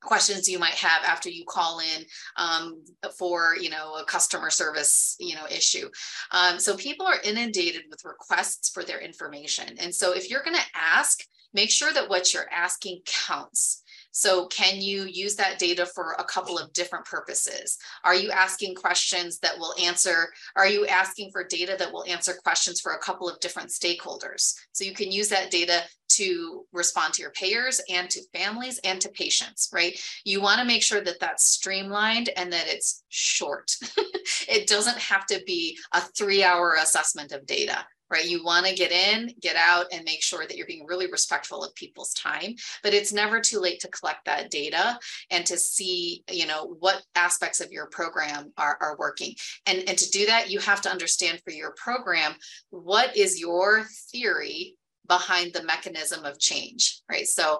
questions 0.01 0.49
you 0.49 0.59
might 0.59 0.73
have 0.73 1.03
after 1.03 1.29
you 1.29 1.45
call 1.45 1.79
in 1.79 2.03
um, 2.35 2.83
for 3.17 3.55
you 3.55 3.69
know 3.69 3.95
a 3.95 4.03
customer 4.05 4.49
service 4.49 5.15
you 5.19 5.35
know 5.35 5.45
issue. 5.49 5.87
Um, 6.31 6.59
so 6.59 6.75
people 6.75 7.05
are 7.05 7.21
inundated 7.23 7.83
with 7.89 8.03
requests 8.03 8.69
for 8.69 8.83
their 8.83 8.99
information. 8.99 9.77
And 9.79 9.93
so 9.93 10.13
if 10.13 10.29
you're 10.29 10.43
going 10.43 10.57
to 10.57 10.65
ask 10.75 11.19
make 11.53 11.69
sure 11.69 11.93
that 11.93 12.09
what 12.09 12.33
you're 12.33 12.49
asking 12.51 13.01
counts 13.05 13.83
so 14.11 14.47
can 14.47 14.81
you 14.81 15.03
use 15.03 15.35
that 15.35 15.59
data 15.59 15.85
for 15.85 16.15
a 16.19 16.23
couple 16.23 16.57
of 16.57 16.71
different 16.73 17.05
purposes? 17.05 17.77
Are 18.03 18.15
you 18.15 18.29
asking 18.31 18.75
questions 18.75 19.39
that 19.39 19.57
will 19.57 19.73
answer, 19.81 20.29
are 20.55 20.67
you 20.67 20.85
asking 20.85 21.31
for 21.31 21.43
data 21.43 21.75
that 21.79 21.91
will 21.91 22.05
answer 22.05 22.33
questions 22.43 22.81
for 22.81 22.93
a 22.93 22.99
couple 22.99 23.29
of 23.29 23.39
different 23.39 23.69
stakeholders? 23.69 24.53
So 24.73 24.83
you 24.83 24.93
can 24.93 25.11
use 25.11 25.29
that 25.29 25.51
data 25.51 25.83
to 26.09 26.65
respond 26.73 27.13
to 27.13 27.21
your 27.21 27.31
payers 27.31 27.79
and 27.89 28.09
to 28.09 28.21
families 28.33 28.79
and 28.83 28.99
to 29.01 29.09
patients, 29.09 29.69
right? 29.73 29.97
You 30.25 30.41
want 30.41 30.59
to 30.59 30.65
make 30.65 30.83
sure 30.83 31.01
that 31.01 31.19
that's 31.21 31.45
streamlined 31.45 32.29
and 32.35 32.51
that 32.51 32.67
it's 32.67 33.03
short. 33.07 33.71
it 34.49 34.67
doesn't 34.67 34.97
have 34.97 35.25
to 35.27 35.41
be 35.45 35.77
a 35.93 36.01
three 36.01 36.43
hour 36.43 36.75
assessment 36.81 37.31
of 37.31 37.45
data 37.45 37.85
right? 38.11 38.25
You 38.25 38.43
want 38.43 38.65
to 38.65 38.75
get 38.75 38.91
in, 38.91 39.33
get 39.39 39.55
out, 39.55 39.85
and 39.91 40.03
make 40.03 40.21
sure 40.21 40.45
that 40.45 40.57
you're 40.57 40.67
being 40.67 40.85
really 40.85 41.09
respectful 41.09 41.63
of 41.63 41.73
people's 41.75 42.13
time. 42.13 42.55
But 42.83 42.93
it's 42.93 43.13
never 43.13 43.39
too 43.39 43.59
late 43.59 43.79
to 43.81 43.87
collect 43.87 44.25
that 44.25 44.51
data 44.51 44.99
and 45.29 45.45
to 45.45 45.57
see, 45.57 46.23
you 46.29 46.45
know, 46.45 46.75
what 46.79 47.01
aspects 47.15 47.61
of 47.61 47.71
your 47.71 47.87
program 47.87 48.51
are, 48.57 48.77
are 48.81 48.97
working. 48.97 49.35
And, 49.65 49.79
and 49.87 49.97
to 49.97 50.09
do 50.11 50.25
that, 50.25 50.51
you 50.51 50.59
have 50.59 50.81
to 50.81 50.91
understand 50.91 51.41
for 51.43 51.51
your 51.51 51.71
program, 51.71 52.33
what 52.69 53.15
is 53.15 53.39
your 53.39 53.85
theory 54.11 54.75
behind 55.07 55.53
the 55.53 55.63
mechanism 55.63 56.25
of 56.25 56.39
change, 56.39 57.01
right? 57.09 57.27
So 57.27 57.59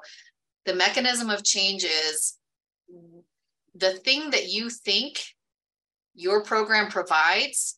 the 0.65 0.75
mechanism 0.75 1.29
of 1.29 1.43
change 1.43 1.83
is 1.83 2.37
the 3.73 3.93
thing 3.93 4.31
that 4.31 4.49
you 4.49 4.69
think 4.69 5.21
your 6.13 6.43
program 6.43 6.89
provides 6.89 7.77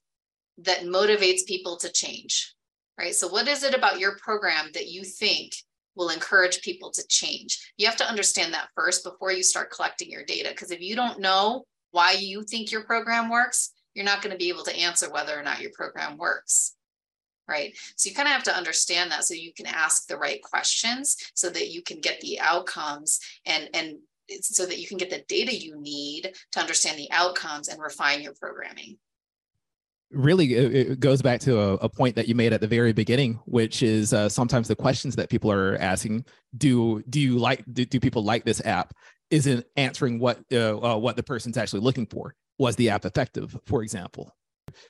that 0.59 0.81
motivates 0.81 1.45
people 1.45 1.77
to 1.77 1.91
change 1.91 2.53
right? 2.97 3.15
So, 3.15 3.27
what 3.27 3.47
is 3.47 3.63
it 3.63 3.73
about 3.73 3.99
your 3.99 4.17
program 4.17 4.69
that 4.73 4.87
you 4.87 5.03
think 5.03 5.53
will 5.95 6.09
encourage 6.09 6.61
people 6.61 6.91
to 6.91 7.07
change? 7.07 7.71
You 7.77 7.87
have 7.87 7.97
to 7.97 8.07
understand 8.07 8.53
that 8.53 8.69
first 8.75 9.03
before 9.03 9.31
you 9.31 9.43
start 9.43 9.71
collecting 9.71 10.09
your 10.09 10.23
data. 10.23 10.49
Because 10.49 10.71
if 10.71 10.81
you 10.81 10.95
don't 10.95 11.19
know 11.19 11.65
why 11.91 12.13
you 12.13 12.43
think 12.43 12.71
your 12.71 12.83
program 12.83 13.29
works, 13.29 13.71
you're 13.93 14.05
not 14.05 14.21
going 14.21 14.31
to 14.31 14.37
be 14.37 14.49
able 14.49 14.63
to 14.63 14.75
answer 14.75 15.11
whether 15.11 15.37
or 15.37 15.43
not 15.43 15.61
your 15.61 15.71
program 15.73 16.17
works. 16.17 16.75
Right. 17.47 17.75
So 17.97 18.09
you 18.09 18.15
kind 18.15 18.27
of 18.27 18.33
have 18.33 18.43
to 18.43 18.55
understand 18.55 19.11
that 19.11 19.25
so 19.25 19.33
you 19.33 19.51
can 19.53 19.65
ask 19.65 20.07
the 20.07 20.17
right 20.17 20.41
questions 20.41 21.17
so 21.33 21.49
that 21.49 21.71
you 21.71 21.81
can 21.81 21.99
get 21.99 22.21
the 22.21 22.39
outcomes 22.39 23.19
and, 23.45 23.69
and 23.73 23.97
so 24.41 24.65
that 24.65 24.79
you 24.79 24.87
can 24.87 24.97
get 24.97 25.09
the 25.09 25.25
data 25.27 25.53
you 25.53 25.77
need 25.77 26.31
to 26.53 26.59
understand 26.61 26.97
the 26.97 27.11
outcomes 27.11 27.67
and 27.67 27.81
refine 27.81 28.21
your 28.21 28.33
programming 28.39 28.97
really 30.13 30.53
it 30.53 30.99
goes 30.99 31.21
back 31.21 31.39
to 31.41 31.59
a, 31.59 31.73
a, 31.75 31.89
point 31.89 32.15
that 32.15 32.27
you 32.27 32.35
made 32.35 32.53
at 32.53 32.61
the 32.61 32.67
very 32.67 32.93
beginning 32.93 33.39
which 33.45 33.83
is 33.83 34.13
uh, 34.13 34.29
sometimes 34.29 34.67
the 34.67 34.75
questions 34.75 35.15
that 35.15 35.29
people 35.29 35.51
are 35.51 35.75
asking 35.77 36.23
do 36.57 37.01
do 37.09 37.19
you 37.19 37.37
like 37.37 37.63
do, 37.71 37.85
do 37.85 37.99
people 37.99 38.23
like 38.23 38.45
this 38.45 38.63
app? 38.65 38.93
Isn't 39.29 39.65
answering 39.75 40.19
what 40.19 40.39
uh, 40.51 40.77
uh, 40.77 40.97
what 40.97 41.15
the 41.15 41.23
person's 41.23 41.57
actually 41.57 41.81
looking 41.81 42.05
for. 42.05 42.35
Was 42.59 42.75
the 42.75 42.89
app 42.89 43.05
effective 43.05 43.57
for 43.65 43.81
example? 43.81 44.35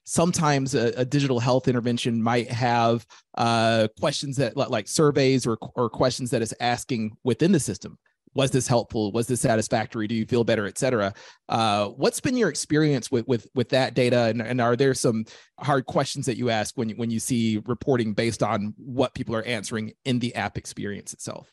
Sometimes 0.05 0.75
a, 0.75 0.93
a 0.97 1.05
digital 1.05 1.39
health 1.39 1.67
intervention 1.67 2.21
might 2.21 2.49
have 2.49 3.05
uh, 3.37 3.87
questions 3.99 4.37
that 4.37 4.55
like 4.55 4.87
surveys 4.87 5.45
or, 5.47 5.57
or 5.75 5.89
questions 5.89 6.29
that 6.31 6.41
is 6.41 6.53
asking 6.59 7.17
within 7.23 7.51
the 7.51 7.59
system 7.59 7.97
was 8.35 8.51
this 8.51 8.67
helpful? 8.67 9.11
Was 9.11 9.27
this 9.27 9.41
satisfactory? 9.41 10.07
Do 10.07 10.15
you 10.15 10.25
feel 10.25 10.43
better 10.43 10.65
et 10.65 10.77
cetera? 10.77 11.13
Uh, 11.49 11.89
what's 11.89 12.19
been 12.19 12.37
your 12.37 12.49
experience 12.49 13.11
with 13.11 13.27
with 13.27 13.47
with 13.55 13.69
that 13.69 13.93
data? 13.93 14.25
And, 14.25 14.41
and 14.41 14.61
are 14.61 14.75
there 14.75 14.93
some 14.93 15.25
hard 15.59 15.85
questions 15.85 16.25
that 16.25 16.37
you 16.37 16.49
ask 16.49 16.77
when 16.77 16.89
you, 16.89 16.95
when 16.95 17.11
you 17.11 17.19
see 17.19 17.61
reporting 17.65 18.13
based 18.13 18.43
on 18.43 18.73
what 18.77 19.13
people 19.13 19.35
are 19.35 19.43
answering 19.43 19.93
in 20.05 20.19
the 20.19 20.35
app 20.35 20.57
experience 20.57 21.13
itself? 21.13 21.51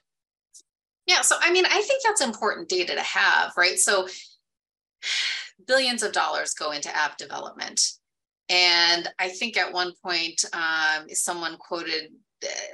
Yeah 1.06 1.22
so 1.22 1.36
i 1.40 1.50
mean 1.50 1.66
i 1.66 1.82
think 1.82 2.02
that's 2.04 2.20
important 2.20 2.68
data 2.68 2.94
to 2.94 3.02
have 3.02 3.52
right? 3.56 3.78
So 3.78 4.06
billions 5.66 6.02
of 6.02 6.12
dollars 6.12 6.54
go 6.54 6.72
into 6.72 6.94
app 6.94 7.16
development. 7.16 7.92
And 8.48 9.08
I 9.18 9.28
think 9.28 9.56
at 9.56 9.72
one 9.72 9.92
point, 10.04 10.44
um, 10.52 11.08
someone 11.10 11.56
quoted 11.56 12.10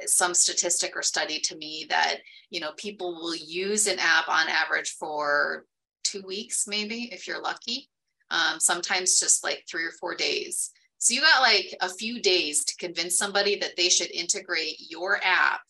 some 0.07 0.35
statistic 0.35 0.97
or 0.97 1.03
study 1.03 1.41
to 1.41 1.57
me 1.57 1.87
that 1.89 2.17
you 2.51 2.61
know 2.61 2.73
people 2.77 3.15
will 3.15 3.35
use 3.35 3.87
an 3.87 3.99
app 3.99 4.29
on 4.29 4.49
average 4.49 4.91
for 4.91 5.65
two 6.05 6.23
weeks 6.27 6.67
maybe 6.69 7.09
if 7.13 7.27
you're 7.27 7.43
lucky 7.43 7.89
um, 8.31 8.59
sometimes 8.59 9.21
just 9.21 9.45
like 9.45 9.65
three 9.69 9.85
or 9.85 9.93
four 9.93 10.17
days. 10.17 10.73
So 10.99 11.15
you 11.15 11.21
got 11.21 11.43
like 11.43 11.77
a 11.81 11.89
few 11.89 12.21
days 12.21 12.65
to 12.65 12.75
convince 12.77 13.17
somebody 13.17 13.57
that 13.61 13.77
they 13.77 13.89
should 13.89 14.11
integrate 14.11 14.91
your 14.91 15.21
app 15.23 15.61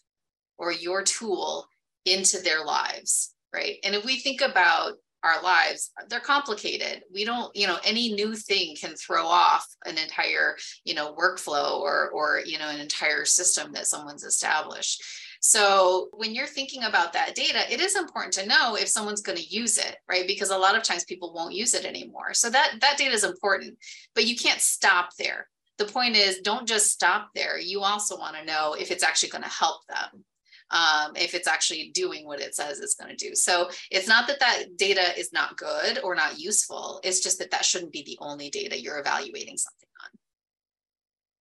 or 0.57 0.73
your 0.73 1.03
tool 1.03 1.67
into 2.07 2.41
their 2.41 2.65
lives 2.65 3.35
right? 3.57 3.79
And 3.85 3.95
if 3.95 4.05
we 4.05 4.19
think 4.19 4.41
about 4.43 4.95
our 5.27 5.43
lives 5.43 5.91
they're 6.09 6.21
complicated. 6.21 7.03
We 7.13 7.25
don't 7.25 7.55
you 7.55 7.67
know 7.67 7.79
any 7.85 8.13
new 8.13 8.35
thing 8.35 8.77
can 8.77 8.95
throw 8.95 9.27
off 9.27 9.67
an 9.85 9.99
entire 9.99 10.57
you 10.85 10.95
know 10.95 11.15
workflow 11.15 11.81
or 11.81 12.11
or 12.11 12.41
you 12.45 12.59
know 12.59 12.69
an 12.69 12.81
entire 12.81 13.25
system 13.25 13.73
that 13.73 13.87
someone's 13.87 14.25
established. 14.25 15.03
So 15.41 16.09
when 16.13 16.35
you're 16.35 16.47
thinking 16.47 16.85
about 16.85 17.13
that 17.13 17.35
data 17.35 17.71
it 17.73 17.81
is 17.81 17.97
important 17.97 18.33
to 18.35 18.47
know 18.47 18.77
if 18.77 18.89
someone's 18.89 19.23
going 19.23 19.39
to 19.39 19.45
use 19.45 19.79
it 19.79 19.97
right? 20.09 20.27
Because 20.27 20.51
a 20.51 20.59
lot 20.59 20.77
of 20.77 20.83
times 20.83 21.05
people 21.05 21.33
won't 21.35 21.55
use 21.55 21.75
it 21.75 21.85
anymore. 21.85 22.33
So 22.35 22.51
that 22.51 22.75
that 22.81 22.99
data 22.99 23.13
is 23.13 23.25
important 23.25 23.77
but 24.15 24.27
you 24.27 24.37
can't 24.37 24.61
stop 24.61 25.11
there. 25.19 25.49
The 25.79 25.85
point 25.85 26.17
is 26.17 26.39
don't 26.39 26.67
just 26.67 26.91
stop 26.91 27.31
there. 27.35 27.59
You 27.59 27.83
also 27.83 28.17
want 28.17 28.37
to 28.37 28.45
know 28.45 28.75
if 28.79 28.91
it's 28.91 29.05
actually 29.05 29.31
going 29.31 29.45
to 29.45 29.51
help 29.51 29.87
them 29.89 30.25
um, 30.71 31.13
if 31.17 31.35
it's 31.35 31.49
actually 31.49 31.91
doing 31.95 32.27
what 32.27 32.41
it 32.41 32.55
says 32.55 32.81
it's 32.81 32.95
going 32.95 33.15
to 33.15 33.29
do. 33.29 33.35
So 33.35 33.71
it's 33.91 34.09
not 34.09 34.27
that 34.29 34.41
that 34.41 34.77
data 34.77 35.19
is 35.19 35.33
not 35.33 35.57
good 35.57 36.01
or 36.03 36.15
not 36.15 36.39
useful. 36.39 37.01
It's 37.05 37.21
just 37.21 37.39
that 37.39 37.51
that 37.51 37.65
shouldn't 37.65 37.93
be 37.93 38.03
the 38.03 38.19
only 38.21 38.51
data 38.51 38.81
you're 38.81 38.99
evaluating 38.99 39.57
something 39.57 39.89
on. 40.05 40.11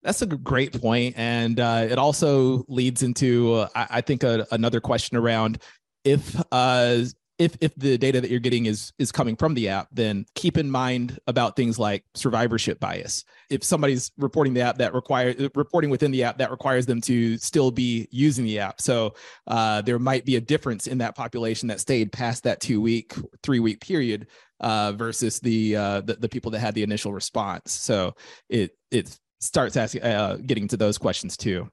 That's 0.02 0.22
a 0.22 0.26
great 0.26 0.80
point, 0.80 1.14
and 1.18 1.58
uh, 1.58 1.86
it 1.90 1.98
also 1.98 2.64
leads 2.68 3.02
into, 3.02 3.54
uh, 3.54 3.68
I, 3.74 3.86
I, 3.90 4.00
think, 4.00 4.22
a, 4.22 4.46
another 4.52 4.80
question 4.80 5.16
around 5.16 5.60
if 6.04 6.40
uh, 6.52 7.02
if 7.38 7.56
if 7.60 7.74
the 7.74 7.98
data 7.98 8.20
that 8.20 8.30
you're 8.30 8.40
getting 8.40 8.66
is 8.66 8.92
is 8.98 9.12
coming 9.12 9.36
from 9.36 9.54
the 9.54 9.68
app 9.68 9.88
then 9.92 10.24
keep 10.34 10.56
in 10.56 10.70
mind 10.70 11.18
about 11.26 11.56
things 11.56 11.78
like 11.78 12.04
survivorship 12.14 12.80
bias 12.80 13.24
if 13.50 13.62
somebody's 13.62 14.10
reporting 14.18 14.54
the 14.54 14.60
app 14.60 14.78
that 14.78 14.94
requires 14.94 15.36
reporting 15.54 15.90
within 15.90 16.10
the 16.10 16.24
app 16.24 16.38
that 16.38 16.50
requires 16.50 16.86
them 16.86 17.00
to 17.00 17.36
still 17.38 17.70
be 17.70 18.08
using 18.10 18.44
the 18.44 18.58
app 18.58 18.80
so 18.80 19.14
uh, 19.46 19.80
there 19.82 19.98
might 19.98 20.24
be 20.24 20.36
a 20.36 20.40
difference 20.40 20.86
in 20.86 20.98
that 20.98 21.14
population 21.14 21.68
that 21.68 21.80
stayed 21.80 22.12
past 22.12 22.44
that 22.44 22.60
two 22.60 22.80
week 22.80 23.14
three 23.42 23.60
week 23.60 23.80
period 23.80 24.26
uh, 24.60 24.92
versus 24.92 25.38
the, 25.40 25.76
uh, 25.76 26.00
the, 26.00 26.14
the 26.14 26.28
people 26.28 26.50
that 26.50 26.60
had 26.60 26.74
the 26.74 26.82
initial 26.82 27.12
response 27.12 27.72
so 27.72 28.14
it 28.48 28.72
it 28.90 29.18
starts 29.40 29.76
asking 29.76 30.02
uh, 30.02 30.36
getting 30.46 30.66
to 30.66 30.76
those 30.76 30.98
questions 30.98 31.36
too 31.36 31.68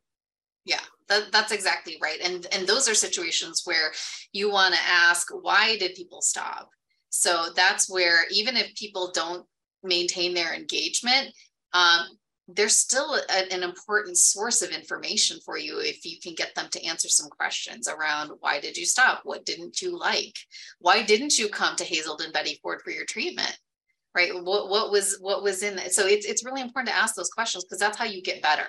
yeah 0.66 0.80
that, 1.10 1.32
that's 1.32 1.52
exactly 1.52 1.98
right. 2.02 2.20
And, 2.24 2.48
and 2.52 2.68
those 2.68 2.88
are 2.90 2.96
situations 2.96 3.62
where 3.66 3.92
you 4.32 4.50
want 4.52 4.74
to 4.74 4.80
ask, 4.86 5.28
why 5.42 5.78
did 5.78 5.96
people 5.96 6.22
stop? 6.22 6.70
So 7.10 7.48
that's 7.56 7.90
where 7.90 8.26
even 8.32 8.58
if 8.58 8.74
people 8.76 9.12
don't 9.14 9.46
maintain 9.84 10.34
their 10.34 10.54
engagement, 10.54 11.34
um, 11.74 12.08
there's 12.48 12.78
still 12.78 13.16
a, 13.16 13.54
an 13.54 13.64
important 13.64 14.18
source 14.18 14.62
of 14.62 14.72
information 14.72 15.40
for 15.46 15.58
you 15.58 15.80
if 15.80 16.06
you 16.06 16.20
can 16.22 16.34
get 16.36 16.54
them 16.56 16.68
to 16.72 16.86
answer 16.86 17.08
some 17.08 17.30
questions 17.30 17.88
around 17.88 18.32
why 18.40 18.60
did 18.60 18.76
you 18.76 18.86
stop? 18.86 19.22
What 19.24 19.46
didn't 19.46 19.82
you 19.82 19.98
like? 19.98 20.36
Why 20.80 21.04
didn't 21.04 21.38
you 21.38 21.48
come 21.48 21.76
to 21.78 21.86
Hazelden 21.86 22.32
Betty 22.34 22.60
Ford 22.62 22.82
for 22.84 22.92
your 22.92 23.06
treatment? 23.06 23.58
Right? 24.14 24.32
What, 24.34 24.70
what 24.70 24.92
was 24.92 25.18
what 25.22 25.42
was 25.42 25.64
in 25.64 25.80
it? 25.80 25.94
So 25.94 26.06
it's 26.06 26.26
it's 26.26 26.46
really 26.46 26.62
important 26.62 26.90
to 26.90 26.96
ask 26.96 27.16
those 27.16 27.30
questions 27.30 27.64
because 27.64 27.80
that's 27.80 27.98
how 27.98 28.06
you 28.06 28.22
get 28.22 28.42
better 28.42 28.68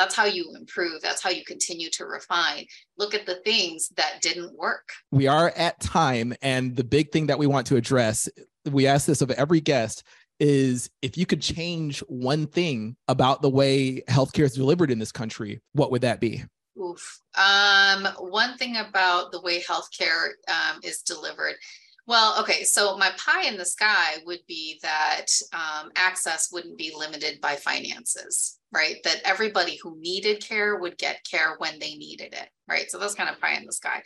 that's 0.00 0.14
how 0.14 0.24
you 0.24 0.54
improve 0.56 1.02
that's 1.02 1.22
how 1.22 1.28
you 1.28 1.44
continue 1.44 1.90
to 1.90 2.06
refine 2.06 2.64
look 2.96 3.14
at 3.14 3.26
the 3.26 3.34
things 3.44 3.90
that 3.96 4.18
didn't 4.22 4.56
work 4.56 4.88
we 5.10 5.26
are 5.26 5.52
at 5.56 5.78
time 5.80 6.32
and 6.40 6.74
the 6.74 6.84
big 6.84 7.12
thing 7.12 7.26
that 7.26 7.38
we 7.38 7.46
want 7.46 7.66
to 7.66 7.76
address 7.76 8.26
we 8.70 8.86
ask 8.86 9.06
this 9.06 9.20
of 9.20 9.30
every 9.32 9.60
guest 9.60 10.02
is 10.40 10.90
if 11.02 11.16
you 11.16 11.26
could 11.26 11.42
change 11.42 12.00
one 12.08 12.46
thing 12.46 12.96
about 13.08 13.42
the 13.42 13.50
way 13.50 14.00
healthcare 14.08 14.44
is 14.44 14.54
delivered 14.54 14.90
in 14.90 14.98
this 14.98 15.12
country 15.12 15.60
what 15.72 15.90
would 15.90 16.02
that 16.02 16.20
be 16.20 16.42
Oof. 16.80 17.20
Um, 17.36 18.06
one 18.18 18.56
thing 18.56 18.76
about 18.76 19.32
the 19.32 19.40
way 19.42 19.60
healthcare 19.60 20.28
um, 20.48 20.80
is 20.82 21.02
delivered 21.02 21.56
well, 22.10 22.40
okay, 22.40 22.64
so 22.64 22.98
my 22.98 23.12
pie 23.16 23.46
in 23.46 23.56
the 23.56 23.64
sky 23.64 24.16
would 24.26 24.40
be 24.48 24.80
that 24.82 25.26
um, 25.52 25.92
access 25.94 26.50
wouldn't 26.52 26.76
be 26.76 26.92
limited 26.92 27.40
by 27.40 27.54
finances, 27.54 28.58
right? 28.72 28.96
That 29.04 29.20
everybody 29.24 29.78
who 29.80 29.96
needed 30.00 30.44
care 30.44 30.76
would 30.76 30.98
get 30.98 31.24
care 31.24 31.54
when 31.58 31.78
they 31.78 31.94
needed 31.94 32.32
it, 32.32 32.48
right? 32.68 32.90
So 32.90 32.98
that's 32.98 33.14
kind 33.14 33.30
of 33.30 33.40
pie 33.40 33.54
in 33.54 33.64
the 33.64 33.72
sky. 33.72 34.02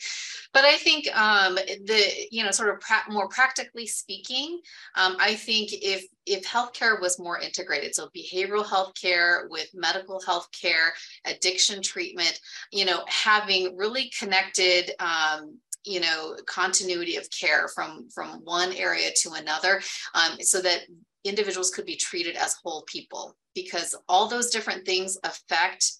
But 0.52 0.64
I 0.64 0.76
think 0.76 1.06
um, 1.16 1.54
the, 1.54 2.26
you 2.30 2.44
know, 2.44 2.50
sort 2.50 2.74
of 2.74 2.80
pra- 2.80 3.10
more 3.10 3.26
practically 3.28 3.86
speaking, 3.86 4.60
um, 4.96 5.16
I 5.18 5.34
think 5.34 5.70
if 5.72 6.04
if 6.26 6.46
healthcare 6.46 7.00
was 7.00 7.18
more 7.18 7.38
integrated, 7.38 7.94
so 7.94 8.08
behavioral 8.16 8.66
health 8.66 8.92
care 9.00 9.46
with 9.50 9.68
medical 9.74 10.20
health 10.22 10.48
care, 10.58 10.92
addiction 11.26 11.82
treatment, 11.82 12.38
you 12.70 12.84
know, 12.84 13.04
having 13.08 13.76
really 13.76 14.10
connected 14.18 14.90
um, 15.00 15.58
you 15.84 16.00
know 16.00 16.36
continuity 16.46 17.16
of 17.16 17.28
care 17.30 17.68
from 17.68 18.08
from 18.10 18.40
one 18.44 18.72
area 18.72 19.10
to 19.14 19.32
another 19.32 19.80
um, 20.14 20.36
so 20.40 20.60
that 20.60 20.80
individuals 21.24 21.70
could 21.70 21.86
be 21.86 21.96
treated 21.96 22.36
as 22.36 22.56
whole 22.62 22.82
people 22.86 23.36
because 23.54 23.94
all 24.08 24.28
those 24.28 24.50
different 24.50 24.84
things 24.84 25.16
affect 25.24 25.92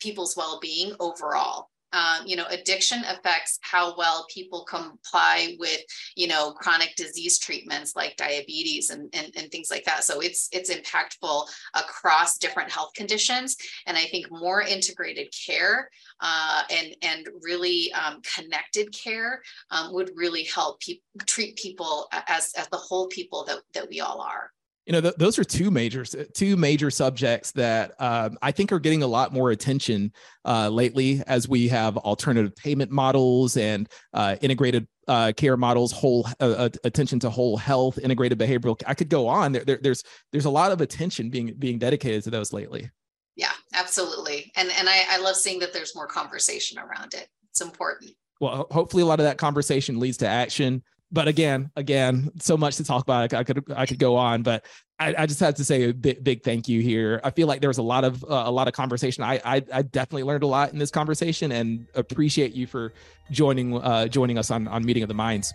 people's 0.00 0.36
well-being 0.36 0.94
overall 1.00 1.68
um, 1.92 2.26
you 2.26 2.36
know, 2.36 2.46
addiction 2.50 3.02
affects 3.04 3.58
how 3.62 3.96
well 3.96 4.26
people 4.32 4.64
comply 4.64 5.56
with, 5.58 5.80
you 6.16 6.28
know, 6.28 6.52
chronic 6.52 6.94
disease 6.96 7.38
treatments 7.38 7.96
like 7.96 8.16
diabetes 8.16 8.90
and, 8.90 9.12
and, 9.14 9.32
and 9.36 9.50
things 9.50 9.70
like 9.70 9.84
that. 9.84 10.04
So 10.04 10.20
it's 10.20 10.48
it's 10.52 10.72
impactful 10.72 11.48
across 11.74 12.38
different 12.38 12.70
health 12.70 12.92
conditions. 12.94 13.56
And 13.86 13.96
I 13.96 14.04
think 14.04 14.30
more 14.30 14.62
integrated 14.62 15.32
care 15.46 15.90
uh, 16.20 16.62
and 16.70 16.94
and 17.02 17.28
really 17.42 17.92
um, 17.92 18.20
connected 18.34 18.92
care 18.92 19.42
um, 19.70 19.92
would 19.92 20.10
really 20.14 20.44
help 20.44 20.80
people 20.80 21.04
treat 21.26 21.56
people 21.56 22.08
as 22.28 22.52
as 22.56 22.68
the 22.68 22.76
whole 22.76 23.08
people 23.08 23.44
that 23.44 23.58
that 23.74 23.88
we 23.88 24.00
all 24.00 24.20
are 24.20 24.50
you 24.90 24.92
know 24.92 25.00
th- 25.00 25.14
those 25.18 25.38
are 25.38 25.44
two 25.44 25.70
major 25.70 26.04
two 26.04 26.56
major 26.56 26.90
subjects 26.90 27.52
that 27.52 27.92
um, 28.00 28.36
i 28.42 28.50
think 28.50 28.72
are 28.72 28.80
getting 28.80 29.04
a 29.04 29.06
lot 29.06 29.32
more 29.32 29.52
attention 29.52 30.12
uh, 30.44 30.68
lately 30.68 31.22
as 31.28 31.48
we 31.48 31.68
have 31.68 31.96
alternative 31.98 32.54
payment 32.56 32.90
models 32.90 33.56
and 33.56 33.88
uh, 34.14 34.34
integrated 34.40 34.88
uh, 35.06 35.32
care 35.36 35.56
models 35.56 35.92
whole 35.92 36.26
uh, 36.40 36.44
uh, 36.44 36.68
attention 36.82 37.20
to 37.20 37.30
whole 37.30 37.56
health 37.56 37.98
integrated 37.98 38.36
behavioral 38.36 38.80
i 38.86 38.94
could 38.94 39.08
go 39.08 39.28
on. 39.28 39.52
There, 39.52 39.64
there, 39.64 39.78
there's 39.80 40.02
there's 40.32 40.44
a 40.44 40.50
lot 40.50 40.72
of 40.72 40.80
attention 40.80 41.30
being 41.30 41.54
being 41.58 41.78
dedicated 41.78 42.24
to 42.24 42.30
those 42.30 42.52
lately. 42.52 42.90
Yeah 43.36 43.52
absolutely. 43.74 44.50
And 44.56 44.70
and 44.76 44.88
I, 44.88 45.04
I 45.10 45.18
love 45.18 45.36
seeing 45.36 45.60
that 45.60 45.72
there's 45.72 45.94
more 45.94 46.06
conversation 46.06 46.78
around 46.78 47.14
it. 47.14 47.28
It's 47.50 47.60
important. 47.60 48.10
Well 48.40 48.66
hopefully 48.70 49.02
a 49.04 49.06
lot 49.06 49.20
of 49.20 49.26
that 49.26 49.38
conversation 49.38 50.00
leads 50.00 50.18
to 50.18 50.28
action 50.28 50.82
but 51.12 51.28
again, 51.28 51.70
again, 51.76 52.30
so 52.38 52.56
much 52.56 52.76
to 52.76 52.84
talk 52.84 53.02
about. 53.02 53.34
I 53.34 53.44
could 53.44 53.64
I 53.74 53.86
could 53.86 53.98
go 53.98 54.16
on, 54.16 54.42
but 54.42 54.64
I, 54.98 55.14
I 55.18 55.26
just 55.26 55.40
have 55.40 55.54
to 55.54 55.64
say 55.64 55.84
a 55.84 55.94
big, 55.94 56.22
big 56.22 56.42
thank 56.42 56.68
you 56.68 56.80
here. 56.82 57.20
I 57.24 57.30
feel 57.30 57.48
like 57.48 57.60
there 57.60 57.70
was 57.70 57.78
a 57.78 57.82
lot 57.82 58.04
of 58.04 58.22
uh, 58.24 58.44
a 58.46 58.50
lot 58.50 58.68
of 58.68 58.74
conversation. 58.74 59.24
I, 59.24 59.40
I, 59.44 59.64
I 59.72 59.82
definitely 59.82 60.24
learned 60.24 60.42
a 60.42 60.46
lot 60.46 60.72
in 60.72 60.78
this 60.78 60.90
conversation, 60.90 61.52
and 61.52 61.86
appreciate 61.94 62.52
you 62.52 62.66
for 62.66 62.92
joining 63.30 63.76
uh, 63.82 64.06
joining 64.08 64.38
us 64.38 64.50
on 64.50 64.68
on 64.68 64.84
Meeting 64.84 65.02
of 65.02 65.08
the 65.08 65.14
Minds. 65.14 65.52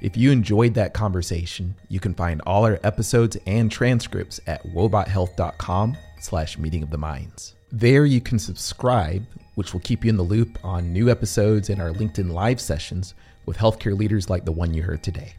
If 0.00 0.16
you 0.16 0.30
enjoyed 0.30 0.74
that 0.74 0.94
conversation, 0.94 1.74
you 1.88 1.98
can 1.98 2.14
find 2.14 2.40
all 2.42 2.64
our 2.64 2.78
episodes 2.84 3.36
and 3.46 3.70
transcripts 3.70 4.40
at 4.46 4.64
woebothealth.com 4.66 5.96
slash 6.20 6.56
meeting 6.56 6.84
of 6.84 6.90
the 6.90 6.98
minds. 6.98 7.56
There 7.72 8.06
you 8.06 8.20
can 8.20 8.38
subscribe, 8.38 9.26
which 9.56 9.72
will 9.72 9.80
keep 9.80 10.04
you 10.04 10.10
in 10.10 10.16
the 10.16 10.22
loop 10.22 10.56
on 10.64 10.92
new 10.92 11.10
episodes 11.10 11.68
and 11.68 11.82
our 11.82 11.90
LinkedIn 11.90 12.30
live 12.30 12.60
sessions 12.60 13.14
with 13.48 13.56
healthcare 13.56 13.98
leaders 13.98 14.28
like 14.28 14.44
the 14.44 14.52
one 14.52 14.74
you 14.74 14.82
heard 14.82 15.02
today. 15.02 15.32